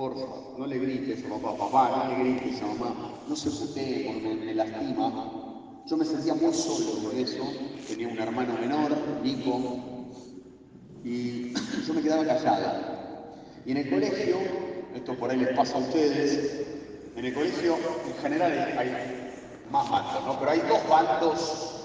porfa, 0.00 0.56
no 0.56 0.66
le 0.66 0.78
grites 0.78 1.22
a 1.26 1.28
papá, 1.28 1.58
papá, 1.58 2.08
no 2.08 2.24
le 2.24 2.30
grites 2.30 2.62
a 2.62 2.66
mamá, 2.68 3.20
no 3.28 3.36
se 3.36 3.50
putee 3.50 4.04
porque 4.06 4.20
me, 4.22 4.46
me 4.46 4.54
lastima. 4.54 5.30
Yo 5.86 5.96
me 5.98 6.06
sentía 6.06 6.34
muy 6.34 6.54
solo 6.54 6.90
por 7.02 7.14
eso, 7.14 7.44
tenía 7.86 8.08
un 8.08 8.18
hermano 8.18 8.54
menor, 8.58 8.96
Nico, 9.22 9.78
y 11.04 11.52
yo 11.86 11.92
me 11.92 12.00
quedaba 12.00 12.24
callado. 12.24 12.80
Y 13.66 13.72
en 13.72 13.76
el 13.76 13.90
colegio, 13.90 14.38
esto 14.94 15.14
por 15.18 15.30
ahí 15.30 15.36
les 15.36 15.54
pasa 15.54 15.76
a 15.76 15.80
ustedes, 15.80 16.66
en 17.14 17.24
el 17.26 17.34
colegio 17.34 17.76
en 18.06 18.22
general 18.22 18.52
hay 18.78 18.90
más 19.70 19.90
bandos, 19.90 20.24
¿no? 20.24 20.38
Pero 20.38 20.50
hay 20.50 20.60
dos 20.60 20.88
bandos 20.88 21.76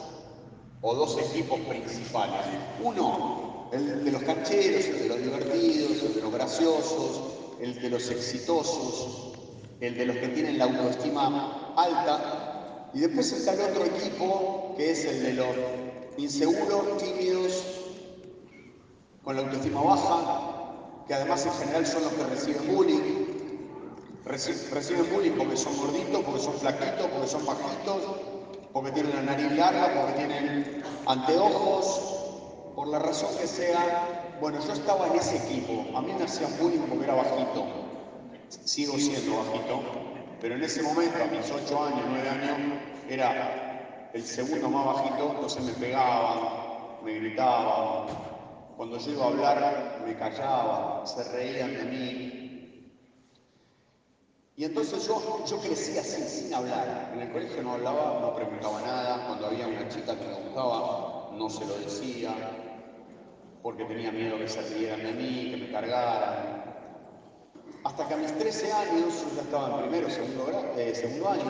o 0.79 0.95
dos 0.95 1.18
equipos 1.20 1.59
principales. 1.68 2.45
Uno, 2.82 3.70
el 3.73 4.05
de 4.05 4.11
los 4.11 4.23
cancheros, 4.23 4.86
el 4.86 5.00
de 5.00 5.09
los 5.09 5.21
divertidos, 5.21 6.02
el 6.02 6.13
de 6.16 6.21
los 6.21 6.32
graciosos, 6.32 7.34
el 7.61 7.81
de 7.81 7.89
los 7.89 8.09
exitosos, 8.09 9.33
el 9.79 9.97
de 9.97 10.05
los 10.05 10.18
que 10.18 10.27
tienen 10.29 10.57
la 10.57 10.65
autoestima 10.65 11.73
alta. 11.75 12.89
Y 12.93 13.00
después 13.00 13.32
está 13.32 13.54
el 13.54 13.61
otro 13.71 13.86
equipo, 13.86 14.73
que 14.77 14.91
es 14.91 15.05
el 15.05 15.23
de 15.23 15.33
los 15.33 15.47
inseguros, 16.18 16.97
tímidos, 16.97 17.63
con 19.23 19.36
la 19.36 19.41
autoestima 19.41 19.82
baja, 19.82 21.04
que 21.07 21.13
además 21.13 21.46
en 21.46 21.54
general 21.54 21.86
son 21.86 22.04
los 22.04 22.13
que 22.13 22.23
reciben 22.23 22.75
bullying. 22.75 23.25
Reciben 24.25 25.13
bullying 25.13 25.33
porque 25.37 25.57
son 25.57 25.77
gorditos, 25.77 26.24
porque 26.24 26.41
son 26.41 26.54
flaquitos, 26.55 27.07
porque 27.07 27.27
son 27.27 27.46
bajitos, 27.46 28.01
porque 28.74 28.91
tienen 28.91 29.15
la 29.15 29.21
nariz 29.21 29.51
larga, 29.51 30.01
porque 30.01 30.13
tienen 30.13 30.83
anteojos, 31.05 32.16
por 32.75 32.88
la 32.88 32.99
razón 32.99 33.30
que 33.39 33.47
sea. 33.47 34.14
Bueno, 34.39 34.59
yo 34.66 34.73
estaba 34.73 35.08
en 35.08 35.16
ese 35.16 35.38
equipo. 35.38 35.86
A 35.98 36.02
mí 36.02 36.14
me 36.17 36.25
hacían 36.25 36.52
bullying 36.59 36.80
porque 36.80 37.06
era 37.06 37.16
bajito. 37.16 37.66
Sigo 38.50 38.98
siendo 38.98 39.38
bajito. 39.38 39.81
Pero 40.42 40.56
en 40.56 40.64
ese 40.64 40.84
momento, 40.84 41.17
a 41.23 41.28
mis 41.28 41.52
8 41.52 41.86
años, 41.86 42.02
9 42.09 42.30
años, 42.30 42.58
era 43.09 44.09
el 44.14 44.23
segundo 44.23 44.69
más 44.69 44.86
bajito, 44.86 45.31
entonces 45.31 45.64
me 45.64 45.72
pegaban, 45.73 47.03
me 47.03 47.14
gritaban. 47.14 48.08
Cuando 48.77 48.97
yo 48.97 49.11
iba 49.11 49.25
a 49.25 49.27
hablar, 49.27 50.03
me 50.05 50.16
callaban, 50.16 51.08
se 51.08 51.23
reían 51.31 51.73
de 51.73 51.83
mí, 51.86 52.45
y 54.58 54.64
entonces 54.64 55.05
yo, 55.05 55.44
yo 55.45 55.59
crecí 55.59 55.97
así, 55.97 56.23
sin 56.23 56.53
hablar. 56.53 57.11
En 57.14 57.22
el 57.22 57.31
colegio 57.31 57.61
no 57.61 57.73
hablaba, 57.73 58.22
no 58.22 58.33
preguntaba 58.36 58.81
nada. 58.81 59.27
Cuando 59.27 59.47
había 59.47 59.67
una 59.67 59.89
chica 59.89 60.17
que 60.17 60.25
me 60.25 60.33
gustaba, 60.33 61.30
no 61.33 61.49
se 61.49 61.66
lo 61.66 61.77
decía, 61.77 62.33
porque 63.66 63.83
tenía 63.85 64.11
miedo 64.11 64.38
que 64.38 64.47
se 64.47 64.61
rieran 64.61 65.02
de 65.02 65.11
mí, 65.13 65.49
que 65.49 65.58
me 65.58 65.71
cargaran. 65.71 66.63
Hasta 67.83 68.08
que 68.08 68.13
a 68.13 68.17
mis 68.17 68.31
13 68.38 68.71
años, 68.71 69.23
yo 69.23 69.35
ya 69.35 69.41
estaba 69.41 69.69
en 69.69 69.89
primero, 69.89 70.08
segundo, 70.08 70.73
eh, 70.77 70.94
segundo 70.94 71.30
año, 71.30 71.41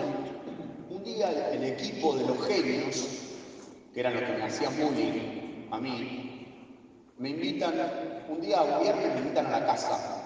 un 0.91 1.03
día 1.03 1.52
el, 1.52 1.61
equipo 1.66 2.16
de 2.16 2.25
los 2.25 2.47
genios, 2.47 3.05
que 3.93 3.99
eran 3.99 4.13
los 4.13 4.23
que 4.23 4.31
me 4.31 4.43
hacían 4.45 4.77
bullying 4.77 5.67
a 5.71 5.77
mí, 5.77 6.47
me 7.17 7.31
invitan, 7.31 7.73
un 8.30 8.39
día, 8.39 8.61
un 8.61 8.81
viernes 8.81 9.13
me 9.13 9.19
invitan 9.19 9.47
a 9.47 9.59
la 9.59 9.66
casa 9.66 10.21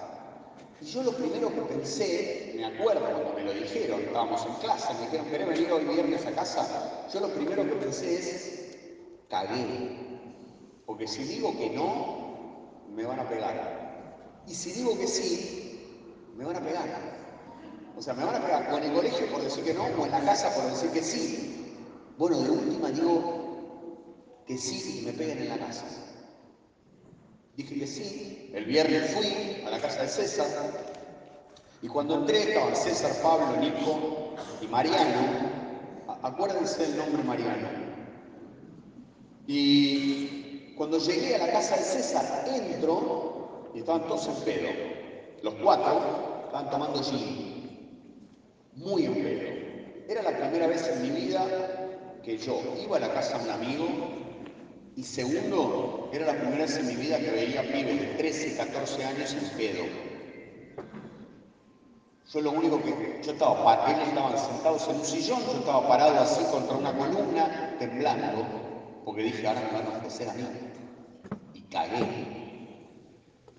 y 0.79 0.85
yo 0.85 1.01
lo 1.01 1.13
primero 1.13 1.49
que 1.49 1.61
pensé, 1.61 2.53
me 2.55 2.65
acuerdo 2.65 3.01
cuando 3.01 3.33
me 3.33 3.45
lo 3.45 3.51
dijeron, 3.51 4.01
estábamos 4.01 4.45
en 4.45 4.53
clase, 4.61 4.93
me 4.93 5.05
dijeron, 5.05 5.25
¿querés 5.25 5.47
venir 5.47 5.71
hoy 5.71 5.85
viernes 5.85 6.23
a 6.27 6.31
casa? 6.33 7.07
Yo 7.11 7.19
lo 7.19 7.29
primero 7.29 7.63
que 7.63 7.73
pensé 7.77 8.13
es, 8.13 8.77
cagué. 9.27 10.18
Porque 10.89 11.07
si 11.07 11.23
digo 11.23 11.55
que 11.55 11.69
no, 11.69 12.87
me 12.95 13.05
van 13.05 13.19
a 13.19 13.29
pegar. 13.29 14.41
Y 14.47 14.55
si 14.55 14.71
digo 14.71 14.97
que 14.97 15.05
sí, 15.05 15.85
me 16.35 16.43
van 16.43 16.55
a 16.55 16.61
pegar. 16.61 16.83
O 17.95 18.01
sea, 18.01 18.15
me 18.15 18.23
van 18.23 18.37
a 18.37 18.43
pegar 18.43 18.73
o 18.73 18.77
en 18.79 18.85
el 18.85 18.93
colegio 18.93 19.27
por 19.27 19.43
decir 19.43 19.63
que 19.63 19.75
no, 19.75 19.83
o 19.83 20.05
en 20.05 20.11
la 20.11 20.19
casa 20.21 20.49
por 20.55 20.63
decir 20.63 20.89
que 20.89 21.03
sí. 21.03 21.75
Bueno, 22.17 22.39
de 22.39 22.49
última 22.49 22.89
digo 22.89 24.41
que 24.47 24.57
sí 24.57 25.01
y 25.01 25.05
me 25.05 25.13
peguen 25.13 25.37
en 25.37 25.49
la 25.49 25.59
casa. 25.59 25.85
Dije 27.55 27.81
que 27.81 27.85
sí. 27.85 28.49
El 28.55 28.65
viernes 28.65 29.13
fui 29.13 29.63
a 29.67 29.69
la 29.69 29.79
casa 29.79 30.01
de 30.01 30.07
César. 30.07 30.47
Y 31.83 31.87
cuando 31.87 32.15
entré 32.15 32.49
estaban 32.49 32.75
César, 32.75 33.11
Pablo, 33.21 33.57
Nico 33.57 34.33
y 34.59 34.65
Mariano. 34.65 35.51
Acuérdense 36.23 36.81
del 36.81 36.97
nombre 36.97 37.21
Mariano. 37.21 37.67
Y 39.45 40.38
cuando 40.79 40.97
llegué 40.97 41.35
a 41.35 41.39
la 41.39 41.51
casa 41.51 41.75
de 41.75 41.83
César, 41.83 42.45
entro 42.47 43.69
y 43.75 43.79
estaban 43.79 44.07
todos 44.07 44.29
en 44.29 44.35
pedo. 44.45 44.69
Los 45.43 45.55
cuatro 45.55 46.45
estaban 46.45 46.69
tomando 46.69 47.03
gin. 47.03 48.07
Muy 48.75 49.03
en 49.03 49.13
pedo. 49.15 50.07
Era 50.07 50.21
la 50.21 50.37
primera 50.37 50.67
vez 50.67 50.87
en 50.87 51.01
mi 51.01 51.09
vida 51.09 51.45
que 52.23 52.37
yo 52.37 52.61
iba 52.81 52.95
a 52.95 53.01
la 53.01 53.13
casa 53.13 53.39
de 53.39 53.43
un 53.43 53.49
amigo 53.49 53.87
y 54.95 55.03
segundo, 55.03 56.09
era 56.13 56.27
la 56.27 56.39
primera 56.39 56.59
vez 56.59 56.77
en 56.77 56.87
mi 56.87 56.95
vida 56.95 57.17
que 57.17 57.29
veía 57.29 57.61
pibes 57.61 57.99
de 57.99 58.07
13, 58.15 58.55
14 58.55 59.03
años 59.03 59.33
en 59.33 59.57
pedo. 59.57 59.83
Yo 62.31 62.39
lo 62.39 62.51
único 62.51 62.81
que, 62.81 63.19
yo 63.21 63.33
estaba, 63.33 63.91
ellos 63.91 64.07
estaban 64.07 64.37
sentados 64.37 64.87
en 64.87 64.95
un 64.95 65.05
sillón, 65.05 65.41
yo 65.45 65.59
estaba 65.59 65.85
parado 65.89 66.21
así 66.21 66.41
contra 66.45 66.77
una 66.77 66.97
columna, 66.97 67.75
temblando, 67.79 68.45
porque 69.03 69.23
dije, 69.23 69.45
ahora 69.45 69.59
me 69.59 69.77
van 69.77 69.93
a 69.93 69.97
ofrecer 69.97 70.29
a 70.29 70.33
mí. 70.35 70.68
Cagué. 71.71 72.29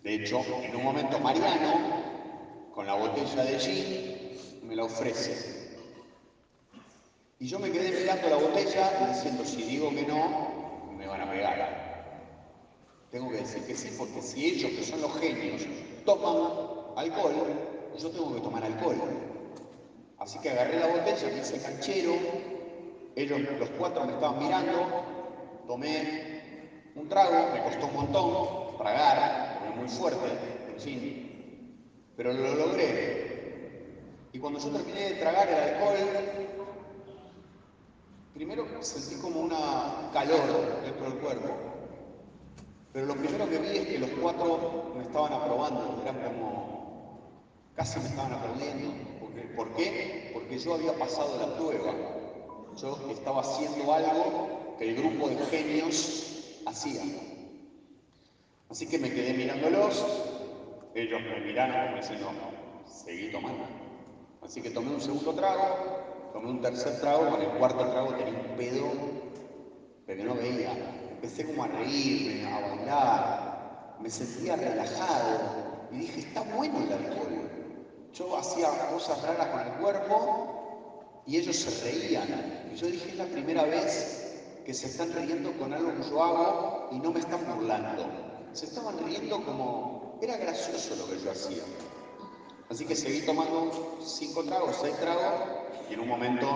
De 0.03 0.15
hecho, 0.15 0.41
en 0.63 0.75
un 0.75 0.83
momento 0.83 1.19
Mariano, 1.21 2.73
con 2.75 2.87
la 2.87 2.95
botella 2.95 3.45
de 3.45 3.59
gin, 3.59 4.67
me 4.67 4.75
la 4.75 4.85
ofrece. 4.85 5.79
Y 7.39 7.47
yo 7.47 7.59
me 7.59 7.71
quedé 7.71 8.01
mirando 8.01 8.29
la 8.29 8.37
botella 8.37 9.09
diciendo, 9.13 9.45
si 9.45 9.63
digo 9.63 9.91
que 9.91 10.03
no, 10.03 10.91
me 10.97 11.07
van 11.07 11.21
a 11.21 11.31
pegar. 11.31 11.91
Tengo 13.11 13.31
que 13.31 13.39
decir 13.39 13.63
que 13.65 13.75
sí, 13.77 13.95
porque 13.97 14.23
si 14.23 14.47
ellos, 14.47 14.71
que 14.73 14.83
son 14.83 15.01
los 15.03 15.19
genios, 15.19 15.63
toman 16.05 16.53
alcohol, 16.97 17.35
yo 17.99 18.11
tengo 18.11 18.35
que 18.35 18.41
tomar 18.41 18.65
alcohol. 18.65 18.97
Así 20.19 20.39
que 20.41 20.51
agarré 20.51 20.79
la 20.79 20.87
botella, 20.89 21.29
me 21.29 21.41
hice 21.41 21.61
canchero, 21.61 22.15
ellos, 23.17 23.41
los 23.59 23.71
cuatro 23.71 24.05
me 24.05 24.13
estaban 24.13 24.39
mirando, 24.39 25.05
tomé 25.67 26.40
un 26.95 27.09
trago, 27.09 27.53
me 27.53 27.63
costó 27.63 27.87
un 27.87 27.95
montón 27.95 28.77
tragar, 28.79 29.61
es 29.69 29.77
muy 29.77 29.89
fuerte, 29.89 30.27
en 30.75 30.81
fin, 30.81 31.77
pero 32.17 32.33
lo 32.33 32.55
logré. 32.55 33.31
Y 34.33 34.39
cuando 34.39 34.59
yo 34.59 34.71
terminé 34.71 35.11
de 35.11 35.15
tragar 35.17 35.49
el 35.49 35.75
alcohol, 35.75 35.97
primero 38.35 38.67
sentí 38.81 39.21
como 39.21 39.41
una 39.41 40.11
calor 40.13 40.83
dentro 40.83 41.11
del 41.11 41.19
cuerpo, 41.19 41.49
pero 42.93 43.07
lo 43.07 43.15
primero 43.15 43.49
que 43.49 43.59
vi 43.59 43.77
es 43.77 43.87
que 43.87 43.99
los 43.99 44.11
cuatro 44.21 44.93
me 44.97 45.03
estaban 45.03 45.33
aprobando, 45.33 46.01
eran 46.03 46.23
como, 46.23 47.21
casi 47.77 48.01
me 48.01 48.09
estaban 48.09 48.33
aplaudiendo. 48.33 49.11
¿Por 49.57 49.69
qué? 49.75 50.31
Porque 50.33 50.59
yo 50.59 50.75
había 50.75 50.93
pasado 50.95 51.39
la 51.39 51.57
prueba, 51.57 51.93
yo 52.77 52.99
estaba 53.11 53.43
haciendo 53.43 53.93
algo 53.93 54.77
que 54.79 54.89
el 54.89 54.97
grupo 54.97 55.29
de 55.29 55.37
genios 55.47 56.40
hacía. 56.71 57.03
Así 58.69 58.87
que 58.87 58.99
me 58.99 59.11
quedé 59.11 59.35
mirándolos, 59.35 60.05
ellos 60.95 61.21
me 61.23 61.41
miraron 61.41 61.87
como 61.87 61.97
diciendo, 61.97 62.31
seguí 62.87 63.33
tomando. 63.33 63.65
Así 64.43 64.63
que 64.63 64.71
tomé 64.71 64.95
un 64.95 65.01
segundo 65.01 65.35
trago, 65.35 66.31
tomé 66.33 66.51
un 66.51 66.61
tercer 66.61 67.01
trago, 67.01 67.31
con 67.31 67.43
el 67.43 67.51
cuarto 67.51 67.91
trago 67.91 68.15
tenía 68.15 68.41
un 68.41 68.57
pedo, 68.57 68.91
pero 70.07 70.25
no 70.25 70.35
veía. 70.35 70.73
Empecé 71.11 71.45
como 71.45 71.65
a 71.65 71.67
reírme, 71.67 72.47
a 72.47 72.61
bailar, 72.61 73.97
me 74.01 74.09
sentía 74.09 74.57
relajado 74.57 75.89
y 75.93 75.99
dije, 75.99 76.21
está 76.21 76.43
bueno 76.43 76.79
el 76.85 76.93
alcohol. 76.93 77.51
Yo 78.15 78.37
hacía 78.37 78.69
cosas 78.91 79.21
raras 79.23 79.49
con 79.49 79.61
el 79.61 79.73
cuerpo 79.81 81.23
y 81.27 81.37
ellos 81.37 81.57
se 81.57 81.85
reían. 81.85 82.71
Y 82.73 82.77
yo 82.77 82.87
dije, 82.87 83.11
es 83.11 83.17
la 83.17 83.27
primera 83.27 83.65
vez 83.65 84.30
que 84.71 84.75
se 84.75 84.87
están 84.87 85.13
riendo 85.13 85.51
con 85.59 85.73
algo 85.73 85.93
que 85.97 86.09
yo 86.09 86.23
hago 86.23 86.91
y 86.93 87.01
no 87.01 87.11
me 87.11 87.19
están 87.19 87.45
burlando. 87.45 88.05
Se 88.53 88.67
estaban 88.67 89.05
riendo 89.05 89.45
como, 89.45 90.17
era 90.23 90.37
gracioso 90.37 90.95
lo 90.95 91.09
que 91.09 91.19
yo 91.19 91.33
hacía. 91.33 91.65
Así 92.69 92.87
que 92.87 92.95
seguí 92.95 93.23
tomando 93.23 93.99
cinco 94.01 94.45
tragos, 94.45 94.77
seis 94.81 94.97
tragos 94.99 95.33
y 95.91 95.95
en 95.95 95.99
un 95.99 96.07
momento 96.07 96.47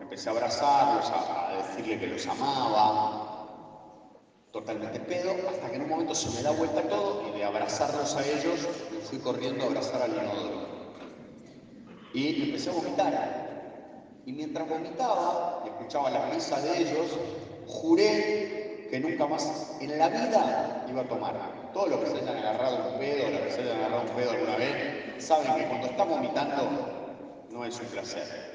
empecé 0.00 0.30
a 0.30 0.32
abrazarlos, 0.32 1.12
a, 1.14 1.66
decirle 1.66 2.00
que 2.00 2.06
los 2.06 2.26
amaba, 2.26 3.36
totalmente 4.50 4.98
pedo, 5.00 5.32
hasta 5.50 5.68
que 5.68 5.76
en 5.76 5.82
un 5.82 5.90
momento 5.90 6.14
se 6.14 6.30
me 6.30 6.42
da 6.42 6.50
vuelta 6.50 6.88
todo 6.88 7.28
y 7.28 7.38
de 7.38 7.44
abrazarlos 7.44 8.16
a 8.16 8.26
ellos 8.26 8.66
fui 9.10 9.18
corriendo 9.18 9.64
a 9.64 9.66
abrazar 9.66 10.00
al 10.00 10.12
inodoro. 10.12 10.66
Y 12.14 12.42
empecé 12.44 12.70
a 12.70 12.72
vomitar. 12.72 13.43
Y 14.26 14.32
mientras 14.32 14.68
vomitaba 14.68 15.62
y 15.64 15.68
escuchaba 15.68 16.10
la 16.10 16.30
risa 16.30 16.60
de 16.60 16.78
ellos, 16.78 17.18
juré 17.66 18.88
que 18.90 19.00
nunca 19.00 19.26
más 19.26 19.76
en 19.80 19.98
la 19.98 20.08
vida 20.08 20.86
iba 20.88 21.02
a 21.02 21.08
tomar. 21.08 21.34
Todo 21.72 21.88
lo 21.88 22.00
que 22.00 22.06
se 22.06 22.16
hayan 22.18 22.36
agarrado 22.38 22.92
un 22.92 22.98
pedo, 22.98 23.30
lo 23.30 23.44
que 23.44 23.50
se 23.50 23.60
hayan 23.62 23.78
agarrado 23.78 24.02
un 24.02 24.16
pedo 24.16 24.30
alguna 24.30 24.56
vez, 24.56 25.24
saben 25.24 25.54
que 25.56 25.68
cuando 25.68 25.86
está 25.88 26.04
vomitando 26.04 27.44
no 27.50 27.64
es 27.64 27.78
un 27.80 27.86
placer. 27.86 28.54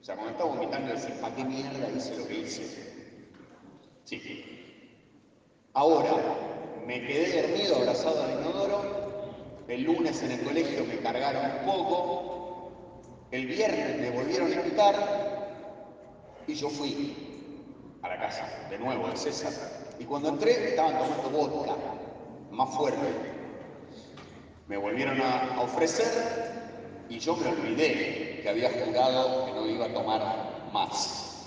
O 0.00 0.04
sea, 0.04 0.14
cuando 0.14 0.32
está 0.32 0.44
vomitando 0.44 0.92
decir, 0.92 1.14
¿para 1.20 1.34
qué 1.34 1.44
mierda 1.44 1.88
hice 1.96 2.16
lo 2.16 2.26
que 2.26 2.38
hice? 2.38 2.90
Sí. 4.04 4.44
Ahora, 5.72 6.10
me 6.86 7.06
quedé 7.06 7.42
dormido 7.42 7.76
abrazado 7.76 8.22
al 8.22 8.40
inodoro. 8.40 9.64
El 9.68 9.82
lunes 9.84 10.22
en 10.22 10.32
el 10.32 10.40
colegio 10.40 10.84
me 10.84 10.98
cargaron 10.98 11.44
un 11.44 11.66
poco. 11.66 12.39
El 13.30 13.46
viernes 13.46 14.00
me 14.00 14.10
volvieron 14.10 14.52
a 14.52 14.54
invitar 14.56 14.94
y 16.48 16.54
yo 16.54 16.68
fui 16.68 17.96
a 18.02 18.08
la 18.08 18.18
casa, 18.18 18.44
de 18.68 18.76
nuevo, 18.76 19.08
de 19.08 19.16
César. 19.16 19.52
Y 20.00 20.04
cuando 20.04 20.30
entré 20.30 20.70
estaban 20.70 20.98
tomando 20.98 21.30
vodka, 21.30 21.76
más 22.50 22.74
fuerte. 22.74 23.06
Me 24.66 24.76
volvieron 24.76 25.20
a, 25.20 25.60
ofrecer 25.62 27.04
y 27.08 27.20
yo 27.20 27.36
me 27.36 27.48
olvidé 27.48 28.40
que 28.42 28.48
había 28.48 28.70
jurado 28.70 29.46
que 29.46 29.52
no 29.52 29.66
iba 29.68 29.86
a 29.86 29.92
tomar 29.92 30.70
más. 30.72 31.46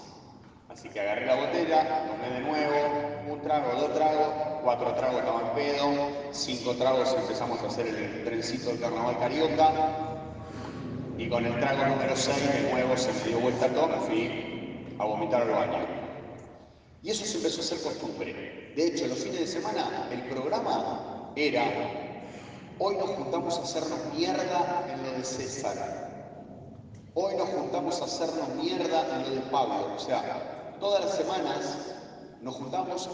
Así 0.70 0.88
que 0.88 1.02
agarré 1.02 1.26
la 1.26 1.36
botella, 1.36 2.08
tomé 2.08 2.30
de 2.30 2.40
nuevo, 2.40 3.34
un 3.34 3.42
trago, 3.42 3.74
dos 3.80 3.94
tragos, 3.94 4.28
cuatro 4.64 4.94
tragos 4.94 5.20
estaban 5.20 5.54
pedo, 5.54 6.10
cinco 6.32 6.76
tragos 6.76 7.14
empezamos 7.14 7.62
a 7.62 7.68
hacer 7.68 7.88
el 7.88 8.24
trencito 8.24 8.70
del 8.70 8.80
carnaval 8.80 9.20
carioca 9.20 10.13
y 11.18 11.30
con 11.30 11.46
el 11.46 11.60
trago 11.60 11.86
número 11.86 12.16
6 12.16 12.54
de 12.54 12.72
nuevo 12.72 12.98
se 12.98 13.14
me 13.14 13.24
dio 13.24 13.40
vuelta 13.40 13.68
todo, 13.70 13.88
me 13.88 13.98
fui 14.08 14.86
a 14.98 15.06
vomitar 15.06 15.44
al 15.44 15.50
baño. 15.50 15.86
Y 17.02 17.12
eso 17.12 17.26
se 17.26 17.38
empezó 17.38 17.62
a 17.62 17.64
hacer 17.64 17.82
costumbre. 17.82 18.74
De 18.76 18.88
hecho, 18.88 19.08
los 19.08 19.20
fines 19.20 19.40
de 19.42 19.48
semana 19.48 20.08
el 20.12 20.22
programa 20.24 21.32
era 21.36 21.64
Hoy 22.80 22.96
nos 22.96 23.12
juntamos 23.12 23.58
a 23.60 23.62
hacernos 23.62 24.00
mierda 24.16 24.88
en 24.92 25.04
lo 25.04 25.12
de 25.12 25.24
César. 25.24 26.10
Hoy 27.14 27.36
nos 27.36 27.50
juntamos 27.50 28.02
a 28.02 28.06
hacernos 28.06 28.50
mierda 28.56 29.16
en 29.16 29.24
lo 29.24 29.30
de 29.36 29.42
Pablo. 29.52 29.94
O 29.96 30.00
sea, 30.00 30.76
todas 30.80 31.06
las 31.06 31.16
semanas 31.16 31.78
nos 32.42 32.56
juntamos 32.56 33.08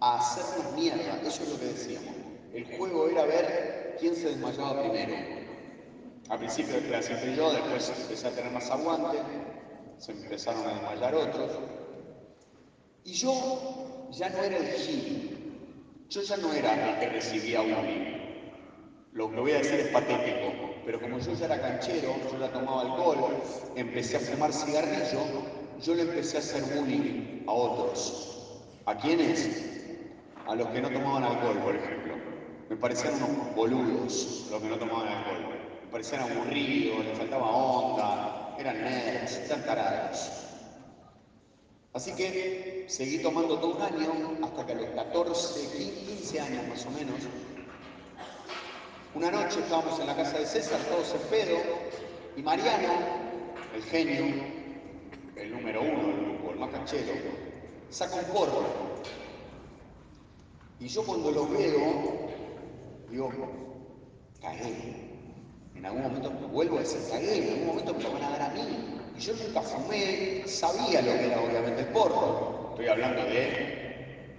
a 0.00 0.18
hacernos 0.18 0.72
mierda. 0.74 1.20
Eso 1.24 1.44
es 1.44 1.48
lo 1.48 1.60
que 1.60 1.66
decíamos. 1.66 2.14
El 2.52 2.76
juego 2.76 3.08
era 3.08 3.24
ver 3.24 3.96
quién 4.00 4.16
se 4.16 4.30
desmayaba 4.30 4.80
primero. 4.80 5.37
Al 6.28 6.38
principio 6.38 6.76
era 6.76 7.00
siempre 7.00 7.34
yo, 7.34 7.50
después 7.52 7.90
empecé 8.02 8.28
a 8.28 8.30
tener 8.30 8.52
más 8.52 8.70
aguante, 8.70 9.18
se 9.96 10.12
empezaron 10.12 10.66
a 10.66 10.74
desmayar 10.74 11.14
otros. 11.14 11.50
Y 13.04 13.14
yo 13.14 14.08
ya 14.10 14.28
no 14.28 14.42
era 14.42 14.58
el 14.58 14.66
Gil, 14.66 15.38
yo 16.10 16.22
ya 16.22 16.36
no 16.36 16.52
era 16.52 16.90
el 16.90 17.00
que 17.00 17.08
recibía 17.08 17.62
bullying. 17.62 18.18
Lo 19.12 19.30
que 19.30 19.40
voy 19.40 19.52
a 19.52 19.58
decir 19.58 19.80
es 19.80 19.88
patético, 19.88 20.52
pero 20.84 21.00
como 21.00 21.18
yo 21.18 21.32
ya 21.32 21.46
era 21.46 21.62
canchero, 21.62 22.14
yo 22.30 22.38
ya 22.38 22.52
tomaba 22.52 22.82
alcohol, 22.82 23.42
empecé 23.74 24.18
a 24.18 24.20
fumar 24.20 24.52
cigarrillo, 24.52 25.20
yo 25.82 25.94
le 25.94 26.02
empecé 26.02 26.36
a 26.36 26.40
hacer 26.40 26.62
bullying 26.62 27.44
a 27.46 27.52
otros. 27.52 28.62
¿A 28.84 28.94
quiénes? 28.98 29.48
A 30.46 30.54
los 30.54 30.66
que 30.68 30.80
no 30.82 30.90
tomaban 30.90 31.24
alcohol, 31.24 31.58
por 31.64 31.74
ejemplo. 31.74 32.14
Me 32.68 32.76
parecían 32.76 33.14
unos 33.14 33.54
boludos 33.54 34.46
los 34.50 34.60
que 34.60 34.68
no 34.68 34.78
tomaban 34.78 35.08
alcohol. 35.08 35.57
Me 35.88 35.92
parecían 35.92 36.20
aburridos, 36.20 37.02
les 37.02 37.16
faltaba 37.16 37.46
onda, 37.46 38.54
eran 38.58 38.78
nerds, 38.78 39.38
eran 39.46 39.64
tarados. 39.64 40.30
Así 41.94 42.14
que 42.14 42.84
seguí 42.88 43.22
tomando 43.22 43.58
todo 43.58 43.76
un 43.76 43.80
año 43.80 44.38
hasta 44.44 44.66
que 44.66 44.72
a 44.72 44.74
los 44.74 44.90
14, 44.90 46.04
15 46.06 46.40
años 46.40 46.68
más 46.68 46.84
o 46.84 46.90
menos, 46.90 47.16
una 49.14 49.30
noche 49.30 49.60
estábamos 49.60 49.98
en 49.98 50.08
la 50.08 50.14
casa 50.14 50.38
de 50.38 50.44
César, 50.44 50.78
todos 50.90 51.14
en 51.14 51.22
pedo, 51.30 51.56
y 52.36 52.42
Mariano, 52.42 52.92
el 53.74 53.82
genio, 53.84 54.44
el 55.36 55.52
número 55.52 55.80
uno 55.80 56.06
del 56.06 56.20
grupo, 56.20 56.50
el 56.50 56.58
más 56.58 56.70
canchero, 56.70 57.14
saca 57.88 58.16
un 58.16 58.24
porro. 58.24 58.62
Y 60.80 60.86
yo 60.86 61.02
cuando 61.02 61.30
lo 61.30 61.48
veo, 61.48 62.28
digo, 63.10 63.32
cagué. 64.42 65.07
En 65.78 65.86
algún 65.86 66.02
momento 66.02 66.32
me 66.32 66.46
vuelvo 66.48 66.78
a 66.78 66.80
decir, 66.80 66.98
cagué, 67.08 67.38
en 67.38 67.52
algún 67.52 67.66
momento 67.68 67.94
me 67.94 68.02
lo 68.02 68.12
van 68.12 68.24
a 68.24 68.30
dar 68.30 68.42
a 68.42 68.48
mí. 68.48 68.62
Y 69.16 69.20
yo 69.20 69.32
nunca 69.34 69.62
fumé, 69.62 70.42
sabía 70.44 71.00
lo 71.02 71.12
que 71.12 71.26
era 71.26 71.40
obviamente 71.40 71.82
el 71.82 71.88
porro. 71.88 72.70
Estoy 72.70 72.88
hablando 72.88 73.22
de 73.22 74.36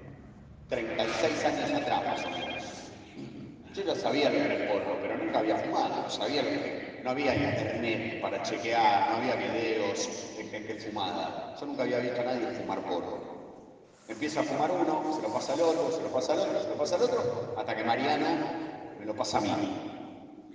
36 0.68 1.46
años 1.46 1.82
atrás, 1.82 2.04
más 2.06 2.26
o 2.26 2.30
menos. 2.30 2.64
Yo 3.74 3.84
ya 3.84 3.96
sabía 3.96 4.30
lo 4.30 4.36
que 4.36 4.46
era 4.46 4.54
el 4.56 4.68
porro, 4.68 4.98
pero 5.02 5.18
nunca 5.18 5.40
había 5.40 5.56
fumado, 5.56 6.10
sabía 6.10 6.42
que 6.42 7.00
no 7.06 7.12
había 7.12 7.34
internet 7.34 8.22
para 8.22 8.44
chequear, 8.44 9.12
no 9.12 9.18
había 9.18 9.36
videos 9.36 10.10
de 10.36 10.44
gente 10.44 10.76
fumada. 10.76 11.56
Yo 11.58 11.66
nunca 11.68 11.84
había 11.84 12.00
visto 12.00 12.20
a 12.20 12.26
nadie 12.26 12.48
fumar 12.48 12.82
porro. 12.82 13.18
Empieza 14.10 14.42
a 14.42 14.44
fumar 14.44 14.72
uno, 14.72 15.16
se 15.16 15.22
lo 15.22 15.34
pasa 15.34 15.54
al 15.54 15.62
otro, 15.62 15.90
se 15.96 16.04
lo 16.04 16.10
pasa 16.10 16.34
al 16.34 16.40
otro, 16.40 16.62
se 16.64 16.68
lo 16.68 16.76
pasa 16.76 16.96
al 16.96 17.02
otro, 17.04 17.56
hasta 17.58 17.76
que 17.78 17.84
Mariano 17.86 18.28
me 19.00 19.06
lo 19.06 19.16
pasa 19.16 19.38
a 19.38 19.42
mí. 19.42 19.89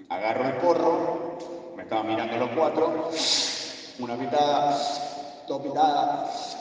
Agarro 0.08 0.44
el 0.44 0.56
porro, 0.58 1.38
me 1.76 1.82
estaban 1.82 2.06
mirando 2.08 2.36
los 2.36 2.50
cuatro, 2.50 3.10
una 3.98 4.16
pitada, 4.16 4.78
dos 5.48 5.62
pitadas, 5.62 6.56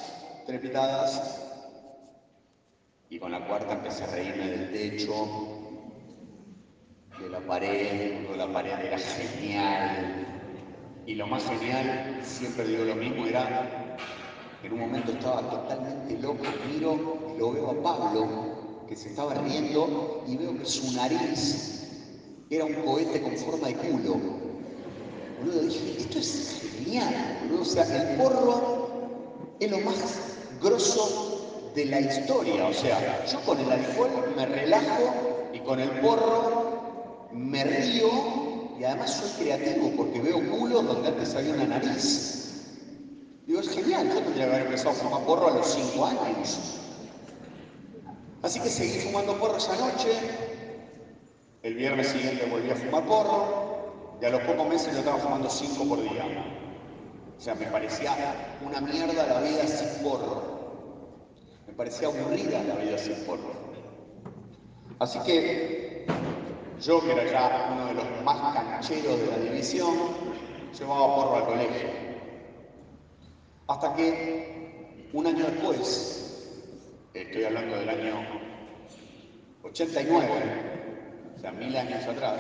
tres 0.46 0.62
pitadas, 0.62 1.42
y 3.10 3.20
con 3.20 3.32
la 3.32 3.46
cuarta 3.46 3.74
empecé 3.74 4.06
a 4.06 4.08
reírme 4.08 4.48
del 4.48 4.72
techo, 4.72 5.14
de 7.20 7.30
la 7.30 7.40
pared, 7.42 8.26
cuando 8.26 8.48
la 8.48 8.54
pared 8.54 8.86
era 8.86 8.98
genial. 8.98 10.26
Y 11.06 11.16
lo 11.16 11.28
más 11.28 11.44
genial, 11.44 12.22
siempre 12.24 12.66
digo 12.66 12.86
lo 12.86 12.96
mismo, 12.96 13.26
era, 13.26 13.98
en 14.64 14.74
un 14.74 14.80
momento 14.80 15.12
estaba 15.12 15.42
totalmente 15.50 16.18
loco, 16.20 16.46
miro 16.72 17.36
lo 17.38 17.52
veo 17.52 17.72
a 17.72 17.84
Pablo, 17.84 18.86
que 18.88 18.96
se 18.96 19.10
estaba 19.10 19.34
riendo, 19.34 20.24
y 20.28 20.38
veo 20.38 20.58
que 20.58 20.66
su 20.66 20.94
nariz 20.94 21.83
era 22.56 22.66
un 22.66 22.74
cohete 22.74 23.22
con 23.22 23.36
forma 23.36 23.68
de 23.68 23.76
culo. 23.76 24.16
Boludo, 25.40 25.62
dije, 25.62 25.96
esto 25.98 26.20
es 26.20 26.62
genial, 26.78 27.40
boludo. 27.44 27.62
O 27.62 27.66
sea, 27.66 27.84
el 27.84 28.18
porro 28.18 28.90
es 29.60 29.72
lo 29.72 29.80
más 29.80 29.96
grosso 30.62 31.72
de 31.76 31.86
la 31.86 32.00
historia. 32.02 32.68
O 32.68 32.74
sea, 32.74 33.26
yo 33.26 33.42
con 33.42 33.60
el 33.60 33.72
alcohol 33.72 34.34
me 34.36 34.46
relajo 34.46 35.14
y 35.54 35.60
con 35.60 35.80
el 35.80 35.90
porro 36.02 37.30
me 37.32 37.64
río 37.64 38.10
y 38.80 38.84
además 38.84 39.12
soy 39.12 39.46
creativo 39.46 39.92
porque 39.98 40.22
veo 40.22 40.40
culos 40.52 40.86
donde 40.86 41.10
antes 41.10 41.34
había 41.36 41.54
una 41.54 41.66
nariz. 41.66 42.40
Digo, 43.48 43.60
es 43.62 43.70
genial, 43.70 44.10
yo 44.10 44.22
tendría 44.22 44.46
que 44.46 44.52
haber 44.52 44.66
empezado 44.68 44.92
a 44.92 44.94
fumar 44.94 45.26
porro 45.26 45.48
a 45.48 45.58
los 45.58 45.68
5 45.68 46.06
años. 46.06 46.60
Así 48.44 48.60
que 48.60 48.70
seguí 48.70 49.00
fumando 49.00 49.40
porro 49.40 49.58
esa 49.58 49.76
noche. 49.78 50.53
El 51.64 51.76
viernes 51.76 52.08
siguiente 52.08 52.46
volví 52.46 52.70
a 52.70 52.76
fumar 52.76 53.06
porro 53.06 54.18
y 54.22 54.26
a 54.26 54.30
los 54.32 54.42
pocos 54.42 54.68
meses 54.68 54.92
yo 54.92 55.00
estaba 55.00 55.18
fumando 55.18 55.50
5 55.50 55.86
por 55.88 56.02
día. 56.02 56.26
O 57.38 57.40
sea, 57.40 57.56
me 57.56 57.68
parecía 57.68 58.12
una 58.66 58.82
mierda 58.82 59.26
la 59.26 59.40
vida 59.40 59.66
sin 59.66 60.04
porro. 60.04 60.44
Me 61.66 61.72
parecía 61.72 62.10
aburrida 62.10 62.62
la 62.64 62.76
vida 62.76 62.98
sin 62.98 63.16
porro. 63.26 63.54
Así 65.00 65.20
que 65.20 66.06
yo, 66.82 67.00
que 67.00 67.14
era 67.14 67.32
ya 67.32 67.70
uno 67.72 67.86
de 67.86 67.94
los 67.94 68.24
más 68.26 68.56
cancheros 68.56 69.22
de 69.22 69.28
la 69.28 69.38
división, 69.38 69.96
llevaba 70.78 71.16
porro 71.16 71.36
al 71.38 71.46
colegio. 71.46 71.90
Hasta 73.68 73.96
que 73.96 75.10
un 75.14 75.28
año 75.28 75.46
después, 75.46 76.60
estoy 77.14 77.46
hablando 77.46 77.78
del 77.78 77.88
año 77.88 78.16
89, 79.64 80.30
o 80.70 80.73
sea, 81.44 81.52
mil 81.52 81.76
años 81.76 82.08
atrás, 82.08 82.40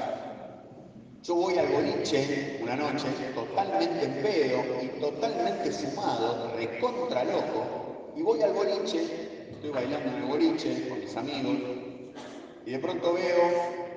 yo 1.23 1.35
voy 1.35 1.57
al 1.57 1.67
boliche 1.67 2.57
una 2.63 2.77
noche 2.77 3.07
totalmente 3.35 4.05
en 4.05 4.13
pedo 4.23 4.63
y 4.81 4.87
totalmente 5.01 5.71
fumado, 5.71 6.53
recontra 6.55 7.25
loco, 7.25 8.13
y 8.15 8.21
voy 8.21 8.41
al 8.41 8.53
boliche, 8.53 9.49
estoy 9.51 9.71
bailando 9.71 10.09
en 10.09 10.23
el 10.23 10.23
boliche 10.23 10.87
con 10.87 11.01
mis 11.01 11.17
amigos, 11.17 11.57
y 12.65 12.71
de 12.71 12.79
pronto 12.79 13.13
veo 13.13 13.93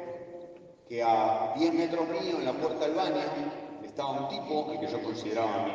que 0.88 1.04
a 1.04 1.54
10 1.56 1.74
metros 1.74 2.08
mío, 2.08 2.38
en 2.38 2.44
la 2.44 2.52
puerta 2.54 2.86
del 2.86 2.96
baño, 2.96 3.22
estaba 3.84 4.22
un 4.22 4.28
tipo, 4.28 4.72
el 4.72 4.80
que 4.80 4.88
yo 4.88 5.00
consideraba 5.02 5.68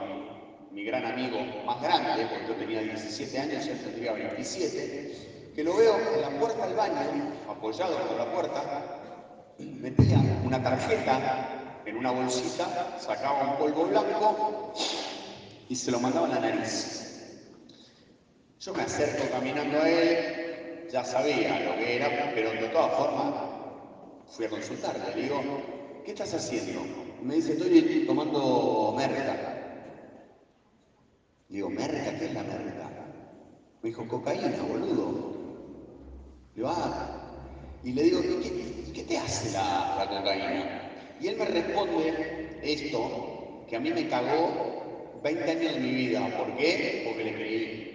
mi, 0.71 0.83
gran 0.83 1.05
amigo 1.05 1.37
más 1.65 1.81
grande, 1.81 2.27
porque 2.29 2.47
yo 2.49 2.55
tenía 2.55 2.81
17 2.81 3.39
años 3.39 3.65
y 3.65 3.69
él 3.69 3.79
tendría 3.79 4.11
27, 4.11 5.51
que 5.55 5.63
lo 5.63 5.77
veo 5.77 5.95
en 6.15 6.21
la 6.21 6.29
puerta 6.31 6.67
del 6.67 6.75
baño, 6.75 7.33
apoyado 7.49 7.95
por 8.07 8.17
la 8.17 8.33
puerta, 8.33 9.00
metía 9.59 10.19
una 10.43 10.61
tarjeta 10.61 11.81
en 11.85 11.97
una 11.97 12.11
bolsita, 12.11 12.97
sacaba 12.99 13.51
un 13.51 13.57
polvo 13.57 13.85
blanco 13.85 14.73
y 15.69 15.75
se 15.75 15.91
lo 15.91 15.99
mandaba 15.99 16.27
en 16.27 16.33
la 16.35 16.39
nariz. 16.39 17.01
Yo 18.59 18.73
me 18.73 18.83
acerco 18.83 19.23
caminando 19.31 19.79
a 19.79 19.89
él, 19.89 20.87
ya 20.91 21.03
sabía 21.03 21.59
lo 21.61 21.75
que 21.75 21.95
era, 21.95 22.31
pero 22.35 22.51
de 22.51 22.67
todas 22.69 22.97
formas 22.97 23.33
fui 24.27 24.45
a 24.45 24.49
consultarle, 24.49 25.15
le 25.15 25.21
digo, 25.23 25.41
¿qué 26.05 26.11
estás 26.11 26.33
haciendo? 26.33 26.81
Me 27.21 27.35
dice, 27.35 27.53
estoy 27.53 28.05
tomando 28.05 28.93
merca. 28.97 29.57
Digo, 31.49 31.69
¿merca? 31.69 32.17
¿Qué 32.17 32.25
es 32.25 32.33
la 32.33 32.43
merca? 32.43 32.89
Me 33.81 33.89
dijo, 33.89 34.07
cocaína, 34.07 34.63
boludo. 34.63 35.31
Digo, 36.55 36.69
ah. 36.69 37.20
Y 37.83 37.91
le 37.93 38.03
digo, 38.03 38.19
¿y 38.23 38.91
qué, 38.91 39.03
te 39.03 39.17
hace 39.17 39.51
la, 39.51 39.95
la 39.97 40.07
cocaína? 40.07 41.17
Y 41.19 41.27
él 41.27 41.37
me 41.37 41.45
responde 41.45 42.59
esto, 42.63 43.65
que 43.67 43.75
a 43.75 43.79
mí 43.79 43.91
me 43.91 44.07
cagó 44.07 45.19
20 45.23 45.51
años 45.51 45.73
de 45.73 45.79
mi 45.79 45.91
vida. 45.91 46.37
¿Por 46.37 46.55
qué? 46.57 47.03
Porque 47.07 47.23
le 47.23 47.33
creí. 47.33 47.91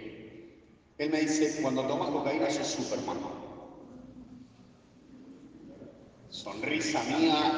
Él 0.97 1.09
me 1.09 1.19
dice, 1.21 1.61
cuando 1.61 1.85
tomas 1.87 2.09
cocaína 2.09 2.49
sos 2.49 2.67
Superman. 2.67 3.19
Sonrisa 6.29 7.03
mía, 7.03 7.53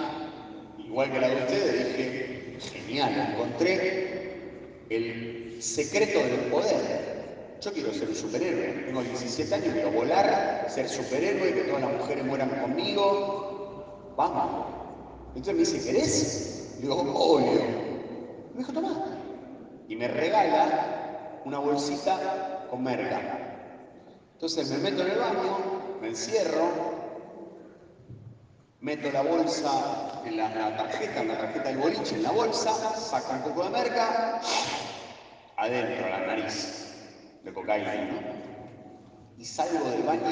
igual 0.85 1.11
que 1.11 1.19
la 1.19 1.29
de 1.29 1.35
ustedes, 1.35 1.97
dije, 1.97 2.59
genial, 2.71 3.33
encontré 3.33 4.09
el 4.89 5.61
secreto 5.61 6.19
del 6.23 6.49
poder. 6.49 7.18
Yo 7.61 7.73
quiero 7.73 7.93
ser 7.93 8.07
un 8.07 8.15
superhéroe, 8.15 8.85
tengo 8.85 9.01
17 9.03 9.53
años, 9.53 9.73
quiero 9.73 9.91
volar, 9.91 10.65
ser 10.69 10.87
superhéroe, 10.87 11.53
que 11.53 11.61
todas 11.63 11.81
las 11.81 11.91
mujeres 11.91 12.25
mueran 12.25 12.49
conmigo. 12.61 14.13
Vamos. 14.15 14.65
Entonces 15.35 15.53
me 15.53 15.59
dice, 15.59 15.83
¿querés? 15.83 16.75
Le 16.75 16.81
digo, 16.83 16.95
obvio. 16.95 17.61
Me 18.53 18.59
dijo, 18.59 18.71
toma. 18.71 19.05
Y 19.89 19.95
me 19.95 20.07
regala 20.07 21.41
una 21.43 21.59
bolsita 21.59 22.67
con 22.69 22.83
merca. 22.83 23.19
Entonces 24.33 24.69
me 24.69 24.77
meto 24.77 25.01
en 25.01 25.11
el 25.11 25.17
baño, 25.17 25.57
me 26.01 26.07
encierro, 26.07 26.69
meto 28.79 29.11
la 29.11 29.21
bolsa 29.21 30.21
en 30.25 30.37
la, 30.37 30.77
tarjeta, 30.77 31.21
en 31.21 31.27
la 31.27 31.37
tarjeta 31.37 31.69
del 31.69 31.77
boliche, 31.79 32.15
en 32.15 32.23
la 32.23 32.31
bolsa, 32.31 32.71
saco 32.95 33.33
un 33.33 33.41
poco 33.41 33.63
de 33.63 33.69
merca, 33.71 34.39
adentro, 35.57 36.09
la 36.09 36.19
nariz, 36.19 36.88
de 37.43 37.53
cocaína, 37.53 37.95
¿no? 37.95 38.19
Y 39.37 39.45
salgo 39.45 39.89
del 39.89 40.03
baño 40.03 40.29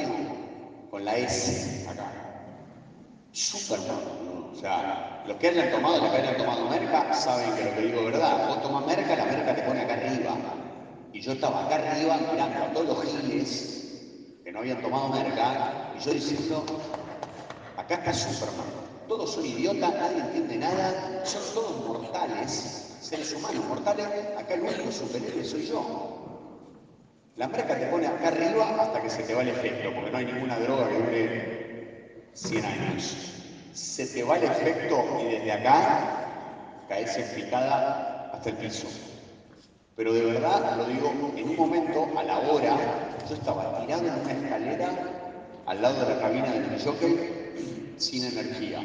con 0.90 1.06
la 1.06 1.16
S 1.18 1.88
acá. 1.90 2.12
Súper 3.32 3.80
¿no? 3.82 4.52
O 4.52 4.56
sea, 4.56 5.24
los 5.28 5.38
que 5.38 5.50
hayan 5.50 5.72
tomado, 5.72 6.02
los 6.02 6.10
que 6.12 6.18
hayan 6.18 6.38
tomado 6.38 6.68
merca, 6.70 7.14
saben 7.14 7.54
que 7.56 7.64
lo 7.66 7.76
que 7.76 7.82
digo 7.82 8.00
es 8.00 8.06
verdad. 8.06 8.48
Vos 8.48 8.62
tomás 8.62 8.86
merca, 8.86 9.16
la 9.16 9.26
merca 9.26 9.56
te 9.56 9.62
pone 9.62 9.82
acá 9.82 9.94
arriba. 9.94 10.36
Y 11.14 11.22
yo 11.22 11.34
estaba 11.34 11.66
acá 11.66 11.76
arriba 11.76 12.18
mirando 12.32 12.64
a 12.64 12.74
todos 12.74 12.88
los 12.88 13.04
giles 13.04 13.78
que 14.44 14.52
no 14.52 14.60
habían 14.60 14.82
tomado 14.82 15.10
merca, 15.10 15.94
y 15.98 16.00
yo 16.00 16.14
diciendo, 16.14 16.66
acá 17.76 17.96
está 17.96 18.14
Superman. 18.14 18.66
Todos 19.08 19.34
son 19.34 19.46
idiotas, 19.46 19.94
nadie 19.94 20.22
entiende 20.22 20.58
nada, 20.58 21.26
son 21.26 21.42
todos 21.54 21.86
mortales, 21.86 22.98
seres 23.02 23.34
humanos 23.34 23.66
mortales. 23.66 24.08
Acá 24.38 24.54
el 24.54 24.62
único 24.62 24.90
superhéroe 24.92 25.44
soy 25.44 25.66
yo. 25.68 26.17
La 27.38 27.48
merca 27.48 27.78
te 27.78 27.86
pone 27.86 28.08
acá 28.08 28.30
arriba 28.30 28.82
hasta 28.82 29.00
que 29.00 29.12
se 29.12 29.22
te 29.22 29.36
va 29.36 29.44
el 29.44 29.50
efecto, 29.50 29.94
porque 29.94 30.10
no 30.10 30.18
hay 30.18 30.26
ninguna 30.26 30.58
droga 30.58 30.90
que 30.90 30.96
dure 30.96 32.32
100 32.34 32.66
años. 32.66 33.16
Se 33.74 34.08
te 34.08 34.24
va 34.24 34.38
el 34.38 34.46
efecto 34.46 35.06
y 35.22 35.26
desde 35.26 35.52
acá 35.52 36.86
caes 36.90 37.16
en 37.16 37.36
picada 37.36 38.32
hasta 38.34 38.50
el 38.50 38.56
piso. 38.58 38.88
Pero 39.96 40.14
de 40.14 40.22
verdad, 40.22 40.78
lo 40.78 40.86
digo, 40.86 41.14
en 41.36 41.50
un 41.50 41.56
momento, 41.56 42.08
a 42.18 42.24
la 42.24 42.40
hora, 42.40 42.76
yo 43.30 43.36
estaba 43.36 43.82
tirado 43.82 44.08
en 44.08 44.20
una 44.20 44.32
escalera 44.32 44.90
al 45.68 45.82
lado 45.82 46.06
de 46.06 46.16
la 46.16 46.22
cabina 46.22 46.52
del 46.52 46.82
jockey 46.84 47.94
sin 47.98 48.24
energía. 48.24 48.82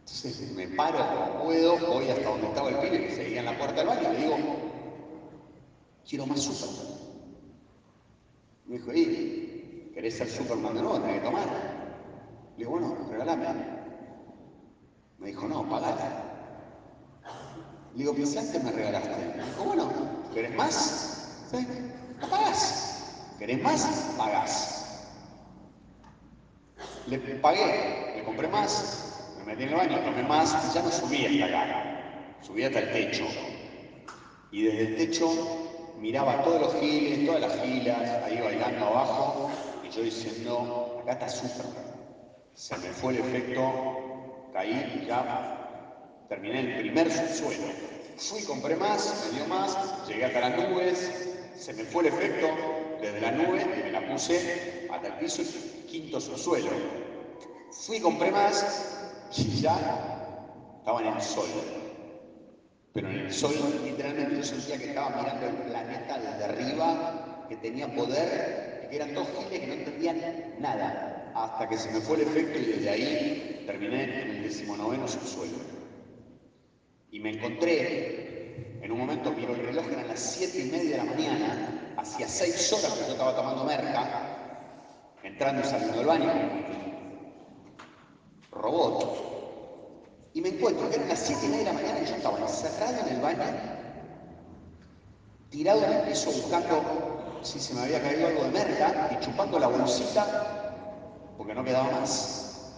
Entonces 0.00 0.50
me 0.56 0.66
paro 0.68 0.98
como 0.98 1.44
puedo, 1.44 1.76
voy 1.86 2.08
hasta 2.08 2.28
donde 2.28 2.48
estaba 2.48 2.68
el 2.70 2.78
pibe 2.78 3.06
que 3.06 3.14
seguía 3.14 3.40
en 3.40 3.46
la 3.46 3.56
puerta 3.56 3.76
del 3.76 3.86
baño 3.86 4.10
y 4.10 4.12
le 4.12 4.20
digo, 4.22 4.36
quiero 6.08 6.26
más 6.26 6.40
Superman. 6.40 6.93
Me 8.74 8.80
dijo, 8.80 8.92
¿y 8.92 9.92
querés 9.94 10.16
ser 10.16 10.28
Superman 10.28 10.74
de 10.74 10.82
nuevo? 10.82 10.98
Tenés 10.98 11.20
que 11.20 11.26
tomar. 11.26 11.46
Le 11.46 12.56
digo, 12.56 12.72
bueno, 12.72 12.96
regalame. 13.08 13.46
Me 15.20 15.28
dijo, 15.28 15.46
no, 15.46 15.68
pagala. 15.70 16.24
Le 17.92 17.98
digo, 17.98 18.16
¿qué 18.16 18.26
si 18.26 18.36
antes 18.36 18.64
me 18.64 18.72
regalaste? 18.72 19.10
Me 19.36 19.44
dijo, 19.44 19.62
bueno, 19.62 19.92
¿querés 20.34 20.56
más? 20.56 21.46
¿Sí? 21.52 21.64
No 22.20 22.28
pagás. 22.28 23.34
¿Querés 23.38 23.62
más? 23.62 24.14
Pagás. 24.18 25.06
Le 27.06 27.18
pagué, 27.18 28.14
le 28.16 28.24
compré 28.24 28.48
más, 28.48 29.36
me 29.38 29.44
metí 29.44 29.62
en 29.62 29.68
el 29.68 29.74
baño, 29.76 30.00
tomé 30.00 30.24
más 30.24 30.74
ya 30.74 30.82
no 30.82 30.90
subí 30.90 31.24
hasta 31.24 31.44
acá. 31.44 32.38
Subí 32.42 32.64
hasta 32.64 32.80
el 32.80 32.90
techo. 32.90 33.24
Y 34.50 34.64
desde 34.64 34.86
el 34.86 34.96
techo 34.96 35.63
miraba 35.98 36.42
todos 36.42 36.60
los 36.60 36.74
giles, 36.80 37.26
todas 37.26 37.40
las 37.40 37.60
gilas, 37.62 38.24
ahí 38.24 38.40
bailando 38.40 38.86
abajo, 38.86 39.50
y 39.82 39.90
yo 39.90 40.02
diciendo, 40.02 41.00
acá 41.02 41.12
está 41.12 41.28
súper. 41.28 41.66
Se 42.54 42.76
me 42.78 42.88
fue 42.88 43.14
el 43.14 43.20
efecto, 43.20 43.62
caí 44.52 45.00
y 45.02 45.06
ya 45.06 46.24
terminé 46.28 46.60
el 46.60 46.76
primer 46.80 47.10
subsuelo. 47.10 47.66
Fui, 48.16 48.42
compré 48.44 48.76
más, 48.76 49.28
me 49.32 49.38
dio 49.38 49.48
más, 49.48 49.76
llegué 50.06 50.24
hasta 50.24 50.40
las 50.40 50.56
nubes, 50.58 51.12
se 51.56 51.72
me 51.72 51.84
fue 51.84 52.06
el 52.06 52.14
efecto, 52.14 52.48
desde 53.00 53.20
la 53.20 53.32
nube 53.32 53.64
me 53.64 53.90
la 53.90 54.06
puse 54.06 54.88
hasta 54.90 55.08
el 55.08 55.14
piso 55.14 55.42
y 55.42 55.86
quinto 55.86 56.20
subsuelo. 56.20 56.70
Fui, 57.72 58.00
compré 58.00 58.30
más 58.30 58.98
y 59.36 59.60
ya 59.60 59.76
estaba 60.78 61.00
en 61.02 61.08
el 61.08 61.22
sol. 61.22 61.48
Pero 62.94 63.10
en 63.10 63.18
el 63.18 63.32
sol, 63.32 63.52
literalmente, 63.84 64.36
yo 64.36 64.44
sentía 64.44 64.78
que 64.78 64.90
estaba 64.90 65.20
mirando 65.20 65.46
el 65.48 65.68
planeta 65.68 66.16
desde 66.16 66.44
arriba, 66.44 67.44
que 67.48 67.56
tenía 67.56 67.92
poder, 67.92 68.82
y 68.84 68.88
que 68.88 68.96
eran 68.96 69.12
dos 69.12 69.26
giles 69.36 69.60
que 69.60 69.66
no 69.66 69.72
entendían 69.74 70.20
nada, 70.60 71.32
hasta 71.34 71.68
que 71.68 71.76
se 71.76 71.90
me 71.90 71.98
fue 71.98 72.18
el 72.18 72.22
efecto 72.22 72.56
y 72.56 72.64
desde 72.66 72.90
ahí 72.90 73.64
terminé 73.66 74.04
en 74.22 74.30
el 74.30 74.42
decimonoveno 74.44 75.08
subsuelo. 75.08 75.58
Y 77.10 77.18
me 77.18 77.30
encontré, 77.30 78.78
en 78.80 78.92
un 78.92 78.98
momento 78.98 79.32
miro 79.32 79.54
el 79.54 79.66
reloj, 79.66 79.86
eran 79.90 80.06
las 80.06 80.20
siete 80.20 80.60
y 80.60 80.70
media 80.70 80.90
de 80.90 80.96
la 80.98 81.04
mañana, 81.04 81.94
hacía 81.96 82.28
seis 82.28 82.72
horas 82.72 82.92
que 82.92 83.06
yo 83.06 83.12
estaba 83.12 83.34
tomando 83.34 83.64
merca, 83.64 84.38
entrando 85.24 85.62
y 85.62 85.64
saliendo 85.64 85.98
del 85.98 86.06
baño, 86.06 86.32
robot, 88.52 89.33
y 90.34 90.40
me 90.40 90.48
encuentro 90.48 90.90
que 90.90 90.96
eran 90.96 91.08
las 91.08 91.20
7 91.20 91.46
y 91.46 91.48
media 91.48 91.58
de 91.58 91.64
la 91.64 91.72
mañana 91.74 92.00
y 92.02 92.06
yo 92.06 92.16
estaba 92.16 92.38
encerrado 92.40 93.06
en 93.06 93.14
el 93.14 93.20
baño, 93.22 93.44
tirado 95.48 95.84
en 95.84 95.92
el 95.92 96.02
piso 96.08 96.32
buscando 96.32 97.40
si 97.42 97.60
se 97.60 97.72
me 97.74 97.82
había 97.82 98.02
caído 98.02 98.26
algo 98.26 98.42
de 98.42 98.50
merca 98.50 99.10
y 99.12 99.24
chupando 99.24 99.60
la 99.60 99.68
bolsita 99.68 100.74
porque 101.36 101.54
no 101.54 101.64
quedaba 101.64 102.00
más. 102.00 102.72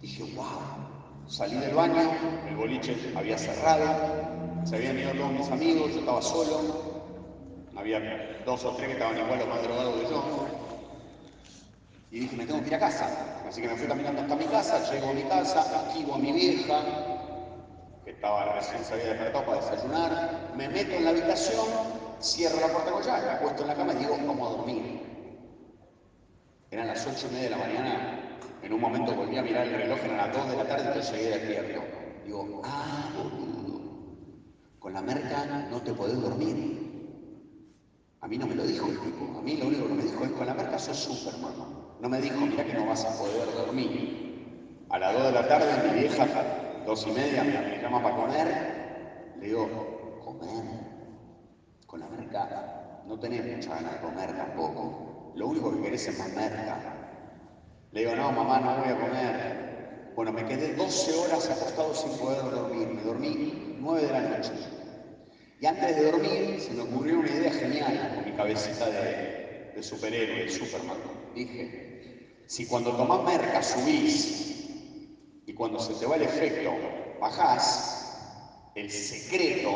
Dije, 0.00 0.24
wow, 0.34 1.28
salí 1.28 1.56
del 1.56 1.74
baño, 1.74 2.10
el 2.48 2.56
boliche 2.56 2.96
había 3.16 3.38
cerrado, 3.38 4.64
se 4.64 4.74
habían 4.76 4.98
ido 4.98 5.12
todos 5.12 5.32
mis 5.32 5.48
amigos, 5.50 5.92
yo 5.92 6.00
estaba 6.00 6.20
solo, 6.20 6.60
había 7.76 8.42
dos 8.44 8.64
o 8.64 8.72
tres 8.72 8.88
que 8.88 8.92
estaban 8.94 9.18
igual 9.18 9.40
o 9.40 9.46
más 9.46 9.62
drogados 9.62 10.00
que 10.00 10.10
yo. 10.10 10.63
Y 12.14 12.20
dije, 12.20 12.36
me 12.36 12.46
tengo 12.46 12.60
que 12.60 12.68
ir 12.68 12.74
a 12.76 12.78
casa. 12.78 13.42
Así 13.44 13.60
que 13.60 13.66
me 13.66 13.74
fui 13.74 13.88
caminando 13.88 14.22
hasta 14.22 14.36
mi 14.36 14.44
casa, 14.44 14.88
llego 14.88 15.10
a 15.10 15.14
mi 15.14 15.24
casa, 15.24 15.88
esquivo 15.88 16.14
a 16.14 16.18
mi 16.18 16.30
vieja, 16.30 16.80
que 18.04 18.12
estaba 18.12 18.54
recién 18.54 18.84
se 18.84 18.94
había 18.94 19.06
despertado 19.06 19.44
para 19.44 19.60
desayunar, 19.60 20.52
me 20.56 20.68
meto 20.68 20.94
en 20.94 21.04
la 21.06 21.10
habitación, 21.10 21.66
cierro 22.20 22.60
la 22.60 22.68
puerta 22.68 22.92
con 22.92 23.02
llave, 23.02 23.26
me 23.26 23.32
acuesto 23.32 23.62
en 23.62 23.68
la 23.68 23.74
cama 23.74 23.94
y 23.94 23.96
digo, 23.96 24.16
vamos 24.28 24.48
a 24.48 24.56
dormir. 24.56 25.00
Eran 26.70 26.86
las 26.86 27.04
ocho 27.04 27.26
y 27.26 27.34
media 27.34 27.42
de 27.42 27.50
la 27.50 27.56
mañana, 27.56 28.38
en 28.62 28.72
un 28.72 28.80
momento 28.80 29.12
volví 29.16 29.36
a 29.36 29.42
mirar 29.42 29.66
el 29.66 29.74
reloj, 29.74 29.98
eran 30.04 30.16
las 30.16 30.32
dos 30.36 30.50
de 30.50 30.56
la 30.56 30.68
tarde 30.68 30.92
y 30.96 31.02
yo 31.02 31.16
llegué 31.16 31.30
despierto. 31.30 31.82
Digo, 32.24 32.62
ah, 32.62 33.10
boludo, 33.16 33.80
con 34.78 34.92
la 34.92 35.02
merca 35.02 35.66
no 35.68 35.82
te 35.82 35.92
podés 35.92 36.20
dormir. 36.20 36.78
A 38.20 38.28
mí 38.28 38.38
no 38.38 38.46
me 38.46 38.54
lo 38.54 38.64
dijo 38.64 38.86
el 38.86 39.00
tipo, 39.00 39.36
a 39.36 39.42
mí 39.42 39.56
lo 39.56 39.66
único 39.66 39.88
que 39.88 39.94
me 39.94 40.04
dijo 40.04 40.24
es, 40.24 40.30
con 40.30 40.46
la 40.46 40.54
merca 40.54 40.78
sos 40.78 40.96
Superman. 40.96 41.73
No 42.04 42.10
me 42.10 42.20
dijo, 42.20 42.44
mira 42.44 42.62
que 42.66 42.74
no 42.74 42.84
vas 42.84 43.02
a 43.02 43.16
poder 43.16 43.50
dormir. 43.54 44.84
A 44.90 44.98
las 44.98 45.14
2 45.14 45.24
de 45.24 45.32
la 45.32 45.48
tarde 45.48 45.88
mi 45.88 46.00
vieja, 46.00 46.26
dos 46.84 47.06
y 47.06 47.10
media, 47.12 47.42
me, 47.42 47.80
llama 47.80 48.02
para 48.02 48.16
comer. 48.16 49.32
Le 49.40 49.46
digo, 49.46 50.20
¿comer? 50.22 50.64
Con 51.86 52.00
la 52.00 52.08
merca 52.08 53.00
no 53.06 53.18
tenés 53.18 53.46
mucha 53.46 53.76
ganas 53.76 53.94
de 53.94 54.00
comer 54.06 54.36
tampoco. 54.36 55.32
Lo 55.34 55.46
único 55.46 55.74
que 55.74 55.80
querés 55.80 56.06
es 56.06 56.18
más 56.18 56.28
merca. 56.34 56.78
Le 57.92 58.00
digo, 58.00 58.14
no, 58.16 58.32
mamá, 58.32 58.60
no 58.60 58.82
voy 58.82 58.90
a 58.90 59.00
comer. 59.00 60.12
Bueno, 60.14 60.32
me 60.32 60.44
quedé 60.44 60.74
12 60.74 61.10
horas 61.10 61.48
acostado 61.48 61.94
sin 61.94 62.12
poder 62.18 62.42
dormir. 62.50 62.86
Me 62.86 63.00
dormí 63.00 63.78
9 63.80 64.02
de 64.02 64.12
la 64.12 64.20
noche. 64.20 64.52
Y 65.58 65.64
antes 65.64 65.96
de 65.96 66.10
dormir 66.10 66.60
se 66.60 66.74
me 66.74 66.82
ocurrió 66.82 67.20
una 67.20 67.30
idea 67.30 67.50
genial 67.50 68.12
con 68.14 68.24
mi 68.26 68.32
cabecita 68.32 68.90
de, 68.90 69.72
de 69.74 69.82
superhéroe, 69.82 70.44
de 70.44 70.50
Superman. 70.50 70.98
Dije, 71.34 71.93
si 72.46 72.66
cuando 72.66 72.92
tomás 72.92 73.22
merca 73.24 73.62
subís 73.62 75.06
y 75.46 75.54
cuando 75.54 75.78
se 75.78 75.94
te 75.94 76.06
va 76.06 76.16
el 76.16 76.22
efecto 76.22 76.70
bajás, 77.20 78.70
el 78.74 78.90
secreto 78.90 79.70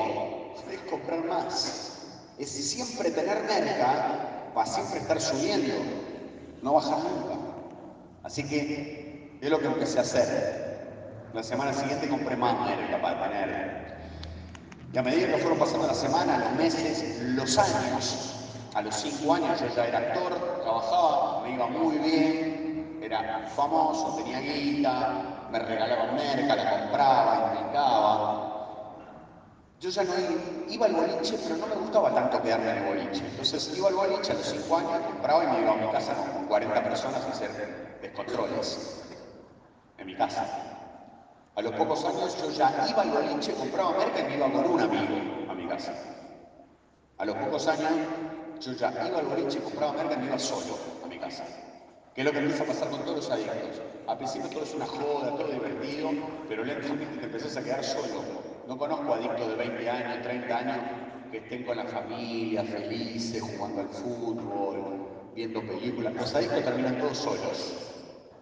es 0.71 0.81
comprar 0.91 1.25
más. 1.25 1.95
Es 2.39 2.51
siempre 2.51 3.11
tener 3.11 3.43
merca 3.45 4.51
para 4.55 4.67
siempre 4.67 4.99
estar 5.01 5.21
subiendo, 5.21 5.75
no 6.63 6.75
bajar 6.75 6.99
nunca. 6.99 7.39
Así 8.23 8.45
que 8.45 9.39
es 9.41 9.51
lo 9.51 9.59
que 9.59 9.67
empecé 9.67 9.99
a 9.99 10.03
hacer. 10.03 10.79
La 11.33 11.43
semana 11.43 11.73
siguiente 11.73 12.09
compré 12.09 12.37
más 12.37 12.55
merca 12.67 13.01
para 13.01 13.29
tener. 13.29 13.99
Y 14.93 14.99
a 14.99 15.03
medida 15.03 15.29
que 15.29 15.39
fueron 15.39 15.59
pasando 15.59 15.87
las 15.87 15.99
semanas, 15.99 16.41
los 16.41 16.53
meses, 16.55 17.21
los 17.23 17.59
años, 17.59 18.35
a 18.75 18.83
los 18.83 18.95
cinco 18.95 19.35
años 19.35 19.61
yo 19.61 19.67
ya 19.75 19.87
era 19.87 19.99
actor, 19.99 20.35
trabajaba, 20.63 21.43
me 21.43 21.55
iba 21.55 21.67
muy 21.67 21.99
bien, 21.99 22.48
era 23.09 23.49
famoso, 23.57 24.17
tenía 24.17 24.41
guita, 24.41 25.49
me 25.51 25.59
regalaban 25.59 26.15
merca, 26.15 26.57
la 26.57 26.71
compraba, 26.71 27.55
invitaba. 27.57 28.45
Yo 29.81 29.91
ya 29.91 30.05
no 30.05 30.13
iba 30.69 30.87
al 30.87 30.93
boliche, 30.93 31.39
pero 31.43 31.57
no 31.57 31.67
me 31.67 31.77
gustaba 31.77 32.13
tanto 32.15 32.43
quedarme 32.43 32.71
en 32.71 32.79
el 32.79 32.85
boliche. 32.85 33.27
Entonces 33.27 33.77
iba 33.77 33.89
al 33.89 33.95
boliche 33.95 34.33
a 34.33 34.35
los 34.35 34.47
cinco 34.47 34.77
años, 34.77 35.01
compraba 35.07 35.45
y 35.45 35.47
me 35.47 35.61
iba 35.61 35.73
a 35.73 35.77
mi 35.77 35.91
casa 35.91 36.15
con 36.15 36.47
40 36.47 36.83
personas 36.85 37.25
a 37.25 37.31
hacer 37.31 37.99
descontroles 38.03 39.05
en 39.97 40.07
mi 40.07 40.15
casa. 40.15 40.47
A 41.55 41.63
los 41.63 41.73
pocos 41.73 42.05
años 42.05 42.37
yo 42.43 42.51
ya 42.51 42.87
iba 42.89 43.03
al 43.03 43.11
boliche, 43.11 43.55
compraba 43.55 43.93
merca 43.99 44.21
y 44.21 44.25
me 44.25 44.37
iba 44.37 44.53
con 44.53 44.67
un 44.67 44.81
amigo 44.81 45.17
a 45.51 45.55
mi 45.55 45.67
casa. 45.67 45.95
A 47.17 47.25
los 47.25 47.37
pocos 47.37 47.67
años 47.69 47.91
yo 48.61 48.73
ya 48.73 48.93
iba 49.07 49.19
al 49.19 49.27
boliche, 49.27 49.61
compraba 49.61 49.93
merca 49.93 50.15
y 50.15 50.19
me 50.19 50.27
iba 50.27 50.39
solo 50.39 50.77
a 51.05 51.07
mi 51.07 51.19
casa. 51.19 51.45
Que 52.15 52.23
es 52.23 52.25
lo 52.25 52.33
que 52.33 52.39
empieza 52.39 52.65
a 52.65 52.67
pasar 52.67 52.91
con 52.91 53.01
todos 53.03 53.17
los 53.17 53.31
adictos. 53.31 53.81
Al 54.07 54.17
principio 54.17 54.49
todo 54.49 54.65
es 54.65 54.75
una 54.75 54.87
joda, 54.87 55.37
todo 55.37 55.49
divertido, 55.49 56.11
pero 56.49 56.65
lentamente 56.65 57.19
te 57.19 57.27
empezás 57.27 57.57
a 57.57 57.63
quedar 57.63 57.85
solo. 57.85 58.23
No 58.67 58.77
conozco 58.77 59.15
adictos 59.15 59.49
de 59.49 59.55
20 59.55 59.91
años, 59.91 60.23
30 60.23 60.57
años 60.57 60.77
que 61.31 61.39
estén 61.39 61.65
con 61.65 61.77
la 61.77 61.85
familia, 61.85 62.65
felices, 62.65 63.43
jugando 63.43 63.83
al 63.83 63.89
fútbol, 63.89 65.09
viendo 65.35 65.61
películas. 65.61 66.15
Los 66.15 66.35
adictos 66.35 66.65
terminan 66.65 66.99
todos 66.99 67.19
solos, 67.19 67.77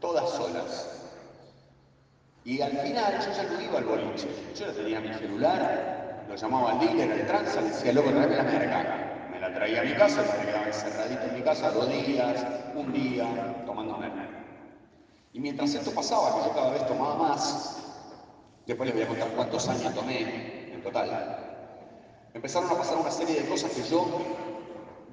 todas 0.00 0.30
solas. 0.30 1.02
Y 2.44 2.60
al 2.60 2.78
final 2.78 3.18
yo 3.18 3.32
ya 3.32 3.42
no 3.42 3.60
iba 3.60 3.78
al 3.78 3.84
boliche. 3.84 4.28
Yo 4.54 4.66
ya 4.66 4.72
tenía 4.72 5.00
mi 5.00 5.12
celular, 5.14 6.24
lo 6.28 6.36
llamaba 6.36 6.72
al 6.72 6.80
dealer, 6.80 7.10
al 7.10 7.26
tranza, 7.26 7.60
le 7.60 7.68
decía, 7.68 7.92
loco, 7.92 8.10
tráeme 8.10 8.36
la 8.36 8.42
merca 8.44 9.15
traía 9.56 9.80
a 9.80 9.84
mi 9.84 9.94
casa, 9.94 10.22
me 10.38 10.46
quedaba 10.46 10.66
encerradito 10.66 11.22
en 11.24 11.34
mi 11.34 11.42
casa 11.42 11.70
dos 11.70 11.88
días, 11.88 12.46
un 12.74 12.92
día, 12.92 13.62
tomando 13.64 13.96
merca. 13.96 14.28
Y 15.32 15.40
mientras 15.40 15.74
esto 15.74 15.90
pasaba, 15.92 16.36
que 16.36 16.48
yo 16.48 16.54
cada 16.54 16.70
vez 16.72 16.86
tomaba 16.86 17.16
más, 17.16 17.82
después 18.66 18.86
les 18.88 18.94
voy 18.96 19.04
a 19.04 19.08
contar 19.08 19.28
cuántos 19.30 19.68
años 19.68 19.94
tomé 19.94 20.72
en 20.72 20.82
total, 20.82 21.38
empezaron 22.34 22.70
a 22.70 22.74
pasar 22.74 22.98
una 22.98 23.10
serie 23.10 23.40
de 23.40 23.48
cosas 23.48 23.72
que 23.72 23.82
yo 23.82 24.06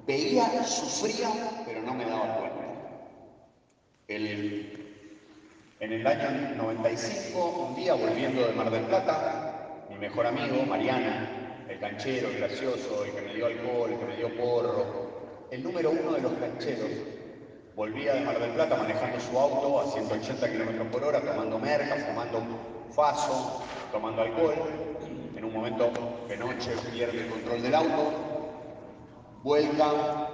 veía, 0.06 0.62
sufría, 0.64 1.28
pero 1.64 1.80
no 1.82 1.94
me 1.94 2.04
daba 2.04 2.36
cuenta. 2.36 2.64
en 4.08 5.92
el 5.92 6.06
año 6.06 6.54
95, 6.56 7.66
un 7.68 7.76
día 7.76 7.94
volviendo 7.94 8.46
de 8.46 8.52
Mar 8.52 8.70
del 8.70 8.84
Plata, 8.84 9.86
mi 9.88 9.96
mejor 9.96 10.26
amigo, 10.26 10.64
Mariana, 10.66 11.43
el 11.68 11.80
canchero, 11.80 12.28
el 12.28 12.38
gracioso, 12.38 13.04
el 13.04 13.12
que 13.12 13.22
me 13.22 13.34
dio 13.34 13.46
alcohol, 13.46 13.90
el 13.90 13.98
que 13.98 14.04
me 14.04 14.16
dio 14.16 14.36
porro, 14.36 15.46
el 15.50 15.62
número 15.62 15.90
uno 15.90 16.12
de 16.12 16.20
los 16.20 16.32
cancheros, 16.34 16.90
volvía 17.76 18.14
de 18.14 18.20
Mar 18.20 18.38
del 18.38 18.50
Plata 18.50 18.76
manejando 18.76 19.20
su 19.20 19.38
auto 19.38 19.80
a 19.80 19.86
180 19.86 20.48
km 20.48 20.90
por 20.90 21.04
hora, 21.04 21.20
tomando 21.20 21.58
merca, 21.58 21.96
fumando 21.96 22.42
faso, 22.90 23.62
tomando 23.92 24.22
alcohol. 24.22 24.54
En 25.36 25.44
un 25.44 25.52
momento 25.52 25.90
de 26.28 26.36
noche 26.36 26.72
pierde 26.92 27.24
el 27.24 27.28
control 27.28 27.62
del 27.62 27.74
auto, 27.74 28.12
vuelca 29.42 30.30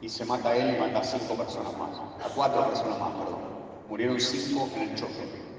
y 0.00 0.08
se 0.08 0.24
mata 0.24 0.56
él 0.56 0.76
y 0.76 0.78
mata 0.80 1.00
a 1.00 1.04
cinco 1.04 1.34
personas 1.34 1.76
más, 1.76 1.98
a 2.24 2.28
cuatro 2.34 2.66
personas 2.66 2.98
más, 2.98 3.12
perdón. 3.12 3.40
Murieron 3.88 4.20
cinco 4.20 4.68
en 4.76 4.82
el 4.82 4.94
choque. 4.94 5.50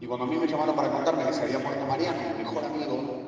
Y 0.00 0.06
cuando 0.06 0.26
a 0.26 0.28
mí 0.28 0.36
me 0.36 0.46
llamaron 0.46 0.76
para 0.76 0.90
contarme 0.90 1.24
que 1.24 1.32
se 1.32 1.42
había 1.42 1.58
muerto 1.58 1.84
Mariano, 1.86 2.18
mi 2.36 2.44
mejor 2.44 2.64
amigo, 2.64 3.27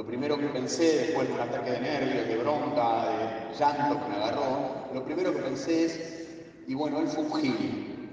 lo 0.00 0.06
primero 0.06 0.38
que 0.38 0.46
pensé, 0.46 1.08
después 1.08 1.28
de 1.28 1.34
un 1.34 1.40
ataque 1.40 1.72
de 1.72 1.80
nervios, 1.80 2.26
de 2.26 2.36
bronca, 2.38 3.04
de 3.04 3.54
llanto 3.54 4.02
que 4.02 4.08
me 4.08 4.16
agarró, 4.16 4.86
lo 4.94 5.04
primero 5.04 5.30
que 5.30 5.40
pensé 5.40 5.84
es, 5.84 6.26
y 6.66 6.72
bueno, 6.72 7.00
él 7.00 7.08
fue 7.08 7.24
un 7.24 7.34
gil. 7.34 8.08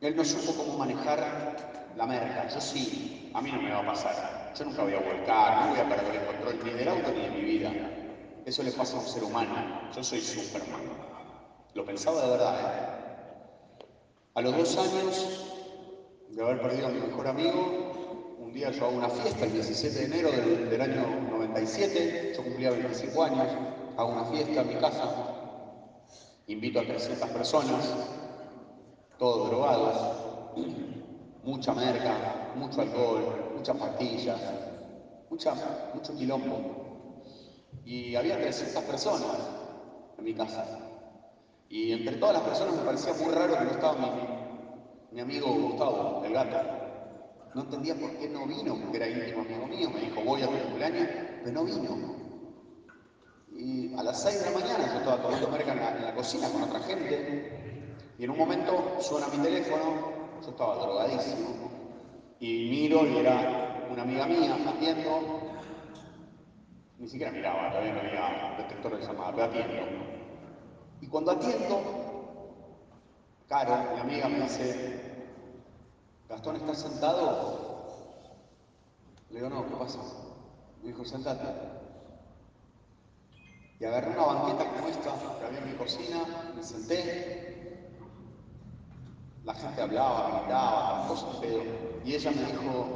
Él 0.00 0.14
no 0.14 0.24
supo 0.24 0.52
cómo 0.56 0.78
manejar 0.78 1.90
la 1.96 2.06
merca. 2.06 2.46
Yo 2.46 2.60
sí, 2.60 3.32
a 3.34 3.42
mí 3.42 3.50
no 3.50 3.60
me 3.60 3.72
va 3.72 3.80
a 3.80 3.86
pasar. 3.86 4.52
Yo 4.56 4.64
nunca 4.64 4.84
voy 4.84 4.94
a 4.94 5.00
volcar, 5.00 5.66
no 5.66 5.70
voy 5.72 5.80
a 5.80 5.88
perder 5.88 6.14
el 6.14 6.26
control 6.26 6.58
ni 6.66 6.70
del 6.70 6.88
auto 6.88 7.10
ni 7.10 7.20
de 7.22 7.30
mi 7.30 7.40
vida. 7.40 7.72
Eso 8.46 8.62
le 8.62 8.70
pasa 8.70 8.98
a 8.98 9.00
un 9.00 9.06
ser 9.06 9.24
humano. 9.24 9.90
Yo 9.92 10.04
soy 10.04 10.20
Superman. 10.20 10.82
Lo 11.74 11.84
pensaba 11.84 12.22
de 12.22 12.30
verdad, 12.30 12.60
¿eh? 12.60 13.84
A 14.36 14.40
los 14.40 14.56
dos 14.56 14.78
años 14.78 15.46
de 16.28 16.42
haber 16.44 16.62
perdido 16.62 16.86
a 16.86 16.90
mi 16.90 17.00
mejor 17.00 17.26
amigo, 17.26 17.91
un 18.52 18.58
día 18.58 18.70
yo 18.70 18.84
hago 18.84 18.98
una 18.98 19.08
fiesta, 19.08 19.46
el 19.46 19.52
17 19.52 19.98
de 19.98 20.04
enero 20.04 20.30
del, 20.30 20.80
año 20.82 21.06
97, 21.30 22.34
yo 22.36 22.42
cumplía 22.42 22.70
25 22.70 23.22
años, 23.22 23.46
hago 23.96 24.12
una 24.12 24.26
fiesta 24.26 24.60
en 24.60 24.68
mi 24.68 24.74
casa, 24.74 25.04
invito 26.48 26.80
a 26.80 26.82
300 26.82 27.30
personas, 27.30 27.94
todos 29.18 29.48
drogados, 29.48 29.96
mucha 31.44 31.72
merca, 31.72 32.52
mucho 32.54 32.82
alcohol, 32.82 33.54
muchas 33.56 33.74
pastillas, 33.74 34.38
mucha, 35.30 35.54
mucho 35.94 36.14
quilombo. 36.14 37.22
Y 37.86 38.16
había 38.16 38.38
300 38.38 38.82
personas 38.82 39.38
en 40.18 40.24
mi 40.24 40.34
casa. 40.34 40.66
Y 41.70 41.92
entre 41.92 42.16
todas 42.16 42.34
las 42.34 42.42
personas 42.42 42.74
me 42.76 42.82
parecía 42.82 43.14
muy 43.14 43.32
raro 43.32 43.56
que 43.58 43.64
no 43.64 43.70
estaba 43.70 43.94
mi, 43.94 44.10
mi 45.10 45.20
amigo 45.22 45.46
Gustavo, 45.54 46.22
el 46.26 46.34
gato. 46.34 46.81
No 47.54 47.62
entendía 47.62 47.94
por 47.94 48.10
qué 48.16 48.28
no 48.28 48.46
vino, 48.46 48.76
porque 48.80 48.96
era 48.96 49.08
íntimo 49.08 49.42
amigo 49.42 49.66
mío. 49.66 49.90
Me 49.90 50.00
dijo, 50.00 50.22
voy 50.22 50.42
a 50.42 50.46
tu 50.46 50.58
cumpleaños, 50.58 51.08
pero 51.44 51.52
no 51.52 51.64
vino. 51.64 52.16
Y 53.54 53.94
a 53.94 54.02
las 54.02 54.22
6 54.22 54.44
de 54.44 54.50
la 54.50 54.58
mañana 54.58 54.86
yo 54.86 54.98
estaba 54.98 55.22
tomando 55.22 55.48
merca 55.48 55.72
en 55.72 56.04
la, 56.04 56.14
cocina 56.14 56.48
con 56.48 56.62
otra 56.62 56.80
gente. 56.80 57.94
Y 58.18 58.24
en 58.24 58.30
un 58.30 58.38
momento 58.38 58.98
suena 59.00 59.28
mi 59.28 59.38
teléfono, 59.38 60.40
yo 60.42 60.50
estaba 60.50 60.76
drogadísimo. 60.76 61.70
Y 62.40 62.70
miro 62.70 63.06
y 63.06 63.18
era 63.18 63.86
una 63.90 64.02
amiga 64.02 64.26
mía 64.26 64.56
atiendo. 64.66 65.40
Ni 66.98 67.08
siquiera 67.08 67.32
miraba, 67.32 67.70
todavía 67.70 67.92
no 67.92 68.00
había 68.00 68.56
detector 68.58 68.98
de 68.98 69.06
llamada, 69.06 69.32
pero 69.32 69.44
atiendo. 69.44 69.82
Y 71.00 71.06
cuando 71.08 71.32
atiendo, 71.32 72.02
Caro, 73.52 73.76
mi 73.94 74.00
amiga, 74.00 74.28
me 74.30 74.40
dice, 74.44 75.11
Gastón, 76.32 76.56
¿estás 76.56 76.78
sentado? 76.78 77.58
Le 79.28 79.36
digo, 79.36 79.50
no, 79.50 79.68
¿qué 79.68 79.76
pasa? 79.76 79.98
Me 80.80 80.88
dijo, 80.88 81.04
sentate. 81.04 81.44
Y 83.78 83.84
agarré 83.84 84.12
una 84.12 84.24
banqueta 84.24 84.70
como 84.70 84.88
esta 84.88 85.10
que 85.38 85.44
había 85.44 85.58
en 85.58 85.72
mi 85.72 85.76
cocina, 85.76 86.24
me 86.56 86.62
senté. 86.62 87.90
La 89.44 89.52
gente 89.52 89.82
hablaba, 89.82 90.40
gritaba, 90.40 91.06
cosas 91.08 91.36
pedo. 91.36 91.64
Y 92.02 92.14
ella 92.14 92.30
me 92.30 92.44
dijo, 92.44 92.86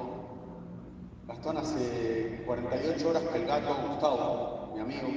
Gastón, 1.27 1.59
hace 1.59 2.43
48 2.47 3.11
horas 3.11 3.23
que 3.23 3.37
el 3.37 3.47
gato 3.47 3.77
Gustavo, 3.87 4.71
mi 4.75 4.81
amigo, 4.81 5.09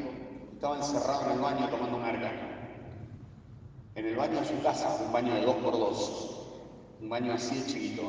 estaba 0.56 0.76
encerrado 0.76 1.22
en 1.24 1.32
el 1.32 1.40
baño 1.40 1.70
tomando 1.70 1.98
merca. 1.98 2.32
En 3.96 4.06
el 4.06 4.16
baño 4.18 4.42
de 4.42 4.46
su 4.46 4.62
casa, 4.62 4.94
un 5.06 5.14
baño 5.14 5.36
de 5.36 5.46
dos 5.46 5.56
por 5.56 5.72
dos 5.72 6.39
un 7.02 7.10
baño 7.10 7.34
así 7.34 7.56
de 7.60 7.66
chiquito. 7.66 8.04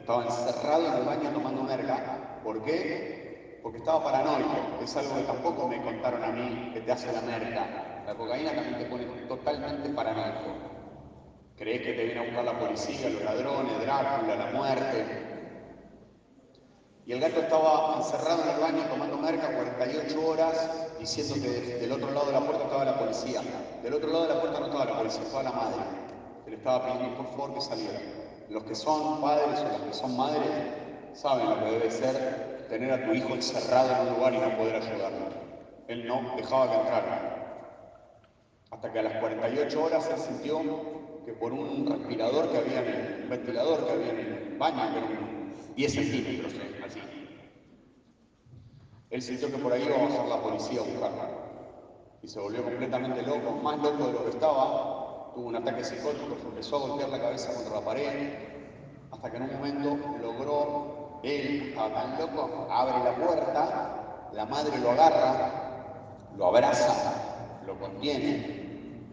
Estaba 0.00 0.24
encerrado 0.24 0.86
en 0.86 0.94
el 0.94 1.04
baño 1.04 1.30
tomando 1.30 1.62
merca. 1.62 2.40
¿Por 2.42 2.62
qué? 2.62 3.60
Porque 3.62 3.78
estaba 3.78 4.04
paranoico. 4.04 4.56
Es 4.82 4.96
algo 4.96 5.16
que 5.16 5.22
tampoco 5.22 5.68
me 5.68 5.82
contaron 5.82 6.22
a 6.22 6.28
mí 6.28 6.70
que 6.72 6.80
te 6.80 6.92
hace 6.92 7.12
la 7.12 7.20
merca. 7.22 8.02
La 8.06 8.14
cocaína 8.14 8.54
también 8.54 8.78
te 8.78 8.84
pone 8.86 9.04
totalmente 9.28 9.88
paranoico. 9.90 10.54
Crees 11.56 11.82
que 11.82 11.92
te 11.92 12.04
viene 12.04 12.20
a 12.20 12.24
buscar 12.24 12.44
la 12.44 12.58
policía, 12.58 13.10
los 13.10 13.22
ladrones, 13.22 13.80
Drácula, 13.80 14.36
la 14.36 14.46
muerte. 14.52 15.28
Y 17.04 17.12
el 17.12 17.20
gato 17.20 17.40
estaba 17.40 17.96
encerrado 17.96 18.42
en 18.42 18.48
el 18.50 18.60
baño 18.60 18.82
tomando 18.90 19.16
merca 19.16 19.50
48 19.50 20.26
horas, 20.26 20.88
diciendo 21.00 21.34
que 21.34 21.78
del 21.78 21.90
otro 21.90 22.10
lado 22.12 22.26
de 22.26 22.32
la 22.32 22.40
puerta 22.40 22.64
estaba 22.64 22.84
la 22.84 22.98
policía. 22.98 23.40
Del 23.82 23.94
otro 23.94 24.10
lado 24.10 24.28
de 24.28 24.34
la 24.34 24.40
puerta 24.40 24.60
no 24.60 24.66
estaba 24.66 24.84
la 24.84 24.98
policía, 24.98 25.22
estaba 25.22 25.42
la 25.42 25.52
madre, 25.52 25.82
que 26.48 26.52
le 26.52 26.56
estaba 26.56 26.86
pidiendo 26.86 27.16
por 27.16 27.26
favor 27.32 27.54
que 27.54 27.60
saliera. 27.60 28.00
Los 28.48 28.64
que 28.64 28.74
son 28.74 29.20
padres 29.20 29.60
o 29.60 29.68
los 29.68 29.82
que 29.82 29.92
son 29.92 30.16
madres 30.16 30.50
saben 31.12 31.50
lo 31.50 31.58
que 31.58 31.70
debe 31.72 31.90
ser 31.90 32.66
tener 32.70 32.90
a 32.90 33.04
tu 33.04 33.12
hijo 33.12 33.34
encerrado 33.34 33.90
en 33.92 34.08
un 34.08 34.14
lugar 34.14 34.34
y 34.34 34.38
no 34.38 34.56
poder 34.56 34.76
ayudarlo. 34.76 35.26
Él 35.88 36.06
no 36.06 36.36
dejaba 36.36 36.70
que 36.70 36.76
entrara. 36.76 37.34
Hasta 38.70 38.92
que 38.92 38.98
a 38.98 39.02
las 39.02 39.20
48 39.20 39.82
horas 39.84 40.10
él 40.10 40.18
sintió 40.18 40.60
que 41.26 41.32
por 41.32 41.52
un 41.52 41.86
respirador 41.86 42.50
que 42.50 42.58
había 42.58 42.80
en 42.80 42.88
el, 42.88 43.22
un 43.24 43.30
ventilador 43.30 43.86
que 43.86 43.92
había 43.92 44.10
en 44.10 44.18
el 44.18 44.58
baño, 44.58 44.92
que 44.92 44.98
era 44.98 45.08
10 45.76 45.92
centímetros, 45.92 46.52
eh, 46.54 46.80
así. 46.86 47.00
Él 49.10 49.22
sintió 49.22 49.50
que 49.50 49.58
por 49.58 49.72
ahí 49.72 49.82
iba 49.82 49.96
a 49.96 50.08
bajar 50.08 50.28
la 50.28 50.42
policía 50.42 50.80
a 50.80 50.84
buscarlo. 50.84 51.48
Y 52.22 52.28
se 52.28 52.40
volvió 52.40 52.62
completamente 52.64 53.22
loco, 53.22 53.52
más 53.62 53.78
loco 53.78 54.06
de 54.06 54.12
lo 54.12 54.24
que 54.24 54.30
estaba. 54.30 54.97
Tuvo 55.38 55.50
un 55.50 55.54
ataque 55.56 55.84
psicótico, 55.84 56.36
se 56.36 56.48
empezó 56.48 56.74
a 56.74 56.78
golpear 56.80 57.10
la 57.10 57.20
cabeza 57.20 57.54
contra 57.54 57.74
la 57.74 57.84
pared, 57.84 58.34
hasta 59.12 59.30
que 59.30 59.36
en 59.36 59.44
un 59.44 59.52
momento 59.52 59.96
logró, 60.20 61.20
él 61.22 61.68
estaba 61.68 61.94
tan 61.94 62.18
loco, 62.18 62.66
abre 62.68 63.04
la 63.04 63.14
puerta, 63.14 64.30
la 64.32 64.44
madre 64.46 64.76
lo 64.78 64.90
agarra, 64.90 65.52
lo 66.36 66.46
abraza, 66.46 66.92
lo 67.64 67.78
contiene, 67.78 69.06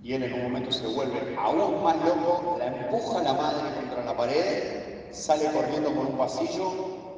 y 0.00 0.12
él 0.12 0.22
en 0.22 0.34
un 0.34 0.42
momento 0.44 0.70
se 0.70 0.86
vuelve 0.86 1.36
aún 1.36 1.82
más 1.82 1.96
loco, 2.04 2.54
la 2.56 2.66
empuja 2.68 3.24
la 3.24 3.32
madre 3.32 3.74
contra 3.74 4.04
la 4.04 4.16
pared, 4.16 5.10
sale 5.10 5.50
corriendo 5.50 5.90
por 5.90 6.06
un 6.06 6.16
pasillo, 6.16 6.70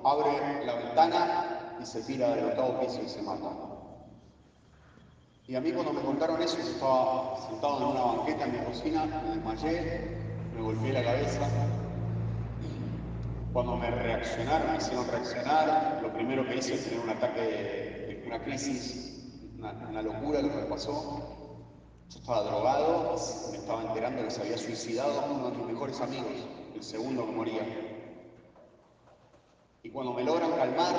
abre 0.03 0.65
la 0.65 0.77
ventana 0.77 1.77
y 1.79 1.85
se 1.85 2.01
tira 2.05 2.31
del 2.31 2.47
octavo 2.47 2.81
piso 2.81 3.03
y 3.05 3.09
se 3.11 3.21
mata. 3.21 3.76
Y 5.49 5.55
a 5.55 5.61
mí 5.61 5.71
cuando 5.71 5.93
me 5.93 6.01
contaron 6.01 6.43
eso, 6.43 6.59
yo 6.59 6.65
estaba 6.65 7.37
sentado 7.49 7.79
en 7.79 7.85
una 7.85 8.01
banqueta 8.01 8.47
en 8.47 8.53
mi 8.53 8.59
cocina, 8.67 9.05
me 9.05 9.37
desmayé, 9.37 10.19
me 10.53 10.61
golpeé 10.61 10.93
la 10.93 11.05
cabeza. 11.05 11.49
Cuando 13.53 13.77
me 13.77 13.89
reaccionaron, 13.89 14.73
me 14.73 14.79
hicieron 14.79 15.07
reaccionar, 15.07 16.01
lo 16.03 16.13
primero 16.15 16.45
que 16.49 16.57
hice 16.57 16.75
es 16.75 16.85
tener 16.85 16.99
un 16.99 17.11
ataque, 17.11 18.25
una 18.27 18.43
crisis, 18.43 19.53
una, 19.57 19.71
una 19.89 20.03
locura 20.03 20.43
lo 20.43 20.49
que 20.49 20.57
me 20.57 20.67
pasó. 20.67 21.63
Yo 22.11 22.19
estaba 22.19 22.43
drogado, 22.43 23.17
me 23.53 23.59
estaba 23.59 23.83
enterando 23.83 24.25
que 24.25 24.31
se 24.33 24.43
había 24.43 24.59
suicidado 24.59 25.33
uno 25.33 25.51
de 25.51 25.59
mis 25.59 25.67
mejores 25.69 26.01
amigos, 26.01 26.45
el 26.75 26.83
segundo 26.83 27.25
que 27.25 27.33
moría. 27.33 27.63
Y 29.85 29.91
cuando 29.91 30.13
me 30.13 30.25
logran 30.25 30.51
calmar, 30.51 30.97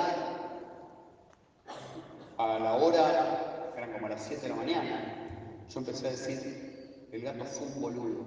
a 2.38 2.58
la 2.58 2.74
hora, 2.74 3.57
como 3.98 4.06
a 4.06 4.10
las 4.10 4.24
7 4.26 4.42
de 4.42 4.48
la 4.48 4.54
mañana, 4.54 5.58
yo 5.68 5.80
empecé 5.80 6.06
a 6.06 6.10
decir, 6.10 7.08
el 7.10 7.22
gato 7.22 7.44
fue 7.44 7.66
un 7.66 7.80
boludo. 7.80 8.26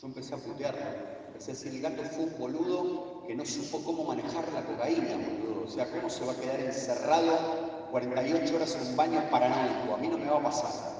Yo 0.00 0.06
empecé 0.06 0.34
a 0.34 0.38
putearlo. 0.38 0.80
Empecé 1.26 1.50
a 1.50 1.54
decir, 1.54 1.74
el 1.74 1.82
gato 1.82 2.02
fue 2.04 2.24
un 2.24 2.38
boludo 2.38 3.24
que 3.26 3.34
no 3.34 3.44
supo 3.44 3.82
cómo 3.84 4.04
manejar 4.04 4.44
la 4.52 4.64
cocaína, 4.64 5.16
boludo. 5.16 5.64
O 5.66 5.70
sea, 5.70 5.90
¿cómo 5.90 6.08
se 6.08 6.24
va 6.24 6.32
a 6.32 6.36
quedar 6.36 6.60
encerrado 6.60 7.88
48 7.90 8.56
horas 8.56 8.78
en 8.80 8.88
un 8.88 8.96
baño 8.96 9.20
paranoico? 9.30 9.94
A 9.94 9.98
mí 9.98 10.08
no 10.08 10.16
me 10.16 10.30
va 10.30 10.38
a 10.38 10.42
pasar. 10.42 10.98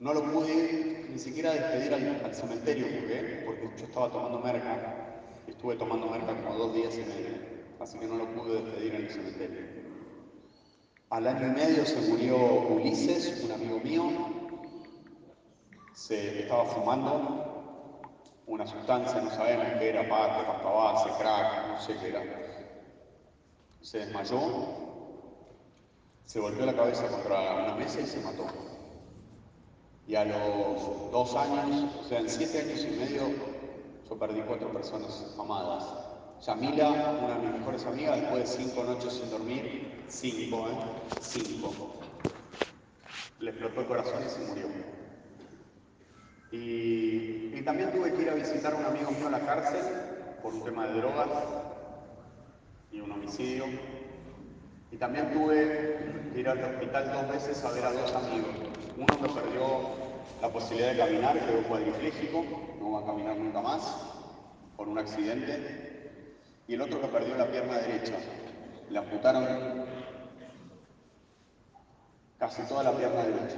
No 0.00 0.12
lo 0.12 0.32
pude 0.32 1.06
ni 1.08 1.18
siquiera 1.18 1.52
despedir 1.52 1.94
al, 1.94 2.34
cementerio, 2.34 2.86
¿por 2.86 3.06
qué? 3.06 3.42
Porque 3.46 3.70
yo 3.78 3.84
estaba 3.86 4.10
tomando 4.10 4.40
merca, 4.40 5.22
estuve 5.46 5.76
tomando 5.76 6.08
merca 6.08 6.34
como 6.42 6.58
dos 6.58 6.74
días 6.74 6.94
y 6.94 7.08
medio, 7.08 7.38
así 7.78 7.96
que 7.98 8.06
no 8.06 8.16
lo 8.16 8.26
pude 8.34 8.60
despedir 8.60 8.94
en 8.96 9.02
el 9.02 9.10
cementerio. 9.10 9.83
Al 11.10 11.26
año 11.26 11.46
y 11.46 11.50
medio 11.50 11.86
se 11.86 12.00
murió 12.08 12.36
Ulises, 12.36 13.44
un 13.44 13.52
amigo 13.52 13.78
mío, 13.80 14.04
se 15.94 16.42
estaba 16.42 16.64
fumando 16.66 18.00
una 18.46 18.66
sustancia, 18.66 19.20
no 19.20 19.30
sabemos 19.30 19.66
qué 19.78 19.90
era, 19.90 20.08
parte, 20.08 20.44
pasta 20.44 20.68
base, 20.68 21.10
crack, 21.18 21.68
no 21.68 21.80
sé 21.80 21.96
qué 21.98 22.08
era. 22.08 22.22
Se 23.80 23.98
desmayó, 23.98 24.40
se 26.24 26.40
golpeó 26.40 26.66
la 26.66 26.74
cabeza 26.74 27.06
contra 27.08 27.64
una 27.64 27.74
mesa 27.76 28.00
y 28.00 28.06
se 28.06 28.20
mató. 28.20 28.46
Y 30.06 30.16
a 30.16 30.24
los 30.24 31.10
dos 31.10 31.34
años, 31.36 31.90
o 32.00 32.04
sea, 32.04 32.20
en 32.20 32.28
siete 32.28 32.60
años 32.60 32.84
y 32.84 32.96
medio, 32.98 33.22
yo 34.08 34.18
perdí 34.18 34.40
cuatro 34.42 34.70
personas 34.72 35.34
amadas. 35.38 36.03
Yamila, 36.46 36.90
una 36.90 37.38
de 37.38 37.40
mis 37.40 37.58
mejores 37.58 37.86
amigas, 37.86 38.20
después 38.20 38.40
de 38.40 38.64
cinco 38.64 38.84
noches 38.84 39.14
sin 39.14 39.30
dormir, 39.30 40.04
cinco, 40.08 40.68
¿eh? 40.68 40.74
Cinco. 41.20 41.72
Le 43.40 43.50
explotó 43.50 43.80
el 43.80 43.86
corazón 43.86 44.22
y 44.26 44.28
se 44.28 44.40
murió. 44.40 44.66
Y, 46.52 47.62
también 47.62 47.92
tuve 47.92 48.12
que 48.12 48.20
ir 48.20 48.28
a 48.28 48.34
visitar 48.34 48.74
a 48.74 48.76
un 48.76 48.84
amigo 48.84 49.10
mío 49.12 49.28
a 49.28 49.30
la 49.30 49.40
cárcel 49.40 49.80
por 50.42 50.52
un 50.52 50.64
tema 50.64 50.86
de 50.86 51.00
drogas 51.00 51.28
y 52.92 53.00
un 53.00 53.10
homicidio. 53.10 53.64
Y 54.92 54.96
también 54.98 55.32
tuve 55.32 56.28
que 56.30 56.40
ir 56.40 56.46
al 56.46 56.62
hospital 56.62 57.10
dos 57.10 57.28
veces 57.32 57.64
a 57.64 57.70
ver 57.70 57.86
a 57.86 57.92
dos 57.92 58.14
amigos. 58.14 58.50
Uno 58.98 59.06
que 59.06 59.32
perdió 59.32 59.62
la 60.42 60.52
posibilidad 60.52 60.92
de 60.92 60.98
caminar, 60.98 61.38
quedó 61.38 61.62
cuadripléjico, 61.62 62.44
no 62.78 62.92
va 62.92 63.00
a 63.00 63.06
caminar 63.06 63.34
nunca 63.38 63.62
más, 63.62 63.96
por 64.76 64.88
un 64.88 64.98
accidente. 64.98 65.93
Y 66.66 66.74
el 66.74 66.80
otro 66.80 67.00
que 67.00 67.08
perdió 67.08 67.36
la 67.36 67.46
pierna 67.46 67.78
derecha. 67.78 68.16
Le 68.88 68.98
amputaron 68.98 69.86
casi 72.38 72.62
toda 72.62 72.84
la 72.84 72.92
pierna 72.92 73.22
derecha. 73.22 73.56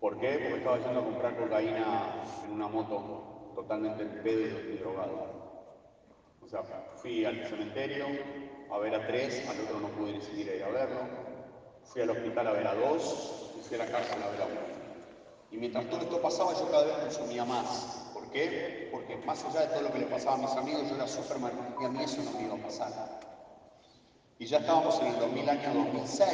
¿Por 0.00 0.18
qué? 0.18 0.38
Porque 0.42 0.58
estaba 0.58 0.78
yendo 0.78 1.00
a 1.00 1.04
comprar 1.04 1.36
cocaína 1.36 2.24
en 2.44 2.52
una 2.52 2.68
moto 2.68 3.52
totalmente 3.54 4.02
en 4.02 4.22
pedo 4.22 4.60
y 4.60 4.78
drogado. 4.78 5.36
O 6.42 6.48
sea, 6.48 6.62
fui 6.96 7.24
al 7.24 7.44
cementerio 7.46 8.06
a 8.70 8.78
ver 8.78 8.94
a 8.94 9.06
tres, 9.06 9.48
al 9.48 9.60
otro 9.60 9.80
no 9.80 9.88
pude 9.88 10.12
ni 10.12 10.20
siquiera 10.20 10.54
ir 10.54 10.62
a 10.64 10.68
verlo 10.68 11.26
fui 11.86 12.02
al 12.02 12.10
hospital 12.10 12.48
a 12.48 12.52
ver 12.52 12.66
a 12.66 12.74
dos 12.74 13.52
y 13.58 13.62
fui 13.62 13.76
a 13.76 13.84
la 13.84 13.90
cárcel 13.90 14.22
a 14.22 14.28
ver 14.28 14.42
a 14.42 14.46
uno. 14.46 14.60
Y 15.50 15.56
mientras 15.56 15.88
todo 15.88 16.00
esto 16.00 16.20
pasaba, 16.20 16.52
yo 16.54 16.70
cada 16.70 16.84
vez 16.84 16.96
consumía 16.96 17.44
más. 17.44 18.10
¿Por 18.36 18.44
qué? 18.44 18.88
Porque 18.92 19.16
más 19.24 19.42
allá 19.46 19.60
de 19.62 19.66
todo 19.68 19.82
lo 19.82 19.92
que 19.92 20.00
le 20.00 20.06
pasaba 20.06 20.34
a 20.34 20.38
mis 20.38 20.50
amigos, 20.50 20.90
yo 20.90 20.96
era 20.96 21.08
Superman 21.08 21.52
y 21.80 21.84
a 21.86 21.88
mí 21.88 22.02
eso 22.02 22.22
no 22.22 22.32
me 22.32 22.44
iba 22.44 22.54
a 22.54 22.58
pasar. 22.58 23.20
Y 24.38 24.44
ya 24.44 24.58
estábamos 24.58 25.00
en 25.00 25.06
el 25.06 25.18
2000, 25.18 25.48
año 25.48 25.74
2006, 25.74 26.28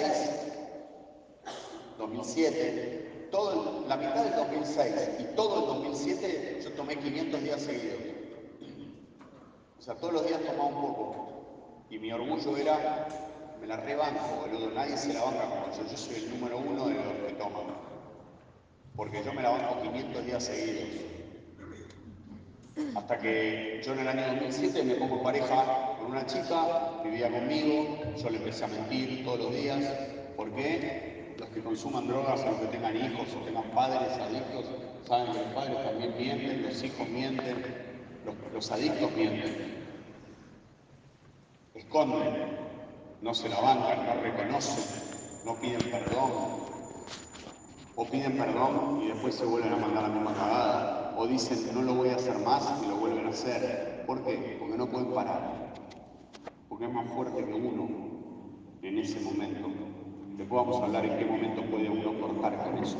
2007, 1.98 3.28
todo 3.30 3.84
la 3.86 3.96
mitad 3.96 4.24
del 4.24 4.34
2006 4.34 4.94
y 5.20 5.36
todo 5.36 5.60
el 5.60 5.66
2007 5.80 6.60
yo 6.64 6.72
tomé 6.72 6.96
500 6.96 7.40
días 7.40 7.62
seguidos. 7.62 8.00
O 9.78 9.82
sea, 9.82 9.94
todos 9.94 10.12
los 10.12 10.26
días 10.26 10.40
tomaba 10.40 10.64
un 10.64 10.74
poco. 10.74 11.86
Y 11.88 12.00
mi 12.00 12.10
orgullo 12.10 12.56
era 12.56 13.06
me 13.60 13.68
la 13.68 13.76
rebanco, 13.76 14.40
boludo. 14.40 14.72
Nadie 14.72 14.96
se 14.96 15.12
la 15.12 15.22
banca 15.22 15.44
como 15.48 15.66
yo. 15.76 15.88
Yo 15.88 15.96
soy 15.96 16.16
el 16.16 16.30
número 16.30 16.58
uno 16.58 16.88
de 16.88 16.94
los 16.94 17.14
que 17.28 17.34
toman. 17.34 17.76
Porque 18.96 19.22
yo 19.22 19.32
me 19.32 19.42
la 19.42 19.50
banco 19.50 19.82
500 19.82 20.26
días 20.26 20.42
seguidos. 20.42 21.21
Hasta 22.94 23.18
que 23.18 23.82
yo 23.84 23.92
en 23.92 23.98
el 23.98 24.08
año 24.08 24.26
2007 24.28 24.82
me 24.84 24.94
pongo 24.94 25.22
pareja 25.22 25.96
con 25.98 26.10
una 26.10 26.24
chica, 26.24 27.02
vivía 27.04 27.30
conmigo, 27.30 27.98
yo 28.16 28.30
le 28.30 28.38
empecé 28.38 28.64
a 28.64 28.68
mentir 28.68 29.24
todos 29.24 29.40
los 29.40 29.54
días. 29.54 29.84
¿Por 30.36 30.50
qué? 30.54 31.34
Los 31.38 31.48
que 31.50 31.60
consuman 31.60 32.08
drogas 32.08 32.44
los 32.46 32.56
que 32.56 32.66
tengan 32.66 32.96
hijos 32.96 33.28
o 33.34 33.44
tengan 33.44 33.70
padres 33.74 34.12
adictos, 34.12 34.64
saben 35.06 35.32
que 35.32 35.38
los 35.38 35.48
padres 35.48 35.84
también 35.84 36.14
mienten, 36.16 36.62
los 36.62 36.82
hijos 36.82 37.08
mienten, 37.08 37.64
los, 38.24 38.34
los 38.54 38.72
adictos 38.72 39.12
mienten. 39.12 39.82
Esconden, 41.74 42.58
no 43.20 43.34
se 43.34 43.48
la 43.50 43.60
bancan, 43.60 44.06
no 44.06 44.22
reconocen, 44.22 44.84
no 45.44 45.60
piden 45.60 45.90
perdón, 45.90 46.61
o 48.02 48.04
piden 48.04 48.36
perdón 48.36 49.00
y 49.00 49.08
después 49.08 49.36
se 49.36 49.46
vuelven 49.46 49.72
a 49.74 49.76
mandar 49.76 50.02
la 50.02 50.08
misma 50.08 50.34
cagada, 50.34 51.14
o 51.16 51.24
dicen 51.24 51.72
no 51.72 51.82
lo 51.82 51.94
voy 51.94 52.08
a 52.08 52.16
hacer 52.16 52.36
más 52.40 52.82
y 52.84 52.88
lo 52.88 52.96
vuelven 52.96 53.26
a 53.26 53.28
hacer. 53.28 54.02
¿Por 54.08 54.24
qué? 54.24 54.56
Porque 54.58 54.76
no 54.76 54.88
pueden 54.88 55.14
parar, 55.14 55.72
porque 56.68 56.86
es 56.86 56.92
más 56.92 57.06
fuerte 57.12 57.44
que 57.44 57.54
uno 57.54 57.88
en 58.82 58.98
ese 58.98 59.20
momento. 59.20 59.68
Después 60.36 60.62
vamos 60.62 60.82
a 60.82 60.86
hablar 60.86 61.04
en 61.04 61.16
qué 61.16 61.24
momento 61.26 61.62
puede 61.70 61.88
uno 61.88 62.20
cortar 62.20 62.64
con 62.64 62.82
eso. 62.82 62.96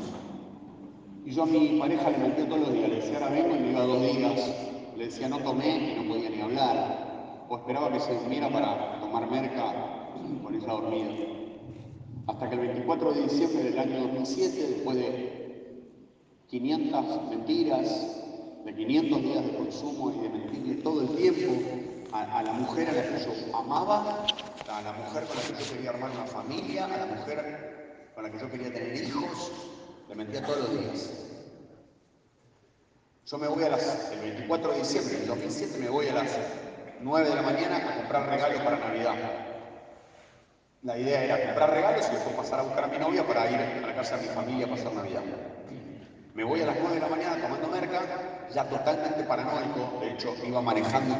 Y 1.25 1.31
yo 1.31 1.43
a 1.43 1.47
mi 1.47 1.77
pareja 1.77 2.09
le 2.09 2.17
mentí 2.19 2.43
todos 2.43 2.61
los 2.61 2.71
días, 2.71 2.89
le 2.89 2.95
decía 2.95 3.17
ahora 3.17 3.29
vengo 3.29 3.55
y 3.57 3.59
me 3.59 3.71
iba 3.71 3.81
dos 3.81 4.01
días, 4.01 4.55
le 4.95 5.05
decía 5.05 5.27
no 5.27 5.39
tomé 5.39 5.95
y 5.95 6.01
no 6.01 6.13
podía 6.13 6.29
ni 6.29 6.39
hablar, 6.39 7.45
o 7.49 7.57
esperaba 7.57 7.91
que 7.91 7.99
se 7.99 8.13
durmiera 8.13 8.49
para 8.49 9.01
tomar 9.01 9.29
merca 9.29 9.65
con 10.41 10.55
ella 10.55 10.67
dormida. 10.67 11.32
Hasta 12.27 12.49
que 12.49 12.55
el 12.55 12.61
24 12.61 13.13
de 13.13 13.21
diciembre 13.23 13.63
del 13.63 13.79
año 13.79 13.99
2007, 14.03 14.67
después 14.75 14.95
de 14.97 15.43
500 16.47 17.29
mentiras, 17.29 17.87
de 18.63 18.73
500 18.73 19.21
días 19.21 19.45
de 19.45 19.57
consumo 19.57 20.11
y 20.11 20.19
de 20.19 20.29
mentirle 20.29 20.75
todo 20.75 21.01
el 21.01 21.15
tiempo 21.17 21.51
a, 22.13 22.41
la 22.43 22.53
mujer 22.53 22.89
a 22.89 22.93
la 22.93 23.01
que 23.01 23.25
yo 23.25 23.57
amaba, 23.57 24.25
a 24.69 24.81
la 24.81 24.93
mujer 24.93 25.25
con 25.25 25.35
la 25.35 25.57
que 25.57 25.63
yo 25.63 25.73
quería 25.73 25.89
armar 25.89 26.11
una 26.11 26.25
familia, 26.25 26.85
a 26.85 26.97
la 26.97 27.05
mujer 27.07 28.11
con 28.15 28.23
la 28.23 28.31
que 28.31 28.39
yo 28.39 28.49
quería 28.49 28.71
tener 28.71 29.03
hijos, 29.03 29.51
le 30.07 30.15
mentía 30.15 30.45
todos 30.45 30.59
los 30.59 30.79
días. 30.79 31.09
Yo 33.25 33.37
me 33.37 33.47
voy 33.47 33.63
a 33.63 33.69
las, 33.69 34.11
el 34.13 34.19
24 34.19 34.71
de 34.71 34.79
diciembre 34.79 35.17
del 35.17 35.27
2007 35.27 35.77
me 35.79 35.89
voy 35.89 36.07
a 36.07 36.13
las 36.13 36.37
9 37.01 37.29
de 37.29 37.35
la 37.35 37.41
mañana 37.41 37.77
a 37.77 37.97
comprar 37.97 38.29
regalos 38.29 38.61
para 38.61 38.77
Navidad. 38.79 39.52
La 40.83 40.97
idea 40.97 41.23
era 41.23 41.45
comprar 41.45 41.69
regalos 41.69 42.05
y 42.09 42.11
después 42.11 42.35
pasar 42.35 42.59
a 42.59 42.63
buscar 42.63 42.83
a 42.83 42.87
mi 42.87 42.97
novia 42.97 43.25
para 43.25 43.49
ir 43.49 43.57
a 43.57 43.87
la 43.87 43.95
casa 43.95 44.17
de 44.17 44.23
mi 44.23 44.27
familia 44.27 44.65
a 44.65 44.69
pasar 44.69 44.91
Navidad. 44.91 45.21
Me 46.33 46.43
voy 46.43 46.59
a 46.59 46.65
las 46.65 46.75
9 46.77 46.95
de 46.95 46.99
la 46.99 47.07
mañana 47.07 47.41
tomando 47.41 47.69
merca, 47.69 48.01
ya 48.53 48.67
totalmente 48.67 49.23
paranoico. 49.23 49.99
De 50.01 50.11
hecho, 50.11 50.35
iba 50.45 50.61
manejando 50.61 51.15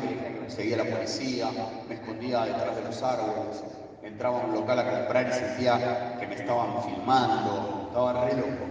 seguía 0.49 0.75
la 0.75 0.83
policía, 0.83 1.49
me 1.87 1.93
escondía 1.95 2.43
detrás 2.43 2.75
de 2.75 2.81
los 2.83 3.01
árboles, 3.03 3.63
entraba 4.01 4.41
a 4.41 4.45
un 4.47 4.53
local 4.53 4.79
a 4.79 4.99
comprar 4.99 5.29
y 5.29 5.31
sentía 5.31 6.17
que 6.19 6.27
me 6.27 6.35
estaban 6.35 6.83
filmando, 6.83 7.85
estaba 7.87 8.25
re 8.25 8.35
loco. 8.35 8.65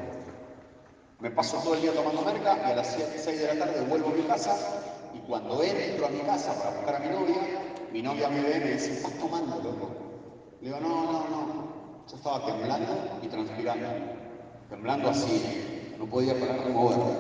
Me 1.21 1.31
paso 1.31 1.57
todo 1.63 1.75
el 1.75 1.81
día 1.81 1.93
tomando 1.95 2.21
merca 2.21 2.59
y 2.69 2.71
a 2.71 2.75
las 2.75 2.99
6 3.17 3.41
de 3.41 3.47
la 3.47 3.65
tarde 3.65 3.81
vuelvo 3.89 4.11
a 4.11 4.13
mi 4.13 4.23
casa 4.25 4.59
y 5.15 5.21
cuando 5.21 5.63
entro 5.63 6.07
a 6.07 6.11
mi 6.11 6.21
casa 6.21 6.53
para 6.53 6.71
buscar 6.77 6.97
a 6.97 6.99
mi 6.99 7.09
novia, 7.09 7.41
mi 7.91 8.03
novia 8.03 8.29
me 8.29 8.43
ve 8.43 8.57
y 8.59 8.61
me 8.61 8.73
dice, 8.73 8.93
¿estás 8.93 9.13
tomando, 9.19 9.57
loco? 9.63 9.92
Le 10.63 10.69
digo, 10.69 10.79
no, 10.79 10.89
no, 10.89 11.13
no. 11.29 11.73
Yo 12.09 12.17
estaba 12.17 12.47
temblando 12.47 13.19
y 13.21 13.27
transpirando. 13.27 13.89
Temblando 14.71 15.11
así, 15.11 15.97
no 15.99 16.07
podía 16.07 16.39
parar 16.39 16.65
de 16.65 16.71
moverme. 16.71 17.15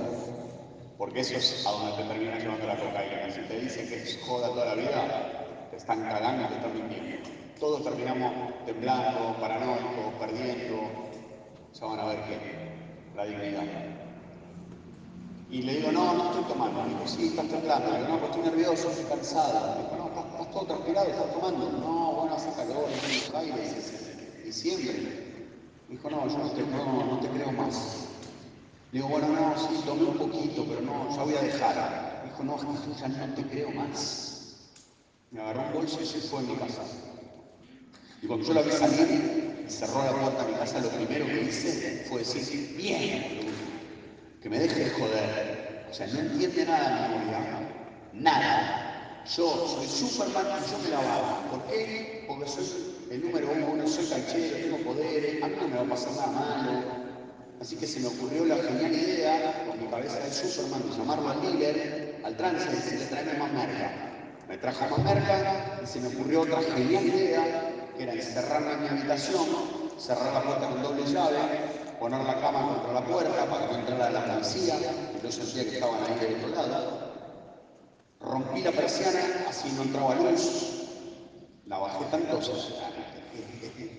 Porque 0.97 1.21
eso 1.21 1.37
es 1.37 1.67
a 1.67 1.73
donde 1.73 2.01
te 2.01 2.09
termina 2.09 2.39
llevando 2.39 2.69
la 2.69 2.77
cocaína. 2.77 3.33
Si 3.35 3.41
te 3.41 3.59
dicen 3.59 3.89
que 3.89 3.97
es 3.97 4.21
joda 4.25 4.47
toda 4.47 4.67
la 4.67 4.75
vida, 4.77 5.69
te 5.73 5.77
están 5.77 6.03
cagando 6.03 6.47
te 6.47 6.55
están 6.55 6.73
mintiendo. 6.73 7.29
Todos 7.59 7.83
terminamos 7.83 8.33
temblando, 8.65 9.37
paranoicos, 9.41 10.15
perdiendo. 10.21 10.77
Ya 11.75 11.87
van 11.87 11.99
a 11.99 12.05
ver 12.05 12.23
que 12.23 12.39
la 13.17 13.25
dignidad. 13.25 13.65
Y 15.51 15.63
le 15.63 15.79
digo, 15.79 15.91
no, 15.91 16.15
no 16.15 16.31
estoy 16.31 16.45
tomando. 16.45 16.83
Me 16.85 16.91
dijo, 16.91 17.09
sí, 17.09 17.27
estás 17.27 17.49
temblando. 17.49 17.91
Le 17.91 17.99
digo, 17.99 18.09
no, 18.09 18.19
pues 18.21 18.31
estoy 18.31 18.51
nervioso, 18.51 18.89
estoy 18.89 19.05
cansado. 19.07 19.79
Me 19.79 19.83
dijo, 19.83 19.97
no, 19.97 20.07
estás, 20.07 20.51
todo 20.53 20.65
transpirado, 20.67 21.09
estás 21.09 21.33
tomando. 21.33 21.71
No, 21.73 22.02
hace 22.35 22.51
calor, 22.53 22.89
en 22.91 23.01
Buenos 23.01 23.35
Aires, 23.35 23.73
es 23.77 24.45
diciembre. 24.45 25.33
Dijo, 25.89 26.11
no, 26.11 26.29
yo 26.29 26.39
no 26.39 26.51
te, 26.51 26.63
no, 26.63 27.19
te 27.21 27.29
creo 27.29 27.53
más. 27.53 28.07
Le 28.93 28.99
digo, 28.99 29.09
bueno, 29.09 29.29
no, 29.29 29.55
sí, 29.59 29.83
tomé 29.85 30.05
un 30.05 30.19
poquito, 30.19 30.65
pero 30.67 30.81
no, 30.81 31.15
ya 31.15 31.23
voy 31.23 31.35
a 31.35 31.43
dejar. 31.43 32.23
Me 32.25 32.31
dijo, 32.31 32.45
no, 32.45 32.57
ya 32.99 33.09
no 33.09 33.35
te 33.35 33.43
creo 33.47 33.71
más. 33.71 34.57
Me 35.31 35.41
agarró 35.41 35.63
un 35.67 35.73
bolso 35.75 36.01
y 36.01 36.07
se 36.07 36.21
fue 36.21 36.41
a 36.41 36.43
mi 36.43 36.55
casa. 36.57 36.83
Y 38.23 38.27
cuando 38.27 38.47
yo 38.47 38.55
la 38.55 38.63
vi 38.63 38.71
salir 38.71 39.65
y 39.67 39.71
cerró 39.71 40.05
la 40.05 40.13
puerta 40.13 40.45
de 40.45 40.53
mi 40.53 40.59
casa, 40.59 40.81
lo 40.81 40.89
primero 40.91 41.27
que 41.27 41.43
hice 41.43 42.05
fue 42.09 42.19
decir, 42.19 42.77
bien, 42.77 43.41
que 44.41 44.49
me 44.49 44.59
deje 44.59 44.85
de 44.85 44.91
joder. 44.91 45.87
O 45.91 45.95
sea, 45.95 46.07
no 46.07 46.21
entiende 46.21 46.65
nada 46.65 47.09
mi 48.13 48.21
nada. 48.23 48.92
Yo 49.25 49.69
soy 49.69 49.87
Superman 49.87 50.47
y 50.67 50.71
yo 50.71 50.79
me 50.83 50.89
la 50.91 50.97
bajo. 50.97 51.51
¿Por 51.51 51.63
qué? 51.71 52.25
Porque 52.27 52.49
soy 52.49 52.67
el 53.11 53.23
número 53.23 53.49
uno, 53.73 53.87
soy 53.87 54.07
canchero, 54.07 54.57
tengo 54.57 54.79
poderes, 54.79 55.43
a 55.43 55.47
mí 55.47 55.55
no 55.61 55.69
me 55.69 55.77
va 55.77 55.83
a 55.83 55.89
pasar 55.91 56.13
nada 56.13 56.27
malo. 56.27 56.83
Así 57.61 57.77
que 57.77 57.87
se 57.87 58.01
me 58.01 58.09
ocurrió 58.09 58.45
la 58.45 58.57
genial 58.57 58.93
idea, 58.93 59.65
con 59.69 59.81
mi 59.81 59.87
cabeza 59.87 60.19
de 60.19 60.33
Superman, 60.33 60.83
de 60.91 60.97
llamarlo 60.99 61.29
al 61.31 61.41
líder, 61.41 62.21
al 62.25 62.37
trance 62.37 62.69
y 62.69 62.75
decirle, 62.75 63.07
tráeme 63.07 63.35
más 63.39 63.53
merca. 63.53 63.93
Me 64.49 64.59
trajo 64.59 64.89
más 64.91 65.05
merca 65.05 65.81
y 65.83 65.87
se 65.87 66.01
me 66.01 66.09
ocurrió 66.09 66.41
otra 66.41 66.61
genial 66.75 67.07
idea, 67.07 67.93
que 67.97 68.03
era 68.03 68.15
encerrarme 68.15 68.73
en 68.73 68.83
mi 68.83 68.89
habitación, 68.89 69.47
cerrar 69.99 70.33
la 70.33 70.43
puerta 70.43 70.69
con 70.69 70.83
doble 70.83 71.05
llave, 71.05 71.39
poner 72.01 72.25
la 72.25 72.41
cama 72.41 72.75
contra 72.75 72.93
la 72.93 73.05
puerta 73.05 73.47
para 73.47 73.69
que 73.69 73.73
no 73.73 73.79
entrara 73.79 74.11
la 74.11 74.35
policía, 74.35 74.75
y 75.17 75.25
yo 75.25 75.31
sentía 75.31 75.63
que 75.63 75.75
estaban 75.77 76.01
ahí 76.03 76.19
del 76.19 76.45
otro 76.45 76.67
lado. 76.67 77.02
Rompí 78.25 78.63
la 78.63 78.73
persiana, 78.73 79.21
así 79.49 79.73
no 79.77 79.83
entraba 79.83 80.15
luz. 80.15 80.89
La 81.67 81.79
bajé 81.79 82.05
tanto, 82.11 82.39
o 82.39 82.41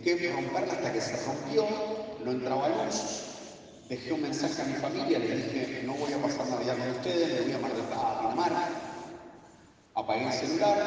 que 0.04 0.32
romperla 0.34 0.74
hasta 0.74 0.94
que 0.94 1.02
se 1.02 1.26
rompió, 1.26 1.66
no 2.24 2.32
entraba 2.32 2.70
luz. 2.70 3.24
Dejé 3.90 4.14
un 4.14 4.22
mensaje 4.22 4.62
a 4.62 4.66
mi 4.66 4.74
familia, 4.74 5.20
les 5.20 5.54
dije, 5.54 5.84
no 5.86 5.94
voy 5.94 6.14
a 6.14 6.18
pasar 6.18 6.48
Navidad 6.48 6.78
con 6.78 6.90
ustedes, 6.90 7.34
me 7.34 7.42
voy 7.42 7.54
a 7.54 7.60
Mar 7.60 7.74
del 7.74 7.86
a 7.94 8.20
Pinamar. 8.20 8.70
Apagué 9.96 10.26
el 10.26 10.34
celular, 10.34 10.78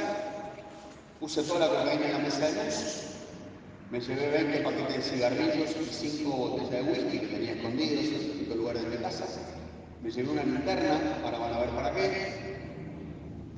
puse 1.21 1.43
toda 1.43 1.61
la 1.61 1.69
cocaína 1.69 2.07
en 2.07 2.13
la 2.13 2.19
mesa 2.19 2.47
de 2.47 2.65
luz, 2.65 3.07
me 3.91 4.01
llevé 4.01 4.31
20 4.31 4.61
paquetes 4.63 4.97
de 4.97 5.03
cigarrillos 5.03 5.77
y 5.81 5.95
5 5.95 6.29
botellas 6.29 6.71
de 6.71 6.83
whisky 6.83 7.19
que 7.21 7.27
tenía 7.27 7.53
escondidos 7.53 8.05
en 8.05 8.19
distintos 8.19 8.57
lugares 8.57 8.83
de 8.83 8.89
mi 8.89 8.97
casa. 8.97 9.25
Me 10.03 10.11
llevé 10.11 10.31
una 10.31 10.43
linterna, 10.43 11.21
para 11.23 11.39
van 11.39 11.55
a 11.55 11.59
ver 11.61 11.71
para 11.71 11.95
qué. 11.95 12.46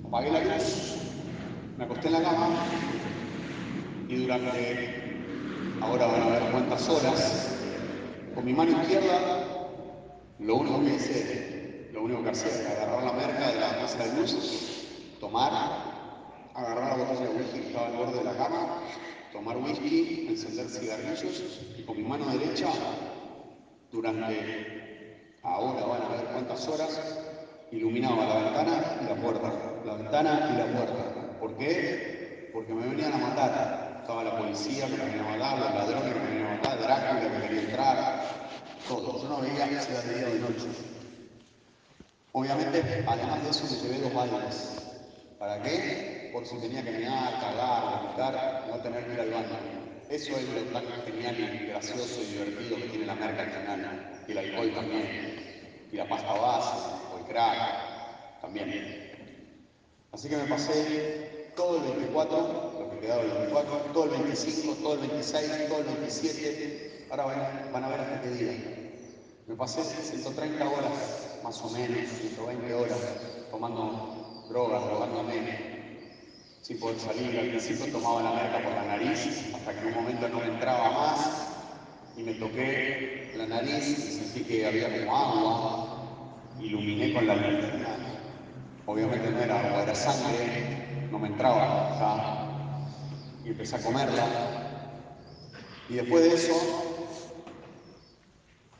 Apagué 0.08 0.30
la 0.30 0.40
luz, 0.40 0.96
me 1.76 1.84
acosté 1.84 2.06
en 2.06 2.14
la 2.14 2.22
cama 2.22 2.48
y 4.08 4.14
durante, 4.16 5.20
ahora 5.82 6.06
van 6.06 6.22
a 6.22 6.26
ver 6.28 6.42
cuántas 6.50 6.88
horas, 6.88 7.58
con 8.34 8.42
mi 8.46 8.54
mano 8.54 8.70
izquierda, 8.70 9.44
lo 10.38 10.56
único 10.56 10.80
que 10.82 10.94
hice, 10.94 11.90
lo 11.92 12.04
único 12.04 12.22
que 12.22 12.30
hacía 12.30 12.58
era 12.58 12.84
agarrar 12.84 13.04
la 13.04 13.12
merca 13.12 13.48
de 13.48 13.60
la 13.60 13.72
mesa 13.82 14.06
de 14.06 14.18
luz, 14.18 15.16
tomar, 15.20 15.52
agarrar 16.54 16.96
la 16.96 17.04
botella 17.04 17.28
de 17.28 17.36
whisky 17.36 17.60
que 17.60 17.66
estaba 17.66 17.88
al 17.88 17.92
borde 17.92 18.18
de 18.18 18.24
la 18.24 18.36
cama 18.38 18.80
tomar 19.30 19.58
whisky, 19.58 20.26
encender 20.30 20.70
cigarrillos 20.70 21.60
y 21.76 21.82
con 21.82 21.98
mi 21.98 22.02
mano 22.02 22.24
derecha, 22.30 22.68
durante 23.92 25.34
ahora 25.42 25.84
van 25.84 26.02
a 26.02 26.08
ver 26.08 26.24
cuántas 26.32 26.66
horas, 26.66 26.98
iluminaba 27.72 28.24
la 28.24 28.34
ventana 28.36 29.00
y 29.02 29.04
la 29.04 29.14
puerta, 29.16 29.52
la 29.84 29.94
ventana 29.94 30.50
y 30.52 30.58
la 30.58 30.66
puerta. 30.66 31.38
¿Por 31.40 31.56
qué? 31.56 32.50
Porque 32.52 32.72
me 32.74 32.86
venían 32.88 33.12
a 33.12 33.18
matar. 33.18 33.98
Estaba 34.00 34.24
la 34.24 34.38
policía 34.38 34.86
me 34.86 34.96
venía 34.96 35.20
a 35.20 35.36
matar, 35.36 35.58
los 35.58 35.74
ladrones 35.74 36.14
que 36.14 36.20
me 36.20 36.26
venían 36.26 36.46
a 36.46 36.56
matar, 36.56 36.78
Drácula 36.78 37.20
que 37.20 37.42
quería 37.42 37.60
entrar, 37.60 38.24
todo. 38.88 39.22
Yo 39.22 39.28
no 39.28 39.40
veía 39.40 39.66
era 39.66 40.02
de 40.02 40.14
día 40.14 40.28
de 40.28 40.40
noche. 40.40 40.68
Obviamente, 42.32 43.04
además 43.06 43.42
de 43.42 43.50
eso, 43.50 43.64
me 43.64 43.88
llevé 43.88 44.02
dos 44.02 44.14
bailes. 44.14 44.74
¿Para 45.38 45.62
qué? 45.62 46.18
por 46.32 46.46
si 46.46 46.56
tenía 46.58 46.84
que 46.84 46.92
mear, 46.92 47.40
cagar, 47.40 48.02
vomitar, 48.02 48.64
no 48.68 48.76
tener 48.80 49.04
que 49.06 49.12
ir 49.14 49.20
al 49.20 49.30
baño. 49.30 49.58
Eso 50.08 50.36
es 50.36 50.48
lo 50.48 50.60
tan 50.72 50.84
genial 51.04 51.36
y 51.38 51.66
gracioso 51.66 52.22
y 52.22 52.32
divertido 52.32 52.76
que 52.76 52.88
tiene 52.88 53.06
la 53.06 53.14
merca 53.14 53.42
al 53.42 53.50
final. 53.50 54.22
Y 54.26 54.32
el 54.32 54.38
alcohol 54.38 54.72
también. 54.74 55.86
Y 55.92 55.96
la 55.96 56.08
pasta 56.08 56.32
base, 56.32 56.76
o 57.12 57.18
el 57.18 57.24
crack, 57.24 58.40
también. 58.40 59.07
Así 60.18 60.28
que 60.28 60.36
me 60.36 60.46
pasé 60.46 61.52
todo 61.54 61.76
el 61.76 61.92
24, 61.92 62.74
lo 62.80 62.90
que 62.90 62.98
quedaba 62.98 63.22
el 63.22 63.30
24, 63.30 63.78
todo 63.92 64.04
el 64.06 64.10
25, 64.10 64.74
todo 64.82 64.94
el 64.94 65.00
26, 65.10 65.68
todo 65.68 65.78
el 65.78 65.84
27. 65.84 67.06
Ahora 67.08 67.24
van, 67.72 67.84
a 67.84 67.88
ver 67.88 68.00
hasta 68.00 68.22
qué 68.22 68.30
día. 68.30 68.52
Me 69.46 69.54
pasé 69.54 69.84
130 69.84 70.68
horas, 70.68 71.38
más 71.44 71.62
o 71.62 71.70
menos, 71.70 72.10
120 72.20 72.74
horas, 72.74 72.98
tomando 73.52 74.44
drogas, 74.48 74.86
drogándome, 74.86 75.38
sin 76.62 76.80
poder 76.80 76.98
salir. 76.98 77.38
Al 77.38 77.50
principio 77.50 77.92
tomaba 77.92 78.20
la 78.20 78.32
merca 78.32 78.60
por 78.60 78.72
la 78.72 78.86
nariz, 78.86 79.54
hasta 79.54 79.72
que 79.72 79.78
en 79.78 79.86
un 79.86 79.94
momento 79.94 80.28
no 80.30 80.40
me 80.40 80.46
entraba 80.46 80.90
más 80.90 81.48
y 82.16 82.24
me 82.24 82.32
toqué 82.34 83.34
la 83.36 83.46
nariz 83.46 83.86
y 83.86 84.18
sentí 84.18 84.40
que 84.42 84.66
había 84.66 84.98
como 84.98 85.16
agua. 85.16 86.54
Iluminé 86.58 87.14
con 87.14 87.24
la 87.24 87.36
linterna. 87.36 88.17
Obviamente 88.88 89.30
no 89.30 89.42
era 89.42 89.60
agua, 89.60 89.82
era 89.82 89.94
sangre, 89.94 91.08
no 91.10 91.18
me 91.18 91.28
entraba 91.28 91.94
ya. 92.00 93.44
Y 93.44 93.50
empecé 93.50 93.76
a 93.76 93.82
comerla. 93.82 94.24
Y 95.90 95.96
después 95.96 96.24
de 96.24 96.34
eso, 96.34 96.54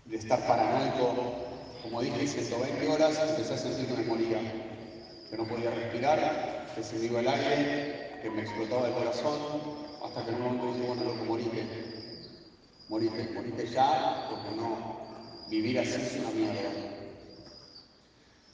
de 0.07 0.17
estar 0.17 0.47
paranoico, 0.47 1.13
como 1.83 2.01
dije, 2.01 2.27
120 2.27 2.89
horas, 2.89 3.21
empecé 3.29 3.53
a 3.53 3.59
sentir 3.59 3.87
que 3.87 4.01
me 4.01 4.05
moría, 4.05 4.39
que 5.29 5.37
no 5.37 5.47
podía 5.47 5.71
respirar 5.73 6.73
que 6.75 6.83
se 6.83 6.99
me 6.99 7.05
iba 7.05 7.21
el 7.21 7.29
aire, 7.29 8.21
que 8.23 8.31
me 8.31 8.41
explotaba 8.41 8.89
el 8.89 8.95
corazón, 8.95 9.39
hasta 10.03 10.25
que 10.25 10.31
en 10.31 10.37
un 10.37 10.43
momento 10.43 10.73
dije, 10.73 10.87
bueno, 10.87 11.05
loco, 11.05 11.25
morite, 11.27 11.67
morite, 12.89 13.29
morite 13.35 13.67
ya, 13.67 14.27
porque 14.31 14.57
no, 14.57 15.01
vivir 15.51 15.79
así 15.79 16.01
es 16.01 16.17
una 16.19 16.31
mierda. 16.31 16.88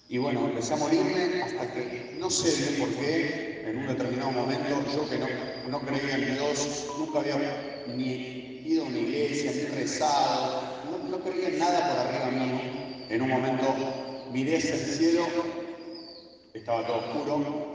Y 0.09 0.19
bueno, 0.19 0.49
empecé 0.49 0.75
a 0.75 0.77
morirme 0.77 1.43
hasta 1.43 1.73
que, 1.73 2.17
no 2.19 2.29
sé 2.31 2.79
por 2.79 2.88
qué, 2.90 3.62
en 3.67 3.79
un 3.79 3.87
determinado 3.87 4.33
momento, 4.33 4.85
yo 4.95 5.09
que 5.09 5.19
no, 5.19 5.27
no 5.71 5.81
creía 5.81 6.17
en 6.17 6.35
Dios, 6.35 6.87
nunca 6.99 7.21
había 7.21 7.85
ni 7.87 8.62
ido 8.64 8.85
a 8.85 8.88
una 8.88 8.99
iglesia, 8.99 9.51
ni 9.53 9.64
rezado, 9.64 10.62
no, 10.90 11.09
no 11.09 11.25
creía 11.25 11.49
en 11.49 11.59
nada 11.59 11.88
por 11.88 11.99
arriba 11.99 12.31
mío. 12.31 12.61
En 13.09 13.23
un 13.23 13.29
momento 13.31 13.75
miré 14.31 14.59
hacia 14.59 14.75
el 14.75 14.81
cielo, 14.81 15.27
estaba 16.53 16.87
todo 16.87 16.99
oscuro, 16.99 17.75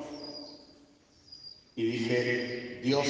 y 1.76 1.84
dije, 1.84 2.82
Dios, 2.84 3.08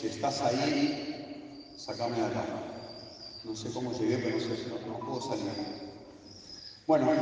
si 0.00 0.06
estás 0.06 0.40
ahí, 0.40 1.74
sacame 1.76 2.16
de 2.16 2.24
acá. 2.24 2.44
No 3.44 3.54
sé 3.54 3.70
cómo 3.72 3.92
llegué, 3.92 4.16
pero 4.18 4.38
no, 4.38 4.42
sé, 4.42 4.68
no, 4.68 4.78
no 4.92 5.06
puedo 5.06 5.20
salir. 5.20 5.52
Bueno, 6.86 7.12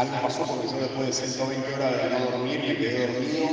algo 0.00 0.22
pasó 0.22 0.44
porque 0.46 0.66
yo 0.68 0.80
después 0.80 1.06
de 1.08 1.12
120 1.12 1.74
horas 1.74 2.02
de 2.02 2.10
no 2.10 2.30
dormir 2.30 2.60
me 2.66 2.76
quedé 2.76 3.06
dormido. 3.06 3.48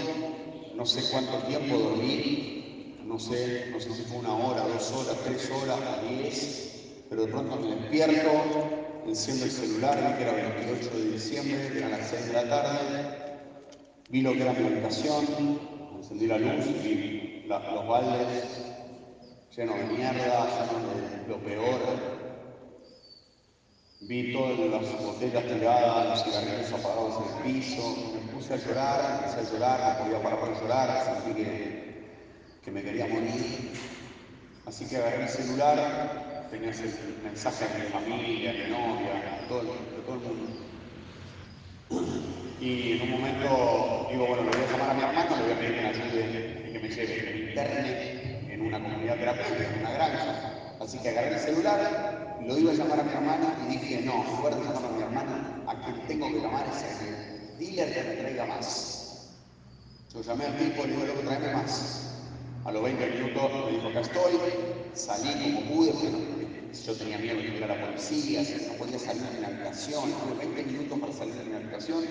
No 0.75 0.85
sé 0.85 1.03
cuánto 1.11 1.39
tiempo 1.39 1.77
dormí, 1.77 2.95
no 3.03 3.19
sé, 3.19 3.67
no 3.71 3.79
sé 3.81 3.93
si 3.93 4.03
fue 4.03 4.19
una 4.19 4.33
hora, 4.33 4.61
dos 4.61 4.91
horas, 4.93 5.17
tres 5.25 5.51
horas, 5.51 5.77
diez, 6.07 7.03
pero 7.09 7.25
de 7.25 7.31
pronto 7.31 7.57
me 7.57 7.75
despierto, 7.75 8.31
enciendo 9.05 9.43
el 9.43 9.51
celular, 9.51 9.97
vi 9.97 10.17
que 10.17 10.23
era 10.23 10.33
28 10.55 10.89
de 10.97 11.11
diciembre, 11.11 11.71
eran 11.75 11.91
las 11.91 12.09
6 12.11 12.27
de 12.27 12.33
la 12.33 12.47
tarde, 12.47 13.39
vi 14.09 14.21
lo 14.21 14.31
que 14.31 14.41
era 14.43 14.53
mi 14.53 14.67
habitación, 14.67 15.59
encendí 15.97 16.27
la 16.27 16.37
luz, 16.37 16.65
vi 16.83 17.43
los 17.47 17.87
baldes 17.87 18.45
llenos 19.53 19.75
de 19.75 19.85
mierda, 19.85 20.47
llenos 20.71 21.25
de 21.25 21.27
lo 21.27 21.37
peor, 21.39 22.16
Vi 23.99 24.31
todas 24.31 24.59
las 24.59 25.03
botellas 25.03 25.43
tiradas, 25.43 26.09
los 26.09 26.23
cigarrillos 26.23 26.71
apagados 26.71 27.15
en 27.17 27.47
el 27.49 27.55
piso, 27.55 27.95
me 28.13 28.31
puse 28.31 28.53
a 28.53 28.57
llorar, 28.57 29.23
empecé 29.25 29.39
a 29.39 29.51
llorar, 29.51 29.97
no 29.97 30.03
podía 30.03 30.21
parar 30.21 30.53
de 30.53 30.61
llorar, 30.61 31.23
sentí 31.23 31.41
que, 31.41 32.05
que 32.63 32.71
me 32.71 32.83
quería 32.83 33.07
morir. 33.07 33.71
Así 34.67 34.85
que 34.85 34.97
agarré 34.97 35.23
el 35.23 35.29
celular, 35.29 36.47
tenía 36.51 36.69
el 36.69 37.23
mensaje 37.23 37.65
de 37.65 37.85
mi 37.85 37.89
familia, 37.89 38.53
de 38.53 38.65
mi 38.65 38.69
novia, 38.69 39.13
de 39.41 39.47
todo, 39.49 39.61
de 39.63 40.01
todo 40.05 40.13
el 40.13 40.21
mundo. 40.21 40.61
Y 42.61 42.91
en 42.91 43.01
un 43.01 43.11
momento 43.11 44.07
digo, 44.11 44.27
bueno, 44.27 44.43
le 44.43 44.57
voy 44.57 44.61
a 44.61 44.71
llamar 44.71 44.89
a 44.91 44.93
mi 44.93 45.01
hermano, 45.01 45.37
le 45.37 45.43
voy 45.43 45.51
a 45.53 45.59
pedir 45.59 45.75
que 45.75 45.81
me 45.81 45.87
ayude 45.87 46.65
y 46.69 46.73
que 46.73 46.79
me 46.79 46.89
lleve, 46.89 47.15
que 47.15 47.33
me 47.33 47.49
interne 47.49 48.53
en 48.53 48.61
una 48.61 48.79
comunidad 48.79 49.15
terapéutica, 49.15 49.73
en 49.73 49.79
una 49.79 49.91
granja. 49.91 50.53
Así 50.79 50.99
que 50.99 51.09
agarré 51.09 51.33
el 51.33 51.39
celular 51.39 52.26
lo 52.45 52.57
iba 52.57 52.71
a 52.71 52.75
llamar 52.75 52.99
a 52.99 53.03
mi 53.03 53.11
hermano 53.11 53.47
y 53.65 53.71
dije, 53.77 54.01
no, 54.03 54.23
de 54.43 54.55
llamar 54.55 54.85
a 54.85 54.95
mi 54.95 55.01
hermano, 55.03 55.63
a 55.67 55.75
quien 55.81 56.07
tengo 56.07 56.27
que 56.27 56.39
llamar 56.39 56.65
es 56.67 56.83
al 56.83 57.57
dealer 57.57 57.93
que 57.93 58.03
me 58.03 58.15
traiga 58.15 58.45
más. 58.45 59.29
Yo 60.13 60.21
llamé 60.21 60.45
al 60.45 60.57
tipo 60.57 60.85
le 60.85 60.93
digo, 60.93 61.05
loco, 61.05 61.23
más. 61.53 62.03
A 62.65 62.71
los 62.71 62.83
20 62.83 63.05
minutos 63.11 63.51
me 63.65 63.71
dijo, 63.71 63.87
acá 63.89 64.01
estoy, 64.01 64.33
salí 64.93 65.53
como 65.55 65.61
pude, 65.73 65.93
yo 66.85 66.93
tenía 66.95 67.17
miedo 67.17 67.37
de 67.37 67.55
que 67.55 67.63
a 67.63 67.67
la 67.67 67.85
policía, 67.85 68.43
no 68.67 68.73
podía 68.73 68.99
salir 68.99 69.23
de 69.23 69.39
mi 69.39 69.45
habitación, 69.45 70.11
tuve 70.11 70.45
20 70.45 70.63
minutos 70.63 70.99
para 70.99 71.13
salir 71.13 71.35
de 71.35 71.43
mi 71.45 71.55
habitación, 71.55 72.03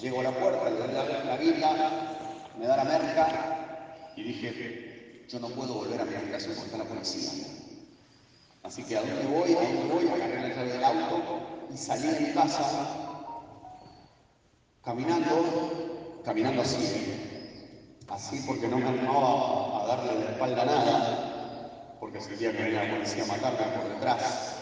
llego 0.00 0.20
a 0.20 0.24
la 0.24 0.32
puerta, 0.32 0.70
le 0.70 0.76
doy 0.76 0.92
la, 0.92 1.24
la 1.24 1.36
vida, 1.36 2.52
me 2.58 2.66
da 2.66 2.76
la 2.76 2.84
merca 2.84 4.12
y 4.16 4.22
dije, 4.22 5.26
yo 5.28 5.40
no 5.40 5.48
puedo 5.50 5.74
volver 5.74 6.00
a 6.00 6.04
mi 6.04 6.14
habitación 6.14 6.54
porque 6.54 6.66
está 6.66 6.78
la 6.78 6.84
policía. 6.84 7.55
Así 8.66 8.82
que 8.82 8.96
a 8.96 9.00
dónde 9.00 9.26
voy, 9.26 9.52
a 9.52 9.60
dónde 9.60 9.94
voy, 9.94 10.08
agarré 10.08 10.42
la 10.42 10.48
llave 10.48 10.72
del 10.72 10.82
auto 10.82 11.68
y 11.72 11.76
salí 11.76 12.08
de 12.08 12.20
mi 12.20 12.32
casa 12.34 12.88
caminando, 14.82 16.22
caminando 16.24 16.62
así, 16.62 16.84
¿eh? 16.84 17.70
así 18.08 18.42
porque 18.44 18.66
no 18.66 18.78
me 18.78 18.88
animaba 18.88 19.84
a 19.84 19.86
darle 19.86 20.24
la 20.24 20.30
espalda 20.32 20.62
a 20.62 20.64
nada, 20.64 21.96
porque 22.00 22.20
sentía 22.20 22.50
que 22.50 22.64
venía 22.64 22.82
la 22.82 22.90
policía 22.96 23.22
a 23.22 23.26
matarme 23.26 23.76
por 23.78 23.88
detrás. 23.88 24.56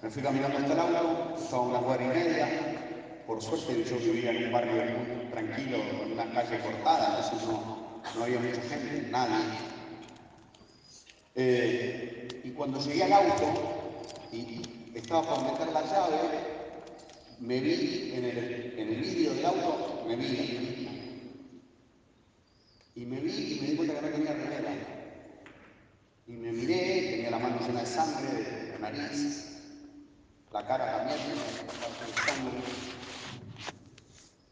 Me 0.00 0.08
fui 0.08 0.22
caminando 0.22 0.56
hasta 0.56 0.72
el 0.72 0.78
auto, 0.78 1.34
estaba 1.36 1.62
una 1.62 1.80
cuadra 1.80 2.04
y 2.04 2.08
media, 2.08 2.48
por 3.26 3.42
suerte 3.42 3.84
yo 3.84 3.98
vivía 3.98 4.30
en 4.30 4.46
un 4.46 4.52
barrio 4.52 4.82
tranquilo, 5.30 5.76
con 5.98 6.12
una 6.12 6.24
calle 6.32 6.58
cortada, 6.58 7.18
entonces 7.18 7.46
no, 7.46 8.00
no 8.16 8.24
había 8.24 8.40
mucha 8.40 8.62
gente, 8.62 9.10
nadie. 9.10 9.71
Eh, 11.34 12.42
y 12.44 12.50
cuando 12.50 12.78
llegué 12.80 13.04
al 13.04 13.12
auto 13.12 13.44
y 14.32 14.62
estaba 14.94 15.22
por 15.22 15.52
meter 15.52 15.72
la 15.72 15.82
llave, 15.82 16.18
me 17.40 17.60
vi 17.60 18.12
en 18.14 18.24
el, 18.24 18.74
en 18.78 19.00
vídeo 19.00 19.34
del 19.34 19.46
auto, 19.46 20.04
me 20.06 20.16
vi 20.16 20.62
y 22.94 23.06
me 23.06 23.20
vi 23.20 23.30
y 23.30 23.60
me 23.60 23.66
di 23.68 23.76
cuenta 23.76 23.94
que 23.94 24.02
no 24.02 24.08
tenía 24.12 24.32
remera. 24.34 24.74
Y 26.26 26.32
me 26.32 26.52
miré, 26.52 27.10
tenía 27.10 27.30
la 27.30 27.38
mano 27.38 27.58
llena 27.66 27.80
de 27.80 27.86
sangre, 27.86 28.74
la 28.78 28.90
nariz, 28.90 29.58
la 30.52 30.66
cara 30.66 30.98
también 30.98 31.18
sangre. 32.26 32.60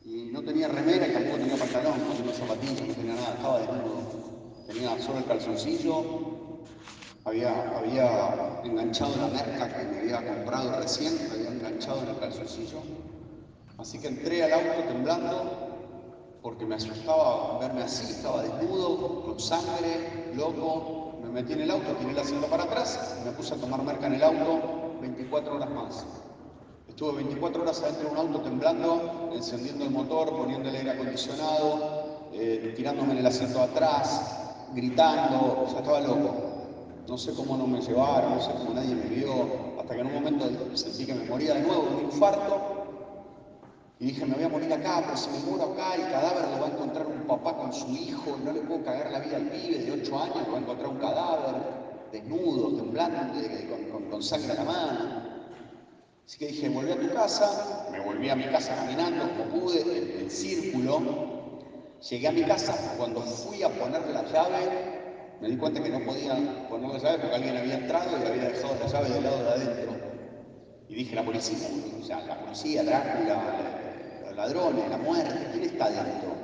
Y 0.05 0.31
no 0.33 0.43
tenía 0.43 0.69
remera 0.69 1.07
y 1.07 1.13
tampoco 1.13 1.37
tenía 1.37 1.57
pantalón, 1.57 2.09
no 2.09 2.15
tenía 2.15 2.35
zapatillas, 2.35 2.89
no 2.89 2.95
tenía 2.95 3.15
nada, 3.15 3.35
estaba 3.35 3.59
desnudo. 3.61 4.65
Tenía 4.67 4.99
solo 5.01 5.19
el 5.19 5.25
calzoncillo 5.27 6.40
había, 7.25 7.79
había 7.79 8.61
enganchado 8.65 9.17
la 9.17 9.29
merca 9.29 9.69
que 9.69 9.85
me 9.85 9.99
había 10.01 10.35
comprado 10.35 10.81
recién, 10.81 11.19
había 11.33 11.49
enganchado 11.49 12.03
en 12.03 12.09
el 12.09 12.19
calzoncillo. 12.19 12.79
Así 13.79 13.99
que 13.99 14.09
entré 14.09 14.45
al 14.45 14.53
auto 14.53 14.83
temblando 14.89 15.71
porque 16.43 16.65
me 16.65 16.75
asustaba 16.75 17.59
verme 17.59 17.83
así, 17.83 18.13
estaba 18.13 18.43
desnudo, 18.43 19.23
con 19.25 19.39
sangre, 19.39 20.33
loco. 20.35 21.19
Me 21.23 21.29
metí 21.29 21.53
en 21.53 21.61
el 21.63 21.71
auto, 21.71 21.93
tiré 21.99 22.13
el 22.13 22.19
asiento 22.19 22.47
para 22.47 22.65
atrás 22.65 23.17
y 23.21 23.25
me 23.25 23.33
puse 23.33 23.55
a 23.55 23.57
tomar 23.59 23.83
merca 23.83 24.07
en 24.07 24.15
el 24.15 24.23
auto 24.23 24.99
24 25.01 25.57
horas 25.57 25.71
más. 25.71 26.07
Estuve 26.89 27.13
24 27.23 27.63
horas 27.63 27.83
adentro 27.83 28.09
de 28.09 28.11
un 28.11 28.17
auto 28.19 28.41
temblando, 28.41 29.31
encendiendo 29.33 29.85
el 29.85 29.91
motor, 29.91 30.31
poniendo 30.31 30.69
el 30.69 30.77
aire 30.77 30.91
acondicionado, 30.91 32.29
eh, 32.33 32.73
tirándome 32.77 33.13
en 33.13 33.19
el 33.19 33.27
asiento 33.27 33.61
atrás, 33.61 34.67
gritando, 34.75 35.67
ya 35.73 35.79
estaba 35.79 36.01
loco. 36.01 36.50
No 37.09 37.19
sé 37.19 37.33
cómo 37.35 37.57
no 37.57 37.67
me 37.67 37.81
llevaron, 37.81 38.37
no 38.37 38.43
sé 38.43 38.51
cómo 38.53 38.75
nadie 38.75 38.95
me 38.95 39.07
vio, 39.07 39.47
hasta 39.81 39.95
que 39.95 40.01
en 40.01 40.07
un 40.07 40.15
momento 40.15 40.77
sentí 40.77 41.07
que 41.07 41.15
me 41.15 41.25
moría 41.25 41.55
de 41.55 41.63
nuevo, 41.63 41.89
un 41.99 42.05
infarto. 42.05 42.81
Y 43.99 44.07
dije, 44.07 44.25
me 44.25 44.35
voy 44.35 44.45
a 44.45 44.49
morir 44.49 44.73
acá, 44.73 45.03
pero 45.05 45.17
si 45.17 45.29
me 45.29 45.39
muero 45.41 45.73
acá, 45.73 45.95
el 45.95 46.11
cadáver 46.11 46.49
lo 46.51 46.61
va 46.61 46.67
a 46.69 46.71
encontrar 46.71 47.07
un 47.07 47.27
papá 47.27 47.55
con 47.55 47.73
su 47.73 47.89
hijo, 47.89 48.39
no 48.43 48.53
le 48.53 48.61
puedo 48.63 48.83
cagar 48.83 49.11
la 49.13 49.19
vida 49.19 49.37
al 49.37 49.51
pibe 49.51 49.79
de 49.79 49.93
8 49.93 50.19
años, 50.19 50.49
va 50.51 50.57
a 50.57 50.61
encontrar 50.61 50.89
un 50.89 50.99
cadáver, 50.99 51.55
desnudo, 52.11 52.77
temblando, 52.77 53.19
con, 53.93 54.05
con, 54.05 54.23
sangre 54.23 54.53
en 54.53 54.57
la 54.57 54.65
mano. 54.65 55.31
Así 56.25 56.39
que 56.39 56.47
dije, 56.47 56.69
volví 56.71 56.93
a 56.93 56.99
tu 56.99 57.13
casa, 57.13 57.89
me 57.91 58.01
volví 58.01 58.31
a 58.31 58.37
mi 58.37 58.45
casa 58.45 58.75
caminando 58.75 59.29
como 59.37 59.61
pude, 59.61 60.21
en 60.23 60.31
círculo. 60.31 61.01
Llegué 62.09 62.29
a 62.29 62.33
mi 62.33 62.45
casa, 62.45 62.95
cuando 62.97 63.21
fui 63.21 63.63
a 63.63 63.69
ponerle 63.69 64.15
la 64.15 64.23
llave, 64.23 64.90
me 65.41 65.49
di 65.49 65.57
cuenta 65.57 65.83
que 65.83 65.89
no 65.89 66.05
podía 66.05 66.69
poner 66.69 66.91
la 66.91 66.99
llave 66.99 67.19
porque 67.19 67.37
alguien 67.37 67.57
había 67.57 67.75
entrado 67.75 68.11
y 68.23 68.27
había 68.27 68.49
dejado 68.51 68.77
la 68.79 68.87
llave 68.87 69.09
del 69.09 69.25
lado 69.25 69.43
de 69.43 69.51
adentro. 69.51 69.97
Y 70.89 70.95
dije, 70.95 71.15
la 71.15 71.25
policía, 71.25 71.69
o 71.99 72.05
sea, 72.05 72.21
la 72.27 72.41
policía, 72.41 72.85
Drácula, 72.85 74.21
los 74.25 74.37
ladrones, 74.37 74.91
la 74.91 74.99
muerte, 74.99 75.35
¿quién 75.53 75.65
está 75.65 75.87
adentro? 75.87 76.35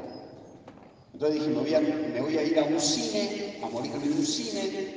Entonces 1.13 1.41
dije, 1.41 1.53
me 1.53 1.61
voy, 1.61 1.75
a, 1.75 1.81
me 1.81 2.21
voy 2.21 2.39
a 2.39 2.43
ir 2.43 2.59
a 2.59 2.65
un 2.65 2.81
cine, 2.81 3.59
a 3.63 3.69
morirme 3.69 4.05
en 4.05 4.13
un 4.13 4.27
cine. 4.27 4.97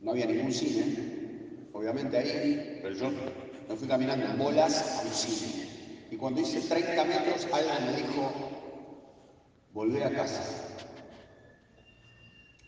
No 0.00 0.12
había 0.12 0.26
ningún 0.26 0.52
cine, 0.52 1.68
obviamente 1.72 2.16
ahí, 2.16 2.80
pero 2.82 2.94
yo 2.94 3.10
me 3.68 3.76
fui 3.76 3.88
caminando 3.88 4.26
en 4.26 4.38
bolas 4.38 5.00
a 5.00 5.02
un 5.06 5.12
cine. 5.12 5.66
Y 6.10 6.16
cuando 6.16 6.40
hice 6.40 6.60
30 6.60 7.04
metros, 7.04 7.46
algo 7.52 7.70
me 7.86 7.96
dijo, 7.96 8.32
volver 9.72 10.04
a 10.04 10.10
casa. 10.12 10.42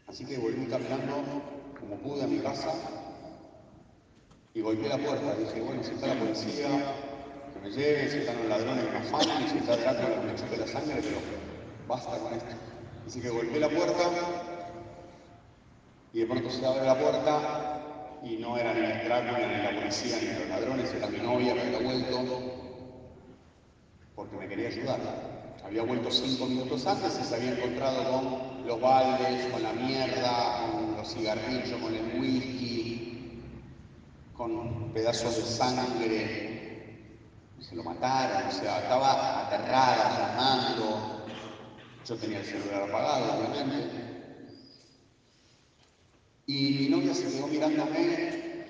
Así 0.09 0.25
que 0.25 0.38
volví 0.38 0.66
caminando 0.66 1.23
como 1.79 1.97
pude 1.97 2.25
a 2.25 2.27
mi 2.27 2.38
casa 2.38 2.73
y 4.55 4.61
golpeé 4.62 4.88
la 4.88 4.99
puerta. 4.99 5.35
Dije, 5.35 5.61
bueno, 5.61 5.83
si 5.85 5.92
está 5.92 6.07
la 6.07 6.18
policía, 6.18 6.68
que 7.53 7.61
me 7.61 7.71
lleve, 7.71 8.11
si 8.11 8.18
están 8.18 8.38
los 8.38 8.49
ladrones 8.49 8.85
que 8.87 8.90
me 8.90 8.99
afanen, 8.99 9.49
si 9.49 9.59
está 9.59 9.77
Drácula 9.77 10.21
que 10.21 10.27
me 10.27 10.35
chupe 10.35 10.57
la 10.57 10.66
sangre, 10.66 11.01
pero 11.03 11.18
basta 11.87 12.18
con 12.18 12.33
esto. 12.33 12.57
Así 13.07 13.21
que 13.21 13.29
golpeé 13.29 13.61
la 13.61 13.68
puerta 13.68 14.03
y 16.14 16.21
de 16.21 16.27
pronto 16.27 16.51
se 16.51 16.66
abre 16.66 16.87
la 16.87 16.99
puerta 16.99 18.18
y 18.25 18.37
no 18.37 18.57
era 18.57 18.73
ni 18.73 18.81
Drácula, 18.81 19.47
ni 19.47 19.62
la 19.62 19.81
policía, 19.81 20.18
ni 20.23 20.38
los 20.38 20.49
ladrones, 20.49 20.94
era 20.94 21.07
mi 21.09 21.18
novia 21.18 21.53
que 21.53 21.61
había 21.61 21.81
vuelto 21.81 22.59
porque 24.16 24.37
me 24.37 24.49
quería 24.49 24.68
ayudar. 24.68 24.99
Había 25.64 25.83
vuelto 25.83 26.11
cinco 26.11 26.47
minutos 26.47 26.87
antes 26.87 27.21
y 27.21 27.25
se 27.25 27.35
había 27.35 27.53
encontrado 27.53 28.03
con 28.11 28.58
los 28.68 28.81
baldes, 28.83 29.46
con 29.50 29.62
la 29.62 29.72
mierda, 29.72 30.70
con 30.70 30.96
los 30.98 31.14
cigarrillos, 31.14 31.81
con 31.81 31.94
el 31.94 32.20
whisky, 32.20 33.40
con 34.37 34.92
pedazos 34.92 35.37
de 35.37 35.42
sangre. 35.42 37.04
Se 37.61 37.74
lo 37.74 37.82
mataron, 37.82 38.47
o 38.47 38.53
sea, 38.53 38.80
estaba 38.80 39.47
aterrada, 39.47 40.18
llamando. 40.18 41.24
Yo 42.07 42.16
tenía 42.16 42.40
el 42.40 42.45
celular 42.45 42.82
apagado, 42.82 43.38
obviamente. 43.38 43.88
Y 46.47 46.76
mi 46.78 46.88
novia 46.90 47.14
se 47.14 47.24
quedó 47.24 47.47
mirándome 47.47 48.64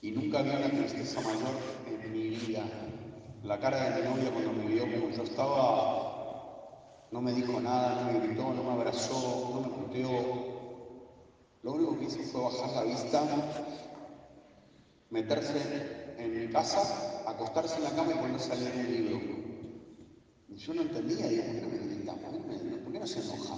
y 0.00 0.10
nunca 0.12 0.40
vi 0.40 0.50
una 0.50 0.70
tristeza 0.70 1.20
mayor 1.20 1.56
en 1.86 2.12
mi 2.12 2.28
vida. 2.28 2.64
La 3.44 3.60
cara 3.60 3.90
de 3.90 4.02
mi 4.02 4.08
novia 4.08 4.30
cuando 4.30 4.52
me 4.54 4.66
vio 4.66 4.82
como 4.84 5.10
yo 5.10 5.22
estaba 5.22 6.05
no 7.12 7.20
me 7.20 7.32
dijo 7.32 7.60
nada, 7.60 8.02
no 8.02 8.12
me 8.12 8.26
gritó, 8.26 8.52
no 8.52 8.62
me 8.62 8.72
abrazó, 8.72 9.50
no 9.54 9.60
me 9.60 9.68
puteó. 9.68 10.56
Lo 11.62 11.72
único 11.72 11.98
que 11.98 12.04
hizo 12.04 12.18
fue 12.30 12.42
bajar 12.42 12.70
la 12.76 12.82
vista, 12.84 13.22
meterse 15.10 16.14
en 16.18 16.40
mi 16.40 16.52
casa, 16.52 17.22
acostarse 17.26 17.76
en 17.76 17.84
la 17.84 17.90
cama 17.90 18.12
y 18.12 18.18
ponerse 18.18 18.52
a 18.52 18.56
leer 18.56 18.76
un 18.76 18.92
libro. 18.92 19.20
Y 20.48 20.56
yo 20.56 20.74
no 20.74 20.82
entendía, 20.82 21.28
digo, 21.28 21.44
¿por 21.44 21.54
qué 21.54 21.60
no 21.60 21.68
me 21.68 21.78
grita? 21.78 22.14
¿Por 22.14 22.92
qué 22.92 22.98
no, 22.98 23.06
se 23.06 23.20
enoja? 23.20 23.56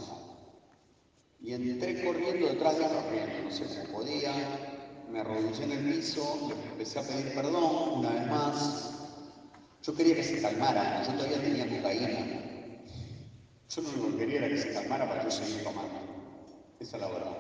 Y 1.41 1.53
entré 1.53 2.05
corriendo 2.05 2.49
detrás 2.49 2.79
de 2.79 2.85
él, 2.85 2.91
corriendo, 2.91 3.45
no 3.45 3.51
sé 3.51 3.65
cómo 3.87 3.99
podía. 3.99 4.33
me 5.11 5.21
arrodillé 5.21 5.65
en 5.65 5.73
el 5.73 5.95
piso, 5.95 6.51
empecé 6.73 6.99
a 6.99 7.03
pedir 7.03 7.35
perdón 7.35 7.99
una 8.01 8.11
vez 8.11 8.27
más. 8.29 8.95
Yo 9.83 9.95
quería 9.95 10.17
que 10.17 10.25
se 10.25 10.43
calmara, 10.43 11.03
yo 11.07 11.13
todavía 11.15 11.41
tenía 11.41 11.69
cocaína. 11.69 12.48
Yo 13.71 13.83
único 13.83 14.11
que 14.13 14.17
quería 14.17 14.39
era 14.39 14.49
que 14.49 14.59
se 14.59 14.73
calmara 14.73 15.07
para 15.07 15.25
yo 15.25 15.31
seguir 15.31 15.63
tomando. 15.63 16.01
Esa 16.81 16.97
es 16.97 17.03
la 17.03 17.09
verdad. 17.09 17.37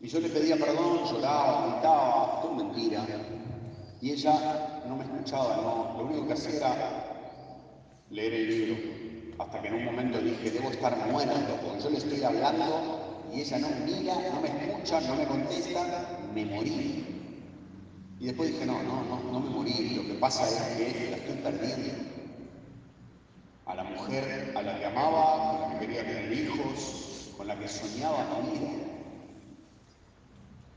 Y 0.00 0.08
yo 0.08 0.18
le 0.18 0.28
pedía 0.28 0.56
perdón, 0.56 1.04
lloraba, 1.04 1.66
gritaba, 1.66 2.40
todo 2.42 2.54
mentira. 2.54 3.06
Y 4.00 4.10
ella 4.10 4.82
no 4.88 4.96
me 4.96 5.04
escuchaba, 5.04 5.56
no. 5.56 5.98
Lo 5.98 6.04
único 6.06 6.26
que 6.26 6.32
hacía 6.32 6.56
era 6.56 7.04
leer 8.10 8.34
el 8.34 8.48
libro. 8.48 8.76
Hasta 9.38 9.62
que 9.62 9.68
en 9.68 9.74
un 9.74 9.84
momento 9.84 10.20
dije, 10.20 10.50
debo 10.50 10.70
estar 10.70 10.96
muerto, 11.10 11.58
porque 11.64 11.82
yo 11.82 11.90
le 11.90 11.98
estoy 11.98 12.22
hablando 12.22 13.24
y 13.32 13.40
ella 13.40 13.58
no 13.58 13.68
me 13.68 13.80
mira, 13.80 14.14
no 14.32 14.40
me 14.40 14.48
escucha, 14.48 15.00
no 15.00 15.14
me 15.14 15.26
contesta, 15.26 16.18
me 16.34 16.44
morí. 16.44 17.04
Y 18.18 18.26
después 18.26 18.50
dije, 18.50 18.66
no, 18.66 18.82
no, 18.82 19.04
no, 19.04 19.32
no 19.32 19.40
me 19.40 19.50
morí, 19.50 19.94
lo 19.94 20.02
que 20.02 20.14
pasa 20.14 20.48
es 20.48 20.76
que 20.76 21.10
la 21.10 21.16
estoy 21.18 21.36
perdiendo. 21.36 22.14
A 23.66 23.74
la 23.74 23.84
mujer 23.84 24.52
a 24.56 24.62
la 24.62 24.78
que 24.78 24.86
amaba, 24.86 25.50
con 25.50 25.60
la 25.60 25.78
que 25.78 25.86
quería 25.86 26.02
tener 26.02 26.32
hijos, 26.32 27.32
con 27.36 27.46
la 27.46 27.58
que 27.58 27.68
soñaba 27.68 28.40
mi 28.42 28.58
vida. 28.58 28.94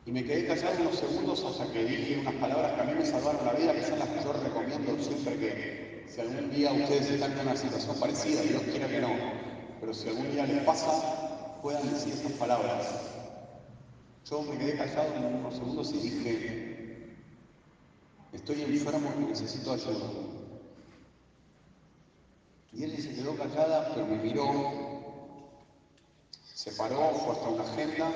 Y 0.06 0.12
me 0.12 0.24
quedé 0.24 0.48
callado 0.48 0.82
unos 0.82 0.96
segundos 0.96 1.44
hasta 1.44 1.72
que 1.74 1.84
dije 1.84 2.20
unas 2.22 2.36
palabras 2.36 2.74
que 2.74 2.82
a 2.82 2.84
mí 2.86 2.94
me 2.94 3.06
salvaron 3.06 3.46
la 3.46 3.54
vida, 3.54 3.74
que 3.74 3.84
son 3.84 4.00
las 4.00 4.08
que 4.08 4.24
yo 4.24 4.32
recomiendo 4.32 5.04
siempre 5.04 5.38
que 5.38 6.06
si 6.08 6.22
algún 6.22 6.50
día 6.50 6.72
ustedes 6.72 7.10
están 7.10 7.34
en 7.34 7.40
una 7.40 7.58
situación 7.58 8.00
parecida, 8.00 8.42
Dios 8.42 8.62
quiera 8.64 8.88
que 8.88 9.02
no, 9.02 9.10
pero 9.82 9.94
si 9.94 10.08
algún 10.08 10.32
día 10.32 10.46
les 10.46 10.64
pasa, 10.64 11.60
puedan 11.62 11.92
decir 11.94 12.14
estas 12.14 12.32
palabras. 12.34 12.88
Yo 14.30 14.42
me 14.44 14.58
quedé 14.58 14.78
callado 14.78 15.14
unos 15.28 15.54
segundos 15.56 15.94
y 15.94 15.98
dije, 16.00 17.18
estoy 18.32 18.62
enfermo 18.62 19.12
y 19.20 19.26
necesito 19.26 19.74
ayuda. 19.74 20.37
Y 22.78 22.84
ella 22.84 23.02
se 23.02 23.16
quedó 23.16 23.36
callada, 23.36 23.92
pero 23.96 24.06
me 24.06 24.18
miró, 24.18 24.46
se 26.54 26.72
paró, 26.74 27.10
fue 27.10 27.34
hasta 27.34 27.50
una 27.50 27.64
agenda, 27.64 28.08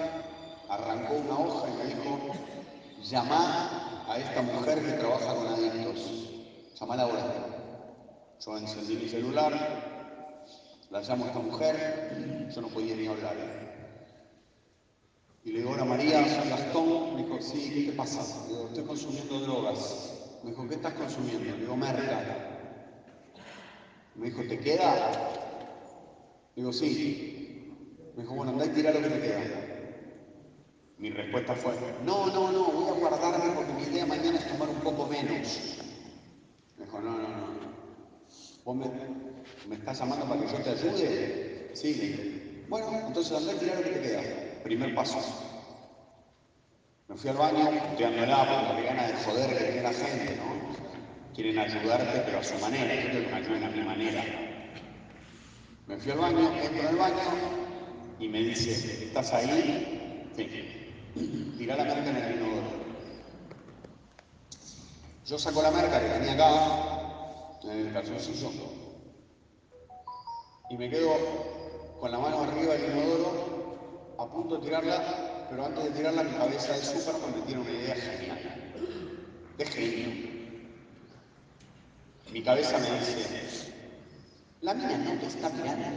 arrancó 0.70 1.16
una 1.16 1.40
hoja 1.40 1.68
y 1.68 1.78
me 1.78 1.86
dijo, 1.96 2.20
llamá 3.10 4.06
a 4.08 4.20
esta 4.20 4.44
mujer 4.44 4.86
que 4.86 4.92
trabaja 4.92 5.34
con 5.34 5.48
adictos, 5.48 6.30
llamala 6.80 7.04
ahora. 7.04 7.26
Yo 8.40 8.56
encendí 8.56 8.98
mi 8.98 9.10
celular, 9.10 9.52
la 10.92 11.02
llamo 11.02 11.26
a 11.26 11.28
esta 11.30 11.40
mujer, 11.40 12.50
yo 12.54 12.62
no 12.62 12.68
podía 12.68 12.96
ni 12.96 13.08
hablar. 13.08 13.36
Y 15.44 15.54
le 15.54 15.58
digo, 15.58 15.72
hola 15.72 15.86
María, 15.86 16.24
soy 16.40 16.50
Gastón. 16.50 17.16
Me 17.16 17.24
dijo, 17.24 17.42
sí, 17.42 17.86
¿qué 17.88 17.94
pasa? 17.94 18.22
Le 18.44 18.54
digo, 18.54 18.68
estoy 18.68 18.84
consumiendo 18.84 19.40
drogas. 19.40 20.14
Me 20.44 20.52
dijo, 20.52 20.68
¿qué 20.68 20.76
estás 20.76 20.94
consumiendo? 20.94 21.46
Le 21.46 21.62
digo, 21.62 21.76
merca. 21.76 22.51
Me 24.22 24.28
dijo, 24.28 24.44
¿te 24.44 24.60
queda? 24.60 25.12
Digo, 26.56 26.72
sí. 26.72 27.74
Me 28.16 28.22
dijo, 28.22 28.36
bueno, 28.36 28.52
andá 28.52 28.68
y 28.68 28.70
tirá 28.70 28.92
lo 28.92 29.02
que 29.02 29.10
te 29.10 29.20
queda. 29.20 29.42
Mi 31.00 31.10
respuesta 31.10 31.56
fue, 31.56 31.74
no, 32.06 32.28
no, 32.28 32.52
no, 32.52 32.66
voy 32.66 32.88
a 32.88 33.00
guardarme 33.00 33.56
porque 33.56 33.74
mi 33.74 33.82
idea 33.82 34.06
mañana 34.06 34.38
es 34.38 34.48
tomar 34.48 34.70
un 34.70 34.80
poco 34.82 35.08
menos. 35.08 35.80
Me 36.78 36.86
dijo, 36.86 37.00
no, 37.02 37.18
no, 37.18 37.30
no. 37.30 37.72
¿Vos 38.64 38.76
me, 38.76 38.86
me 39.68 39.76
estás 39.76 39.98
llamando 39.98 40.28
para 40.28 40.40
que 40.40 40.52
yo 40.52 40.64
te 40.64 40.70
ayude? 40.70 41.72
Sí, 41.74 41.96
le 41.96 42.06
dije. 42.06 42.66
Bueno, 42.70 42.92
entonces 43.08 43.36
andá 43.36 43.54
y 43.54 43.58
tirá 43.58 43.74
lo 43.74 43.84
que 43.84 43.90
te 43.90 44.02
queda. 44.02 44.22
Primer 44.64 44.94
paso. 44.94 45.18
Me 47.08 47.16
fui 47.16 47.28
al 47.32 47.38
baño, 47.38 47.72
puteándola 47.90 48.68
porque 48.68 48.84
qué 48.84 48.88
ganas 48.88 49.08
de 49.08 49.14
joder 49.16 49.58
que 49.58 49.64
tiene 49.64 49.82
la 49.82 49.94
gente, 49.94 50.36
¿no? 50.36 50.61
Quieren 51.36 51.60
ayudarte, 51.60 52.22
pero 52.26 52.40
a 52.40 52.44
su 52.44 52.58
manera. 52.60 52.94
Yo 52.94 53.10
quiero 53.12 53.26
que 53.26 53.32
me 53.32 53.38
ayuden 53.38 53.64
a 53.64 53.70
mi 53.70 53.82
manera. 53.82 54.24
Me 55.88 55.98
fui 55.98 56.12
al 56.12 56.20
baño, 56.20 56.52
entro 56.54 56.82
en 56.82 56.88
el 56.88 56.96
baño 56.96 57.62
y 58.20 58.28
me 58.28 58.40
dice, 58.40 59.06
¿estás 59.06 59.34
ahí? 59.34 60.30
Sí. 60.36 61.54
Tirá 61.58 61.76
la 61.76 61.84
merca 61.84 62.10
en 62.10 62.16
el 62.16 62.36
inodoro. 62.36 62.82
Yo 65.26 65.40
saco 65.40 65.62
la 65.62 65.72
merca 65.72 66.00
que 66.00 66.10
tenía 66.10 66.34
acá, 66.34 67.62
en 67.64 67.88
el 67.88 67.94
calzoncillo, 67.94 68.50
y 70.70 70.78
me 70.78 70.90
quedo 70.90 71.12
con 72.00 72.12
la 72.12 72.20
mano 72.20 72.44
arriba 72.44 72.74
del 72.74 72.92
inodoro, 72.92 74.16
a 74.18 74.26
punto 74.28 74.58
de 74.58 74.66
tirarla, 74.66 75.48
pero 75.50 75.66
antes 75.66 75.84
de 75.84 75.90
tirarla 75.92 76.24
mi 76.24 76.32
cabeza 76.32 76.74
del 76.74 76.84
súper 76.84 77.16
me 77.36 77.42
tiene 77.42 77.62
una 77.62 77.72
idea 77.72 77.96
genial. 77.96 78.40
De 79.58 79.66
genio. 79.66 80.31
Mi 82.32 82.42
cabeza 82.42 82.78
me 82.78 83.00
dice, 83.00 83.74
la 84.62 84.74
mina 84.74 84.98
no 84.98 85.20
te 85.20 85.28
está 85.28 85.50
mirando. 85.50 85.88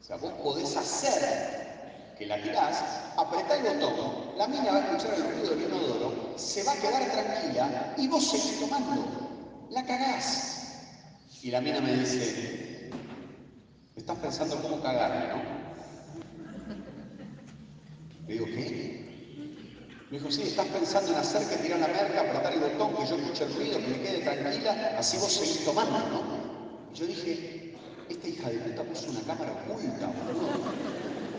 O 0.00 0.02
sea, 0.02 0.16
vos 0.16 0.32
podés 0.42 0.76
hacer 0.76 2.14
que 2.18 2.26
la 2.26 2.42
tirás, 2.42 2.82
apretá 3.16 3.56
el 3.56 3.78
botón, 3.78 4.36
la 4.36 4.48
mina 4.48 4.72
va 4.72 4.78
a 4.78 4.80
escuchar 4.80 5.14
el 5.14 5.22
ruido 5.22 5.54
del 5.54 5.62
inodoro, 5.68 6.34
se 6.36 6.64
va 6.64 6.72
a 6.72 6.76
quedar 6.76 7.04
tranquila 7.10 7.94
y 7.96 8.08
vos 8.08 8.28
seguís 8.28 8.58
tomando. 8.58 9.68
La 9.70 9.84
cagás. 9.86 10.78
Y 11.42 11.50
la 11.50 11.60
mina 11.60 11.80
me 11.80 11.94
dice, 11.94 12.90
estás 13.94 14.18
pensando 14.18 14.60
cómo 14.60 14.82
cagarme, 14.82 15.28
¿no? 15.28 15.60
Le 18.26 18.32
digo, 18.32 18.46
¿qué? 18.46 18.99
Me 20.10 20.18
dijo, 20.18 20.28
sí, 20.28 20.42
estás 20.42 20.66
pensando 20.66 21.12
en 21.12 21.18
hacer 21.18 21.46
que 21.46 21.56
tirar 21.62 21.78
la 21.78 21.86
merca, 21.86 22.22
apretar 22.22 22.52
el 22.52 22.58
botón, 22.58 22.96
que 22.96 23.08
yo 23.08 23.14
escuche 23.14 23.44
el 23.44 23.54
ruido, 23.54 23.78
que 23.78 23.86
me 23.86 24.00
quede 24.00 24.18
tranquila, 24.22 24.96
así 24.98 25.16
vos 25.18 25.32
seguís 25.32 25.64
tomando, 25.64 25.98
¿no? 25.98 26.24
Y 26.92 26.98
yo 26.98 27.06
dije, 27.06 27.72
esta 28.08 28.28
hija 28.28 28.50
de 28.50 28.58
puta 28.58 28.82
puso 28.82 29.08
una 29.08 29.20
cámara 29.22 29.52
oculta, 29.52 30.08
boludo. 30.08 30.50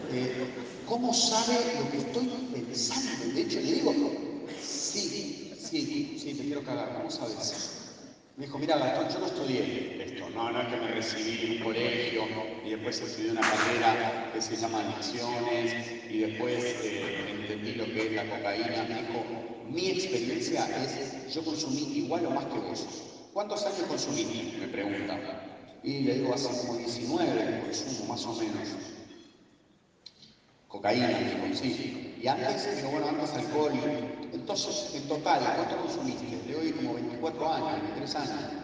Eh, 0.10 0.46
¿Cómo 0.86 1.14
sabe 1.14 1.76
lo 1.80 1.92
que 1.92 1.98
estoy 1.98 2.28
pensando? 2.54 3.26
De 3.34 3.42
hecho, 3.42 3.60
le 3.60 3.74
digo, 3.74 3.94
sí, 4.62 5.50
sí, 5.58 6.18
sí, 6.18 6.34
te 6.34 6.44
quiero 6.46 6.64
cagar, 6.64 6.96
¿cómo 6.96 7.12
sabes? 7.12 7.72
Me 8.38 8.46
dijo, 8.46 8.58
mira 8.58 8.78
Gastón, 8.78 9.10
yo 9.10 9.20
no 9.20 9.26
estudié 9.26 10.01
no, 10.36 10.52
no 10.52 10.62
es 10.62 10.68
que 10.68 10.78
me 10.78 10.88
recibí 10.92 11.46
en 11.46 11.52
un 11.58 11.64
colegio 11.64 12.24
y 12.66 12.70
después 12.72 13.02
estudié 13.02 13.32
una 13.32 13.42
carrera 13.42 14.32
que 14.34 14.42
se 14.42 14.56
llama 14.56 14.80
adicciones 14.80 15.74
y 16.10 16.20
después 16.20 16.64
eh, 16.84 17.36
entendí 17.42 17.74
lo 17.74 17.86
que 17.86 18.08
es 18.08 18.14
la 18.14 18.30
cocaína. 18.30 18.84
Me 18.88 18.96
dijo, 19.02 19.26
mi 19.70 19.90
experiencia 19.90 20.68
es, 20.84 21.34
yo 21.34 21.44
consumí 21.44 21.98
igual 21.98 22.26
o 22.26 22.32
más 22.32 22.46
que 22.46 22.60
vos. 22.60 22.88
¿Cuántos 23.34 23.66
años 23.66 23.84
consumiste? 23.88 24.58
Me 24.60 24.68
pregunta. 24.68 25.18
Y 25.84 26.02
le 26.02 26.16
digo, 26.16 26.34
hace 26.34 26.50
como 26.58 26.78
19 26.78 27.62
consumo, 27.66 28.14
más 28.14 28.26
o 28.26 28.34
menos. 28.36 28.68
Cocaína, 30.68 31.08
me 31.08 31.48
dijo, 31.48 31.62
sí. 31.62 32.18
Y 32.22 32.28
antes, 32.28 32.78
digo, 32.78 32.92
bueno, 32.92 33.08
antes 33.10 33.34
alcohol. 33.34 33.72
Entonces, 34.34 34.96
en 34.96 35.08
total, 35.08 35.42
¿cuánto 35.56 35.78
consumiste? 35.78 36.40
Le 36.48 36.54
doy 36.54 36.72
como 36.72 36.94
24 36.94 37.54
años, 37.54 37.82
23 37.84 38.16
años. 38.16 38.61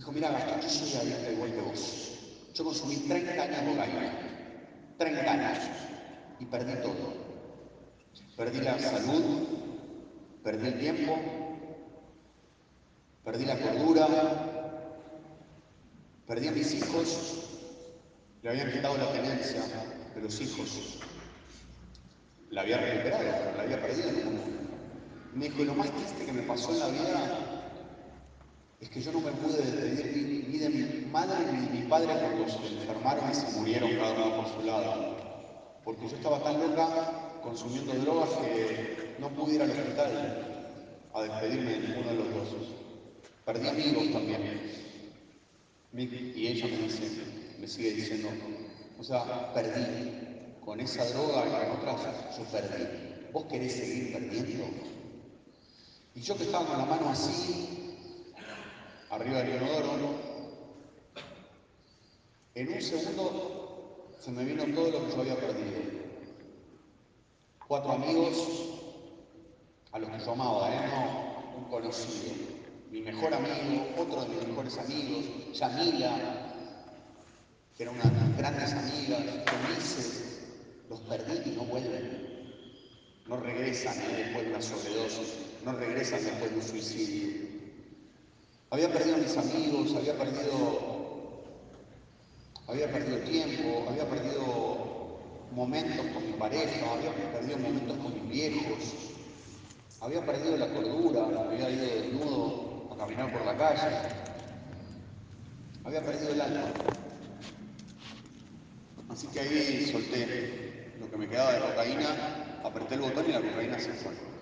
Dijo, 0.00 0.12
mira, 0.12 0.30
Gastón, 0.30 0.62
yo 0.62 0.68
soy 0.70 0.98
adicto 0.98 1.30
igual 1.30 1.52
que 1.52 1.60
vos. 1.60 2.12
Yo 2.54 2.64
consumí 2.64 2.96
30 3.06 3.42
años 3.42 3.60
de 3.60 3.70
cocaína. 3.70 4.94
30 4.96 5.30
años. 5.30 5.58
Y 6.38 6.46
perdí 6.46 6.72
todo. 6.80 7.12
Perdí 8.34 8.60
la 8.60 8.78
salud, 8.78 9.22
perdí 10.42 10.68
el 10.68 10.78
tiempo, 10.78 11.18
perdí 13.22 13.44
la 13.44 13.60
cordura, 13.60 14.08
perdí 16.26 16.48
a 16.48 16.52
mis 16.52 16.72
hijos, 16.72 17.50
le 18.40 18.48
habían 18.48 18.72
quitado 18.72 18.96
la 18.96 19.12
tenencia 19.12 19.62
de 20.14 20.20
los 20.22 20.40
hijos. 20.40 20.98
La 22.48 22.62
había 22.62 22.78
recuperado, 22.78 23.22
pero 23.44 23.56
la 23.58 23.62
había 23.64 23.82
perdido. 23.82 24.08
Me 25.34 25.50
dijo, 25.50 25.62
lo 25.62 25.74
más 25.74 25.90
triste 25.90 26.24
que 26.24 26.32
me 26.32 26.42
pasó 26.44 26.72
en 26.72 26.78
la 26.78 26.88
vida 26.88 27.49
es 28.80 28.88
que 28.88 29.00
yo 29.02 29.12
no 29.12 29.20
me 29.20 29.30
pude 29.32 29.58
despedir 29.58 30.46
ni, 30.48 30.58
de 30.58 30.68
mi 30.70 31.06
madre 31.06 31.36
ni 31.52 31.66
de 31.66 31.80
mi 31.80 31.88
padre 31.88 32.14
cuando 32.18 32.48
se 32.48 32.66
enfermaron 32.80 33.30
y 33.30 33.34
se 33.34 33.58
murieron 33.58 33.90
cada 33.96 34.12
uno 34.12 34.36
por 34.36 34.54
su 34.54 34.66
lado. 34.66 35.16
Porque 35.84 36.08
yo 36.08 36.16
estaba 36.16 36.42
tan 36.42 36.58
loca 36.60 37.40
consumiendo 37.42 37.92
drogas 37.94 38.30
que 38.30 39.16
no 39.18 39.28
pude 39.30 39.56
ir 39.56 39.62
al 39.62 39.70
hospital 39.70 40.72
a 41.12 41.22
despedirme 41.22 41.72
de 41.72 41.78
ninguno 41.80 42.08
de 42.08 42.14
los 42.14 42.34
dos. 42.34 42.48
Perdí 43.44 43.68
amigos 43.68 44.12
también. 44.12 44.60
Y 45.92 46.46
ella 46.46 46.66
me 46.66 46.76
dice, 46.84 47.02
me 47.58 47.66
sigue 47.66 47.92
diciendo, 47.92 48.28
o 48.98 49.04
sea, 49.04 49.52
perdí. 49.52 50.28
Con 50.64 50.78
esa 50.78 51.04
droga 51.06 51.46
y 51.46 51.50
con 51.50 51.78
otras, 51.78 52.36
yo 52.36 52.44
perdí. 52.44 52.84
¿Vos 53.32 53.44
querés 53.46 53.72
seguir 53.72 54.12
perdiendo? 54.12 54.64
Y 56.14 56.20
yo 56.20 56.36
que 56.36 56.44
estaba 56.44 56.66
con 56.66 56.78
la 56.78 56.84
mano 56.84 57.08
así, 57.08 57.79
arriba 59.10 59.42
del 59.42 59.56
inodoro, 59.56 60.14
en 62.54 62.72
un 62.72 62.80
segundo 62.80 64.12
se 64.20 64.30
me 64.30 64.44
vino 64.44 64.64
todo 64.74 64.90
lo 64.90 65.06
que 65.06 65.12
yo 65.12 65.20
había 65.20 65.36
perdido. 65.36 65.80
Cuatro 67.66 67.92
amigos, 67.92 68.36
a 69.92 69.98
los 69.98 70.10
que 70.10 70.18
yo 70.18 70.32
amaba, 70.32 70.70
¿eh? 70.72 70.88
no 70.88 71.58
un 71.58 71.64
conocido, 71.64 72.34
mi 72.90 73.00
mejor 73.02 73.34
amigo, 73.34 73.86
otro 73.98 74.22
de 74.22 74.28
mis 74.28 74.46
mejores 74.46 74.78
amigos, 74.78 75.24
Yamila, 75.54 76.54
que 77.76 77.82
era 77.82 77.92
una 77.92 78.04
de 78.04 78.10
mis 78.10 78.36
grandes 78.36 78.72
amigas, 78.72 79.20
Felices, 79.46 80.40
los 80.88 81.00
perdí 81.00 81.50
y 81.50 81.56
no 81.56 81.64
vuelven. 81.64 82.30
No 83.26 83.36
regresan 83.36 83.94
después 84.16 84.44
de 84.44 84.50
una 84.50 84.62
sobredosis, 84.62 85.34
no 85.64 85.72
regresan 85.72 86.24
después 86.24 86.50
de 86.50 86.56
un 86.56 86.62
suicidio. 86.62 87.49
Había 88.72 88.92
perdido 88.92 89.16
mis 89.16 89.36
amigos, 89.36 89.96
había 89.96 90.16
perdido, 90.16 91.42
había 92.68 92.92
perdido 92.92 93.18
tiempo, 93.18 93.84
había 93.88 94.08
perdido 94.08 95.18
momentos 95.50 96.06
con 96.14 96.24
mi 96.24 96.32
pareja, 96.34 96.92
había 96.92 97.32
perdido 97.32 97.58
momentos 97.58 97.96
con 97.96 98.14
mis 98.14 98.28
viejos, 98.30 98.94
había 100.00 100.24
perdido 100.24 100.56
la 100.56 100.68
cordura, 100.68 101.24
había 101.24 101.68
ido 101.68 101.84
desnudo 101.84 102.92
a 102.92 102.96
caminar 102.96 103.32
por 103.32 103.44
la 103.44 103.56
calle, 103.56 103.96
había 105.82 106.04
perdido 106.04 106.32
el 106.32 106.40
alma. 106.40 106.70
Así 109.08 109.26
que 109.26 109.40
ahí 109.40 109.90
solté 109.90 110.94
lo 111.00 111.10
que 111.10 111.16
me 111.16 111.28
quedaba 111.28 111.54
de 111.54 111.60
cocaína, 111.60 112.60
apreté 112.62 112.94
el 112.94 113.00
botón 113.00 113.24
y 113.28 113.32
la 113.32 113.40
cocaína 113.40 113.80
se 113.80 113.92
fue. 113.94 114.39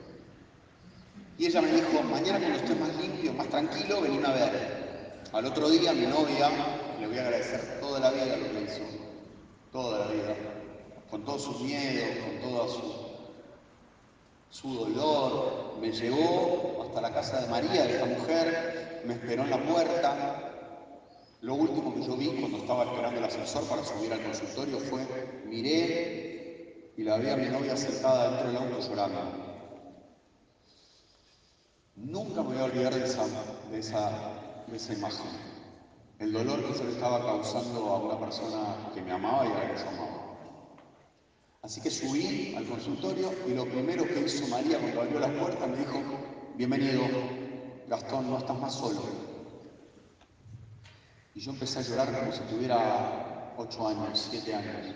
Y 1.39 1.47
ella 1.47 1.62
me 1.62 1.70
dijo, 1.70 2.03
mañana 2.03 2.41
cuando 2.41 2.59
estés 2.59 2.80
más 2.80 2.97
limpio, 2.97 3.32
más 3.32 3.49
tranquilo, 3.49 4.01
venime 4.01 4.26
a 4.26 4.32
ver. 4.32 5.22
Al 5.32 5.47
otro 5.47 5.70
día 5.70 5.93
mi 5.93 6.07
novia, 6.07 6.51
le 6.99 7.07
voy 7.07 7.16
a 7.16 7.20
agradecer 7.22 7.78
toda 7.80 8.01
la 8.01 8.11
vida 8.11 8.36
lo 8.36 8.51
que 8.51 8.64
hizo, 8.64 8.82
toda 9.70 10.01
la 10.01 10.12
vida, 10.12 10.34
con 11.09 11.24
todos 11.24 11.43
sus 11.43 11.61
miedos, 11.61 12.09
con 12.24 12.51
toda 12.51 12.68
su, 12.68 12.93
su 14.51 14.74
dolor, 14.74 15.76
me 15.80 15.93
llevó 15.93 16.84
hasta 16.84 17.01
la 17.03 17.14
casa 17.14 17.41
de 17.43 17.47
María, 17.47 17.84
de 17.84 17.93
esta 17.93 18.07
mujer, 18.07 19.03
me 19.07 19.14
esperó 19.14 19.45
en 19.45 19.51
la 19.51 19.62
puerta, 19.62 20.49
lo 21.43 21.55
último 21.55 21.95
que 21.95 22.03
yo 22.03 22.16
vi 22.16 22.26
cuando 22.41 22.59
estaba 22.59 22.82
esperando 22.82 23.20
el 23.20 23.24
ascensor 23.24 23.62
para 23.68 23.84
subir 23.84 24.12
al 24.12 24.22
consultorio 24.24 24.80
fue, 24.80 25.07
miré 25.47 26.93
y 26.97 27.05
la 27.05 27.16
vi 27.18 27.28
a 27.28 27.36
mi 27.36 27.47
novia 27.47 27.76
sentada 27.76 28.30
dentro 28.30 28.49
del 28.49 28.57
auto 28.57 28.89
llorando. 28.89 29.48
Nunca 32.05 32.43
me 32.43 32.51
voy 32.51 32.59
a 32.59 32.65
olvidar 32.65 32.95
de 32.95 33.05
esa, 33.05 33.27
de 33.71 33.79
esa, 33.79 34.11
de 34.67 34.77
esa 34.77 34.93
imagen. 34.93 35.27
El 36.19 36.33
dolor 36.33 36.65
que 36.65 36.79
yo 36.79 36.85
le 36.85 36.93
estaba 36.93 37.21
causando 37.21 37.87
a 37.91 37.99
una 37.99 38.19
persona 38.21 38.91
que 38.95 39.03
me 39.03 39.13
amaba 39.13 39.45
y 39.47 39.51
a 39.51 39.55
la 39.55 39.75
que 39.75 39.81
yo 39.81 39.89
amaba. 39.89 40.19
Así 41.63 41.81
que 41.81 41.91
subí 41.91 42.55
al 42.57 42.65
consultorio 42.67 43.33
y 43.47 43.55
lo 43.55 43.65
primero 43.65 44.07
que 44.07 44.21
hizo 44.21 44.47
María 44.47 44.79
cuando 44.79 45.03
abrió 45.03 45.19
la 45.19 45.41
puerta 45.41 45.67
me 45.67 45.77
dijo, 45.77 46.01
bienvenido, 46.57 47.03
Gastón, 47.89 48.31
no 48.31 48.39
estás 48.39 48.59
más 48.59 48.75
solo. 48.75 49.03
Y 51.35 51.41
yo 51.41 51.51
empecé 51.51 51.81
a 51.81 51.83
llorar 51.83 52.19
como 52.19 52.33
si 52.33 52.41
tuviera 52.43 53.55
ocho 53.57 53.89
años, 53.89 54.29
siete 54.31 54.55
años. 54.55 54.95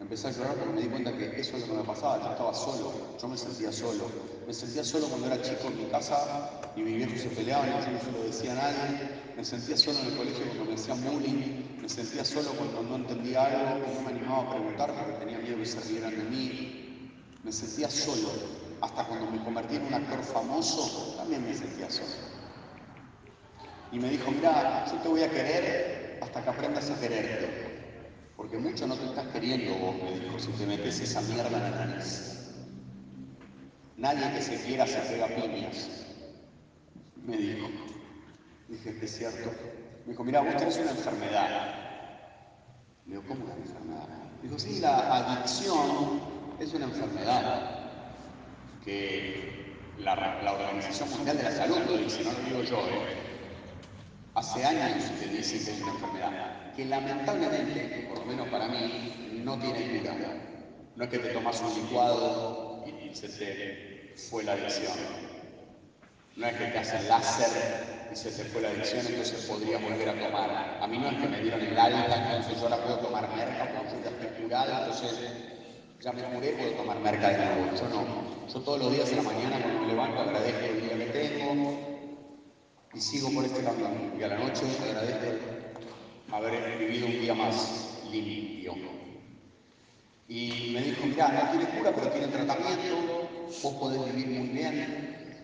Empecé 0.00 0.28
a 0.28 0.30
llorar 0.32 0.56
porque 0.56 0.72
me 0.74 0.82
di 0.82 0.88
cuenta 0.88 1.12
que 1.16 1.40
eso 1.40 1.56
es 1.56 1.68
lo 1.68 1.74
que 1.74 1.80
me 1.80 1.84
pasaba, 1.84 2.20
yo 2.20 2.30
estaba 2.30 2.52
solo, 2.52 2.92
yo 3.20 3.28
me 3.28 3.36
sentía 3.36 3.72
solo. 3.72 4.04
Me 4.46 4.52
sentía 4.52 4.84
solo 4.84 5.06
cuando 5.06 5.28
era 5.28 5.40
chico 5.40 5.68
en 5.68 5.78
mi 5.78 5.84
casa 5.86 6.50
y 6.76 6.82
mis 6.82 6.96
viejos 6.96 7.20
se 7.20 7.28
peleaban 7.28 7.68
y 7.68 7.94
no 7.94 8.00
se 8.00 8.12
lo 8.12 8.24
decía 8.24 8.52
a 8.52 8.54
nadie. 8.56 9.24
Me 9.36 9.44
sentía 9.44 9.76
solo 9.76 10.00
en 10.00 10.06
el 10.06 10.16
colegio 10.16 10.44
cuando 10.46 10.64
me 10.66 10.74
hacían 10.74 11.02
bullying. 11.02 11.80
Me 11.80 11.88
sentía 11.88 12.24
solo 12.24 12.50
cuando 12.50 12.82
no 12.82 12.96
entendía 12.96 13.44
algo 13.44 13.86
y 13.90 13.94
no 13.94 14.02
me 14.02 14.10
animaba 14.10 14.42
a 14.42 14.50
preguntar 14.50 14.92
porque 14.92 15.24
tenía 15.24 15.38
miedo 15.38 15.58
que 15.58 15.66
se 15.66 15.80
rieran 15.80 16.16
de 16.16 16.24
mí. 16.24 17.10
Me 17.42 17.52
sentía 17.52 17.88
solo. 17.88 18.28
Hasta 18.80 19.04
cuando 19.04 19.30
me 19.30 19.42
convertí 19.42 19.76
en 19.76 19.86
un 19.86 19.94
actor 19.94 20.22
famoso, 20.22 21.14
también 21.16 21.46
me 21.46 21.54
sentía 21.54 21.88
solo. 21.88 22.12
Y 23.92 23.98
me 23.98 24.10
dijo, 24.10 24.30
mira, 24.30 24.84
yo 24.90 24.98
te 24.98 25.08
voy 25.08 25.22
a 25.22 25.30
querer 25.30 26.18
hasta 26.20 26.42
que 26.42 26.50
aprendas 26.50 26.90
a 26.90 27.00
quererte. 27.00 27.63
Porque 28.36 28.58
mucho 28.58 28.86
no 28.86 28.96
te 28.96 29.06
estás 29.06 29.26
queriendo 29.28 29.74
vos, 29.76 29.94
si 30.42 30.50
te 30.52 30.66
metes 30.66 31.00
esa 31.00 31.20
mierda 31.22 31.46
en 31.46 31.52
la 31.52 31.86
nariz. 31.86 32.34
Nadie 33.96 34.32
que 34.32 34.42
se 34.42 34.62
quiera 34.64 34.86
se 34.86 34.98
pega 35.00 35.28
piñas, 35.28 35.88
me 37.24 37.36
dijo. 37.36 37.68
Dije, 38.68 38.98
es 39.00 39.16
cierto. 39.16 39.50
Me 40.04 40.12
dijo, 40.12 40.24
mira, 40.24 40.40
vos 40.40 40.56
tenés 40.56 40.78
una 40.78 40.90
enfermedad. 40.90 41.74
Le 43.06 43.12
digo, 43.12 43.22
¿cómo 43.28 43.44
una 43.44 43.54
enfermedad? 43.54 44.08
Dijo, 44.42 44.58
sí, 44.58 44.80
la 44.80 45.16
adicción 45.16 46.20
es 46.58 46.74
una 46.74 46.86
enfermedad 46.86 47.90
que 48.84 49.74
la, 49.98 50.52
Organización 50.52 51.10
Mundial 51.10 51.36
de 51.38 51.42
la 51.44 51.52
Salud 51.52 51.78
lo 51.86 51.96
dice, 51.96 52.24
no 52.24 52.32
lo 52.32 52.38
digo 52.40 52.62
yo, 52.62 52.78
¿eh? 52.88 53.16
hace 54.34 54.64
años 54.64 55.04
que 55.20 55.28
dicen 55.28 55.64
que 55.64 55.70
es 55.70 55.82
una 55.82 55.92
enfermedad, 55.92 56.53
que 56.76 56.84
lamentablemente, 56.84 58.06
por 58.08 58.18
lo 58.18 58.24
menos 58.24 58.48
para 58.48 58.68
mí, 58.68 59.40
no 59.44 59.58
tiene 59.58 59.98
cura. 59.98 60.14
No 60.96 61.04
es 61.04 61.10
que 61.10 61.18
te 61.18 61.28
tomas 61.30 61.60
un 61.60 61.74
licuado 61.74 62.84
y 62.86 63.14
se 63.14 63.28
te 63.28 64.14
fue 64.16 64.44
la 64.44 64.52
adicción. 64.52 64.96
No 66.36 66.46
es 66.46 66.54
que 66.54 66.64
te 66.66 66.78
hacen 66.78 67.08
láser 67.08 68.08
y 68.12 68.16
se 68.16 68.30
te 68.30 68.44
fue 68.44 68.62
la 68.62 68.70
adicción, 68.70 69.06
entonces 69.06 69.44
podrías 69.44 69.82
volver 69.82 70.08
a 70.08 70.18
tomar. 70.18 70.78
A 70.80 70.86
mí 70.86 70.98
no 70.98 71.08
es 71.08 71.16
que 71.16 71.28
me 71.28 71.40
dieron 71.40 71.60
el 71.60 71.78
alta, 71.78 72.36
entonces 72.36 72.60
yo 72.60 72.68
ahora 72.68 72.84
puedo 72.84 72.98
tomar 72.98 73.28
merca 73.34 73.72
porque 73.76 74.02
ya 74.02 74.10
estoy 74.10 74.44
entonces 74.44 75.44
ya 76.00 76.12
me 76.12 76.22
curé, 76.22 76.52
puedo 76.52 76.72
tomar 76.72 77.00
merca 77.00 77.28
de 77.30 77.38
nuevo. 77.38 77.76
Yo 77.76 77.88
no. 77.88 78.46
Yo 78.52 78.60
todos 78.60 78.78
los 78.78 78.92
días 78.92 79.10
en 79.10 79.16
la 79.16 79.22
mañana 79.22 79.58
cuando 79.62 79.80
me 79.80 79.86
levanto 79.86 80.20
agradezco 80.20 80.66
el 80.66 80.80
día 80.82 80.98
que 80.98 81.12
tengo, 81.12 81.78
y 82.92 83.00
sigo 83.00 83.30
por 83.32 83.44
este 83.44 83.64
camino. 83.64 84.12
Y 84.18 84.22
a 84.22 84.28
la 84.28 84.38
noche 84.38 84.64
agradezco 84.82 85.53
haber 86.32 86.78
vivido 86.78 87.06
un 87.06 87.20
día 87.20 87.34
más 87.34 87.98
limpio. 88.10 88.74
Y 90.28 90.70
me 90.72 90.80
dijo, 90.80 91.06
mira, 91.06 91.28
no 91.28 91.50
tiene 91.50 91.78
cura, 91.78 91.92
pero 91.94 92.10
tiene 92.10 92.28
tratamiento, 92.28 93.28
vos 93.62 93.74
podés 93.74 94.14
vivir 94.14 94.38
muy 94.38 94.48
bien. 94.48 95.38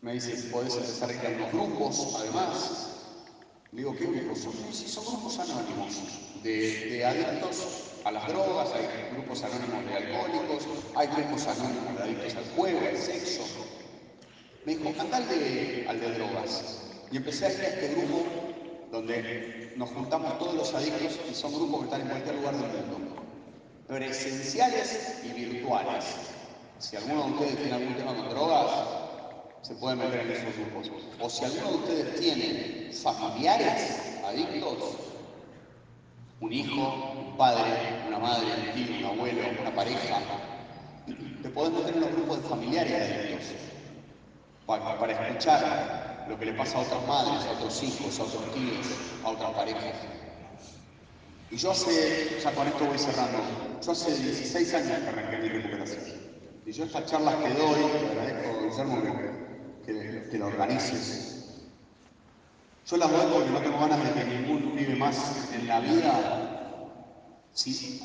Me 0.00 0.14
dice, 0.14 0.50
podés 0.50 0.74
empezar 0.74 1.10
a 1.10 1.48
grupos, 1.52 2.16
además. 2.20 2.92
Le 3.72 3.78
digo, 3.78 3.94
¿qué 3.96 4.06
grupos 4.06 4.38
son? 4.38 4.52
Son 4.72 5.04
grupos 5.04 5.38
anónimos, 5.38 6.42
de, 6.42 6.86
de 6.90 7.04
adictos 7.04 7.86
a 8.04 8.12
las 8.12 8.26
drogas, 8.28 8.70
hay 8.72 8.86
grupos 9.12 9.42
anónimos 9.42 9.84
de 9.84 9.94
alcohólicos, 9.94 10.66
hay 10.94 11.08
grupos 11.08 11.46
anónimos 11.48 11.96
de 11.96 12.02
adictos 12.04 12.36
al 12.36 12.44
juego, 12.56 12.80
al 12.88 12.96
sexo, 12.96 13.42
me 14.64 14.76
dijo, 14.76 15.00
anda 15.00 15.18
al 15.18 15.28
de, 15.28 15.86
al 15.88 16.00
de 16.00 16.10
drogas. 16.12 16.82
Y 17.12 17.18
empecé 17.18 17.46
a 17.46 17.52
ir 17.52 17.60
a 17.60 17.68
este 17.68 17.88
grupo 17.94 18.26
donde 18.90 19.65
nos 19.76 19.90
juntamos 19.90 20.38
todos 20.38 20.54
los 20.54 20.74
adictos 20.74 21.18
y 21.30 21.34
son 21.34 21.54
grupos 21.54 21.80
que 21.80 21.84
están 21.86 22.00
en 22.02 22.08
cualquier 22.08 22.34
lugar 22.36 22.54
del 22.54 22.86
mundo. 22.86 23.22
Presenciales 23.86 25.20
y 25.24 25.28
virtuales. 25.28 26.04
Si 26.78 26.96
alguno 26.96 27.24
de 27.24 27.32
ustedes 27.32 27.56
tiene 27.56 27.72
algún 27.74 27.94
tema 27.94 28.14
con 28.14 28.28
drogas, 28.30 28.70
se 29.62 29.74
puede 29.74 29.96
meter 29.96 30.20
en 30.20 30.30
esos 30.30 30.56
grupos. 30.56 30.90
O 31.20 31.30
si 31.30 31.44
alguno 31.44 31.70
de 31.70 31.76
ustedes 31.76 32.20
tiene 32.20 32.92
familiares 32.92 34.18
adictos, 34.24 34.96
un 36.40 36.52
hijo, 36.52 37.12
un 37.18 37.36
padre, 37.36 38.04
una 38.08 38.18
madre, 38.18 38.46
un 38.46 38.74
tío, 38.74 38.98
un 38.98 39.18
abuelo, 39.18 39.42
una 39.60 39.74
pareja, 39.74 40.20
te 41.42 41.48
podés 41.50 41.72
meter 41.72 41.94
en 41.94 42.00
los 42.00 42.10
grupos 42.12 42.42
de 42.42 42.48
familiares 42.48 42.92
adictos 42.92 43.46
para, 44.66 44.98
para 44.98 45.12
escuchar 45.12 46.15
lo 46.28 46.38
que 46.38 46.46
le 46.46 46.52
pasa 46.52 46.78
a 46.78 46.80
otras 46.82 47.06
madres, 47.06 47.44
a 47.46 47.52
otros 47.52 47.82
hijos, 47.82 48.18
a 48.20 48.24
otros 48.24 48.54
tíos, 48.54 48.86
a 49.24 49.28
otras 49.30 49.50
parejas. 49.52 49.94
Y 51.50 51.56
yo 51.56 51.70
hace, 51.70 52.38
ya 52.42 52.52
con 52.52 52.66
esto 52.66 52.84
voy 52.84 52.98
cerrando, 52.98 53.38
yo 53.84 53.92
hace 53.92 54.14
16 54.16 54.74
años 54.74 54.98
que 54.98 55.08
arranqué 55.08 55.38
mi 55.38 55.48
recuperación. 55.48 56.02
Y 56.66 56.72
yo 56.72 56.84
estas 56.84 57.06
charlas 57.06 57.36
que 57.36 57.50
doy, 57.50 57.80
agradezco, 58.10 58.62
Guillermo, 58.62 59.02
que, 59.84 59.92
que, 59.92 60.28
que 60.30 60.38
lo 60.38 60.46
organices. 60.46 61.36
Yo 62.86 62.96
las 62.96 63.10
doy 63.10 63.32
porque 63.32 63.50
no 63.50 63.60
tengo 63.60 63.78
ganas 63.78 64.04
de 64.04 64.12
que 64.12 64.24
ningún 64.24 64.76
vive 64.76 64.96
más 64.96 65.48
en 65.54 65.68
la 65.68 65.80
vida. 65.80 66.72
Sí, 67.52 68.00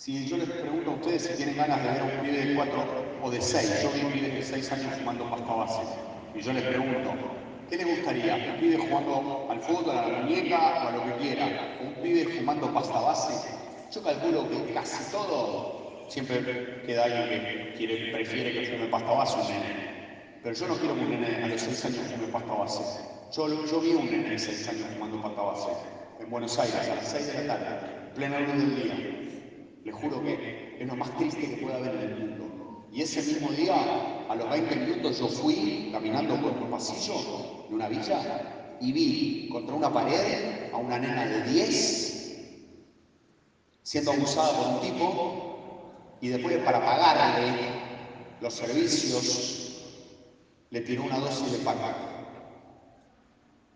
si 0.00 0.26
yo 0.26 0.38
les 0.38 0.48
pregunto 0.48 0.92
a 0.92 0.94
ustedes 0.94 1.22
si 1.26 1.34
tienen 1.34 1.56
ganas 1.56 1.82
de 1.82 1.90
ver 1.90 2.00
a 2.00 2.04
un 2.04 2.10
pibe 2.22 2.46
de 2.46 2.54
4 2.54 2.84
o 3.22 3.30
de 3.30 3.40
6, 3.40 3.82
yo 3.82 3.90
vi 3.92 4.00
un 4.00 4.12
pibe 4.12 4.28
de 4.28 4.42
6 4.42 4.72
años 4.72 4.94
fumando 4.96 5.28
pasta 5.28 5.54
base, 5.54 5.82
y 6.34 6.40
yo 6.40 6.52
les 6.52 6.62
pregunto, 6.62 7.12
¿qué 7.68 7.76
les 7.76 7.86
gustaría? 7.86 8.36
¿Un 8.36 8.60
pibe 8.60 8.76
jugando 8.78 9.48
al 9.50 9.60
fútbol, 9.60 9.96
a 9.96 10.08
la 10.08 10.18
muñeca 10.20 10.84
o 10.84 10.88
a 10.88 10.92
lo 10.92 11.04
que 11.04 11.22
quiera? 11.22 11.78
¿Un 11.82 11.94
pibe 12.02 12.24
fumando 12.24 12.72
pasta 12.72 13.00
base? 13.00 13.48
Yo 13.92 14.02
calculo 14.02 14.48
que 14.48 14.72
casi 14.72 15.10
todo 15.10 16.06
siempre 16.08 16.82
queda 16.86 17.04
alguien 17.04 17.28
que 17.28 17.74
quiere, 17.76 18.12
prefiere 18.12 18.52
que 18.52 18.66
fume 18.66 18.86
pasta 18.86 19.10
base 19.10 19.38
un 19.40 19.48
nene. 19.48 19.90
Pero 20.42 20.54
yo 20.54 20.68
no 20.68 20.74
quiero 20.76 20.94
que 20.94 21.00
un 21.00 21.10
nene 21.10 21.44
a 21.44 21.48
los 21.48 21.60
6 21.60 21.84
años 21.86 22.12
fume 22.14 22.28
pasta 22.28 22.52
base. 22.52 23.02
Yo, 23.32 23.66
yo 23.66 23.80
vi 23.80 23.90
un 23.90 24.06
nene 24.06 24.30
de 24.30 24.38
6 24.38 24.68
años 24.68 24.86
fumando 24.94 25.22
pasta 25.22 25.42
base 25.42 25.68
en 26.20 26.30
Buenos 26.30 26.58
Aires 26.58 26.88
a 26.90 26.94
las 26.94 27.08
6 27.10 27.26
de 27.26 27.44
la 27.44 27.58
tarde, 27.58 27.86
plena 28.14 28.40
luz 28.40 28.54
del 28.54 28.76
día. 28.76 28.94
Les 29.84 29.94
juro 29.94 30.22
que 30.22 30.76
es 30.78 30.86
lo 30.86 30.96
más 30.96 31.16
triste 31.16 31.40
que 31.40 31.62
pueda 31.62 31.76
haber 31.76 31.94
en 31.94 32.00
el 32.00 32.16
mundo. 32.16 32.39
Y 32.92 33.02
ese 33.02 33.22
mismo 33.22 33.50
día, 33.52 34.26
a 34.28 34.34
los 34.34 34.50
20 34.50 34.76
minutos, 34.76 35.18
yo 35.20 35.28
fui 35.28 35.90
caminando 35.92 36.34
por 36.36 36.52
un 36.52 36.70
pasillo 36.70 37.14
de 37.68 37.74
una 37.74 37.88
villa 37.88 38.76
y 38.80 38.92
vi 38.92 39.48
contra 39.50 39.74
una 39.74 39.92
pared 39.92 40.72
a 40.72 40.76
una 40.76 40.98
nena 40.98 41.26
de 41.26 41.42
10 41.52 42.10
siendo 43.82 44.12
abusada 44.12 44.52
por 44.56 44.66
un 44.68 44.80
tipo 44.80 46.16
y 46.20 46.28
después 46.28 46.56
para 46.58 46.84
pagarle 46.84 47.52
los 48.40 48.54
servicios 48.54 49.82
le 50.70 50.80
tiró 50.82 51.02
una 51.04 51.18
dosis 51.18 51.52
de 51.52 51.58
paca. 51.58 51.96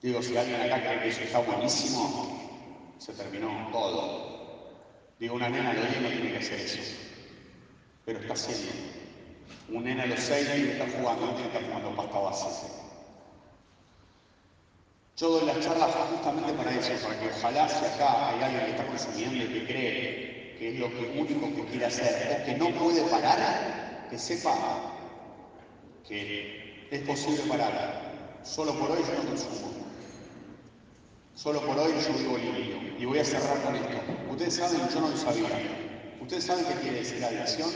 Digo, 0.01 0.23
si 0.23 0.37
alguien 0.37 0.61
acá 0.61 0.83
cree 0.83 1.01
que 1.01 1.09
eso 1.09 1.23
está 1.23 1.41
buenísimo, 1.41 2.95
se 2.99 3.13
terminó 3.15 3.71
todo. 3.73 4.75
Digo, 5.19 5.35
una 5.35 5.49
nena 5.49 5.73
de 5.75 5.81
10 5.81 6.03
no 6.03 6.09
tiene 6.09 6.33
que 6.33 6.39
hacer 6.39 6.61
eso, 6.61 6.79
pero 8.05 8.21
está 8.21 8.35
haciendo. 8.35 9.04
Un 9.69 9.85
nene 9.85 10.17
seis 10.17 10.47
tiene 10.47 10.65
que 10.65 10.73
estar 10.73 10.91
jugando, 11.01 11.37
que 11.37 11.43
estar 11.43 11.65
jugando 11.65 11.97
pasta 11.97 12.19
base. 12.19 12.69
Yo 15.17 15.29
doy 15.29 15.47
las 15.47 15.61
charlas 15.61 15.91
justamente 16.11 16.53
para 16.55 16.73
eso, 16.73 16.93
para 17.07 17.21
que 17.21 17.29
ojalá 17.29 17.69
si 17.69 17.85
acá 17.85 18.31
hay 18.31 18.43
alguien 18.43 18.65
que 18.65 18.71
está 18.73 18.87
consumiendo 18.87 19.45
y 19.45 19.49
que 19.49 19.67
cree 19.67 20.57
que 20.59 20.69
es 20.75 20.79
lo 20.79 20.87
único 20.87 21.55
que 21.55 21.71
quiere 21.71 21.87
hacer 21.87 22.41
o 22.41 22.45
que 22.45 22.55
no 22.55 22.71
puede 22.79 23.03
parar, 23.03 24.09
que 24.11 24.19
sepa 24.19 24.55
que 26.07 26.89
es 26.91 27.01
posible 27.03 27.43
parar. 27.49 28.13
Solo 28.43 28.75
por 28.75 28.91
hoy 28.91 29.03
yo 29.07 29.23
no 29.23 29.29
consumo. 29.31 29.73
Solo 31.35 31.61
por 31.63 31.79
hoy 31.79 31.93
yo 31.93 32.13
vivo 32.19 32.37
limpio. 32.37 32.77
Y 32.99 33.05
voy 33.07 33.19
a 33.19 33.25
cerrar 33.25 33.61
con 33.63 33.75
esto. 33.75 33.97
Ustedes 34.31 34.55
saben, 34.55 34.81
yo 34.93 35.01
no 35.01 35.09
lo 35.09 35.17
sabía. 35.17 35.49
¿Ustedes 36.21 36.45
saben 36.45 36.65
qué 36.67 36.75
quiere 36.75 36.99
decir 36.99 37.25
adicción? 37.25 37.71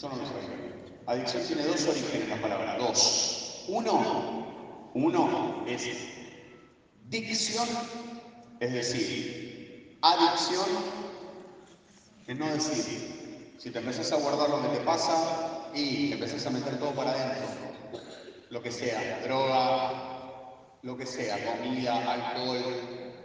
Yo 0.00 0.08
lo 0.08 0.16
sabía. 0.16 0.70
Adicción 1.06 1.42
tiene 1.46 1.62
dos 1.64 1.86
orígenes 1.86 2.28
la 2.30 2.40
palabra, 2.40 2.78
dos. 2.78 3.64
Uno, 3.68 4.90
uno 4.94 5.64
es 5.66 5.90
dicción, 7.10 7.68
es 8.60 8.72
decir, 8.72 9.98
adicción 10.00 10.66
es 12.26 12.38
no 12.38 12.46
decir. 12.46 13.54
Si 13.58 13.70
te 13.70 13.78
empezás 13.78 14.10
a 14.12 14.16
guardar 14.16 14.48
lo 14.48 14.62
que 14.62 14.78
te 14.78 14.84
pasa 14.84 15.68
y 15.74 16.08
te 16.08 16.14
empezás 16.14 16.46
a 16.46 16.50
meter 16.50 16.78
todo 16.78 16.92
para 16.92 17.10
adentro, 17.10 17.48
lo 18.48 18.62
que 18.62 18.72
sea, 18.72 19.20
droga, 19.22 19.92
lo 20.80 20.96
que 20.96 21.04
sea, 21.04 21.36
comida, 21.44 22.10
alcohol. 22.10 22.62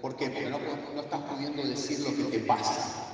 ¿Por 0.02 0.18
qué? 0.18 0.30
Porque 0.30 0.50
no, 0.50 0.60
no 0.94 1.02
estás 1.02 1.22
pudiendo 1.22 1.64
decir 1.64 2.02
lo 2.02 2.14
que 2.18 2.38
te 2.38 2.40
pasa. 2.40 3.05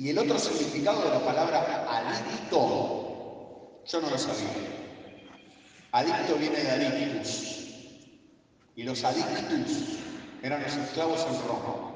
Y 0.00 0.08
el 0.08 0.18
otro 0.18 0.38
significado 0.38 1.02
de 1.02 1.10
la 1.10 1.20
palabra 1.20 1.86
adicto, 1.86 3.82
yo 3.84 4.00
no 4.00 4.08
lo 4.08 4.16
sabía. 4.16 4.48
Adicto 5.92 6.36
viene 6.36 6.56
de 6.56 6.70
adictus. 6.70 7.66
Y 8.76 8.84
los 8.84 9.04
adictus 9.04 9.98
eran 10.42 10.62
los 10.62 10.74
esclavos 10.74 11.26
en 11.26 11.46
Roma. 11.46 11.92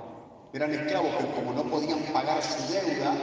Eran 0.52 0.74
esclavos 0.74 1.14
que 1.16 1.30
como 1.30 1.54
no 1.54 1.62
podían 1.70 2.00
pagar 2.12 2.42
su 2.42 2.74
deuda, 2.74 3.14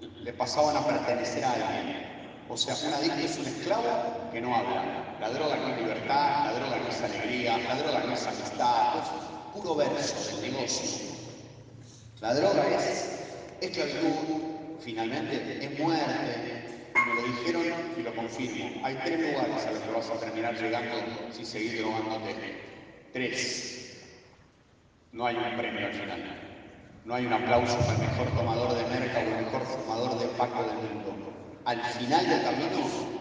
le 0.00 0.32
pasaban 0.32 0.74
a 0.74 0.86
pertenecer 0.86 1.44
a 1.44 1.52
alguien. 1.52 2.46
O 2.48 2.56
sea, 2.56 2.74
un 2.82 2.94
adicto 2.94 3.26
es 3.26 3.36
un 3.36 3.44
esclavo 3.44 4.30
que 4.32 4.40
no 4.40 4.56
habla. 4.56 5.18
La 5.20 5.28
droga 5.28 5.54
no 5.54 5.68
es 5.68 5.82
libertad, 5.82 6.46
la 6.46 6.52
droga 6.54 6.78
no 6.78 6.88
es 6.88 7.02
alegría, 7.02 7.58
la 7.58 7.74
droga 7.74 8.04
no 8.04 8.14
es 8.14 8.26
amistad, 8.26 9.00
es 9.00 9.60
puro 9.60 9.74
verso 9.74 10.40
negocio. 10.40 11.14
La 12.22 12.32
droga 12.32 12.66
es 12.74 13.16
esclavitud, 13.60 14.80
finalmente, 14.80 15.58
es 15.64 15.78
muerte. 15.78 16.62
Me 16.94 17.14
lo 17.14 17.22
dijeron 17.22 17.62
y 17.96 18.02
lo 18.02 18.14
confirmo. 18.14 18.84
Hay 18.84 18.94
tres 19.04 19.20
lugares 19.20 19.66
a 19.66 19.70
los 19.72 19.80
que 19.80 19.90
vas 19.92 20.10
a 20.10 20.20
terminar 20.20 20.54
llegando 20.54 20.96
si 21.30 21.44
seguís 21.44 21.78
drogándote. 21.78 22.34
Tres. 23.12 23.96
No 25.12 25.26
hay 25.26 25.36
un 25.36 25.56
premio 25.56 25.86
al 25.86 25.94
final. 25.94 26.42
No 27.04 27.14
hay 27.14 27.26
un 27.26 27.32
aplauso 27.32 27.78
para 27.78 27.92
el 27.92 27.98
mejor 28.00 28.28
tomador 28.36 28.74
de 28.74 28.82
merca 28.98 29.18
o 29.18 29.22
el 29.22 29.44
mejor 29.44 29.62
fumador 29.62 30.18
de 30.18 30.26
paco 30.36 30.64
del 30.64 30.76
mundo. 30.76 31.32
Al 31.64 31.80
final 31.82 32.28
del 32.28 32.42
camino 32.42 33.16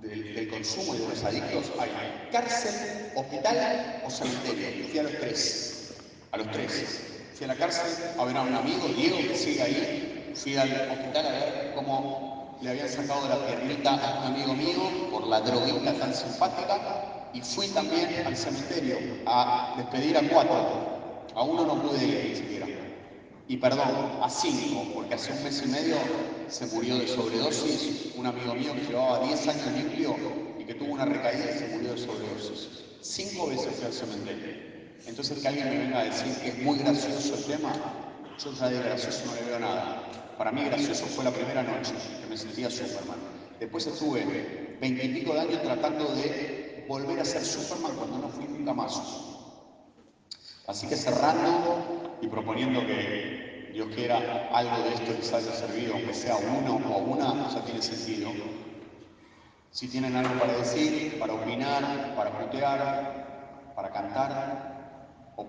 del, 0.00 0.48
consumo 0.48 0.94
y 0.94 0.98
de 0.98 1.08
los 1.08 1.24
adictos 1.24 1.72
hay 1.78 1.90
cárcel, 2.32 3.12
hospital 3.14 4.02
o 4.04 4.10
cementerio. 4.10 4.88
Fui 4.88 4.98
a 4.98 5.02
los 5.04 5.12
tres. 5.18 5.94
A 6.32 6.38
los 6.38 6.50
tres 6.50 7.11
fui 7.34 7.44
a 7.44 7.48
la 7.48 7.56
cárcel 7.56 7.92
a 8.18 8.22
un 8.22 8.36
amigo, 8.36 8.88
Diego, 8.96 9.16
que 9.18 9.36
sigue 9.36 9.62
ahí. 9.62 10.32
Fui 10.34 10.56
al 10.56 10.70
hospital 10.70 11.26
a 11.26 11.30
ver 11.30 11.72
cómo 11.74 12.58
le 12.62 12.70
habían 12.70 12.88
sacado 12.88 13.28
la 13.28 13.46
piernita 13.46 13.90
a 13.94 14.20
un 14.20 14.34
amigo 14.34 14.54
mío 14.54 15.10
por 15.10 15.26
la 15.26 15.40
droguita 15.40 15.94
tan 15.94 16.14
simpática. 16.14 17.30
Y 17.34 17.40
fui 17.40 17.68
también 17.68 18.26
al 18.26 18.36
cementerio 18.36 18.98
a 19.26 19.74
despedir 19.76 20.16
a 20.16 20.28
cuatro. 20.28 21.24
A 21.34 21.42
uno 21.42 21.64
no 21.64 21.82
pude 21.82 22.04
ir 22.04 22.28
ni 22.28 22.36
siquiera. 22.36 22.66
Y 23.48 23.56
perdón, 23.56 24.20
a 24.22 24.30
cinco, 24.30 24.86
porque 24.94 25.14
hace 25.14 25.32
un 25.32 25.42
mes 25.42 25.62
y 25.64 25.68
medio 25.68 25.96
se 26.48 26.66
murió 26.66 26.96
de 26.96 27.08
sobredosis 27.08 28.12
un 28.16 28.26
amigo 28.26 28.54
mío 28.54 28.72
que 28.74 28.82
llevaba 28.82 29.26
10 29.26 29.48
años 29.48 29.66
limpio 29.76 30.16
y 30.58 30.64
que 30.64 30.74
tuvo 30.74 30.92
una 30.92 31.04
recaída 31.04 31.50
y 31.50 31.58
se 31.58 31.68
murió 31.68 31.92
de 31.92 31.98
sobredosis. 31.98 32.68
Cinco 33.00 33.48
veces 33.48 33.74
fui 33.74 33.86
al 33.86 33.92
cementerio. 33.92 34.71
Entonces 35.06 35.38
que 35.38 35.48
alguien 35.48 35.68
me 35.68 35.78
venga 35.78 36.00
a 36.00 36.04
decir 36.04 36.34
que 36.42 36.48
es 36.50 36.58
muy 36.58 36.78
gracioso 36.78 37.34
el 37.34 37.44
tema, 37.44 37.72
yo 38.38 38.52
ya 38.52 38.68
de 38.68 38.82
gracioso 38.82 39.26
no 39.26 39.34
le 39.34 39.42
veo 39.42 39.58
nada. 39.58 40.02
Para 40.38 40.52
mí 40.52 40.64
gracioso 40.64 41.06
fue 41.06 41.24
la 41.24 41.30
primera 41.30 41.62
noche, 41.62 41.92
que 42.20 42.26
me 42.26 42.36
sentía 42.36 42.70
Superman. 42.70 43.18
Después 43.60 43.86
estuve 43.86 44.76
veintipico 44.80 45.34
de 45.34 45.40
años 45.40 45.62
tratando 45.62 46.14
de 46.14 46.84
volver 46.88 47.20
a 47.20 47.24
ser 47.24 47.44
Superman 47.44 47.96
cuando 47.96 48.18
no 48.18 48.28
fui 48.28 48.46
nunca 48.46 48.72
más. 48.72 49.00
Así 50.66 50.86
que 50.86 50.96
cerrando 50.96 52.18
y 52.20 52.28
proponiendo 52.28 52.80
que 52.86 53.70
Dios 53.72 53.88
quiera 53.94 54.48
algo 54.52 54.84
de 54.84 54.94
esto 54.94 55.12
les 55.12 55.32
haya 55.32 55.52
servido, 55.52 55.94
aunque 55.94 56.14
sea 56.14 56.36
uno 56.36 56.76
o 56.76 56.98
una, 56.98 57.48
ya 57.52 57.64
tiene 57.64 57.82
sentido. 57.82 58.30
Si 59.70 59.88
tienen 59.88 60.14
algo 60.16 60.38
para 60.38 60.52
decir, 60.54 61.18
para 61.18 61.34
opinar, 61.34 62.14
para 62.14 62.38
putear, 62.38 63.72
para 63.74 63.90
cantar, 63.90 64.71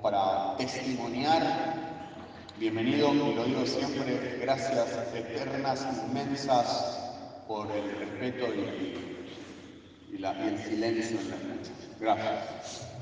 para 0.02 0.56
testimoniar, 0.58 1.42
bienvenido, 2.58 3.14
y 3.14 3.36
lo 3.36 3.44
digo 3.46 3.66
siempre, 3.66 4.40
gracias 4.42 4.88
eternas, 5.14 5.86
inmensas, 6.08 7.00
por 7.48 7.70
el 7.72 7.92
respeto 7.98 8.46
y, 10.12 10.18
la, 10.18 10.34
y 10.34 10.48
el 10.48 10.58
silencio 10.60 11.20
en 11.20 11.30
la 11.30 11.36
escucha. 11.36 11.72
Gracias. 12.00 12.93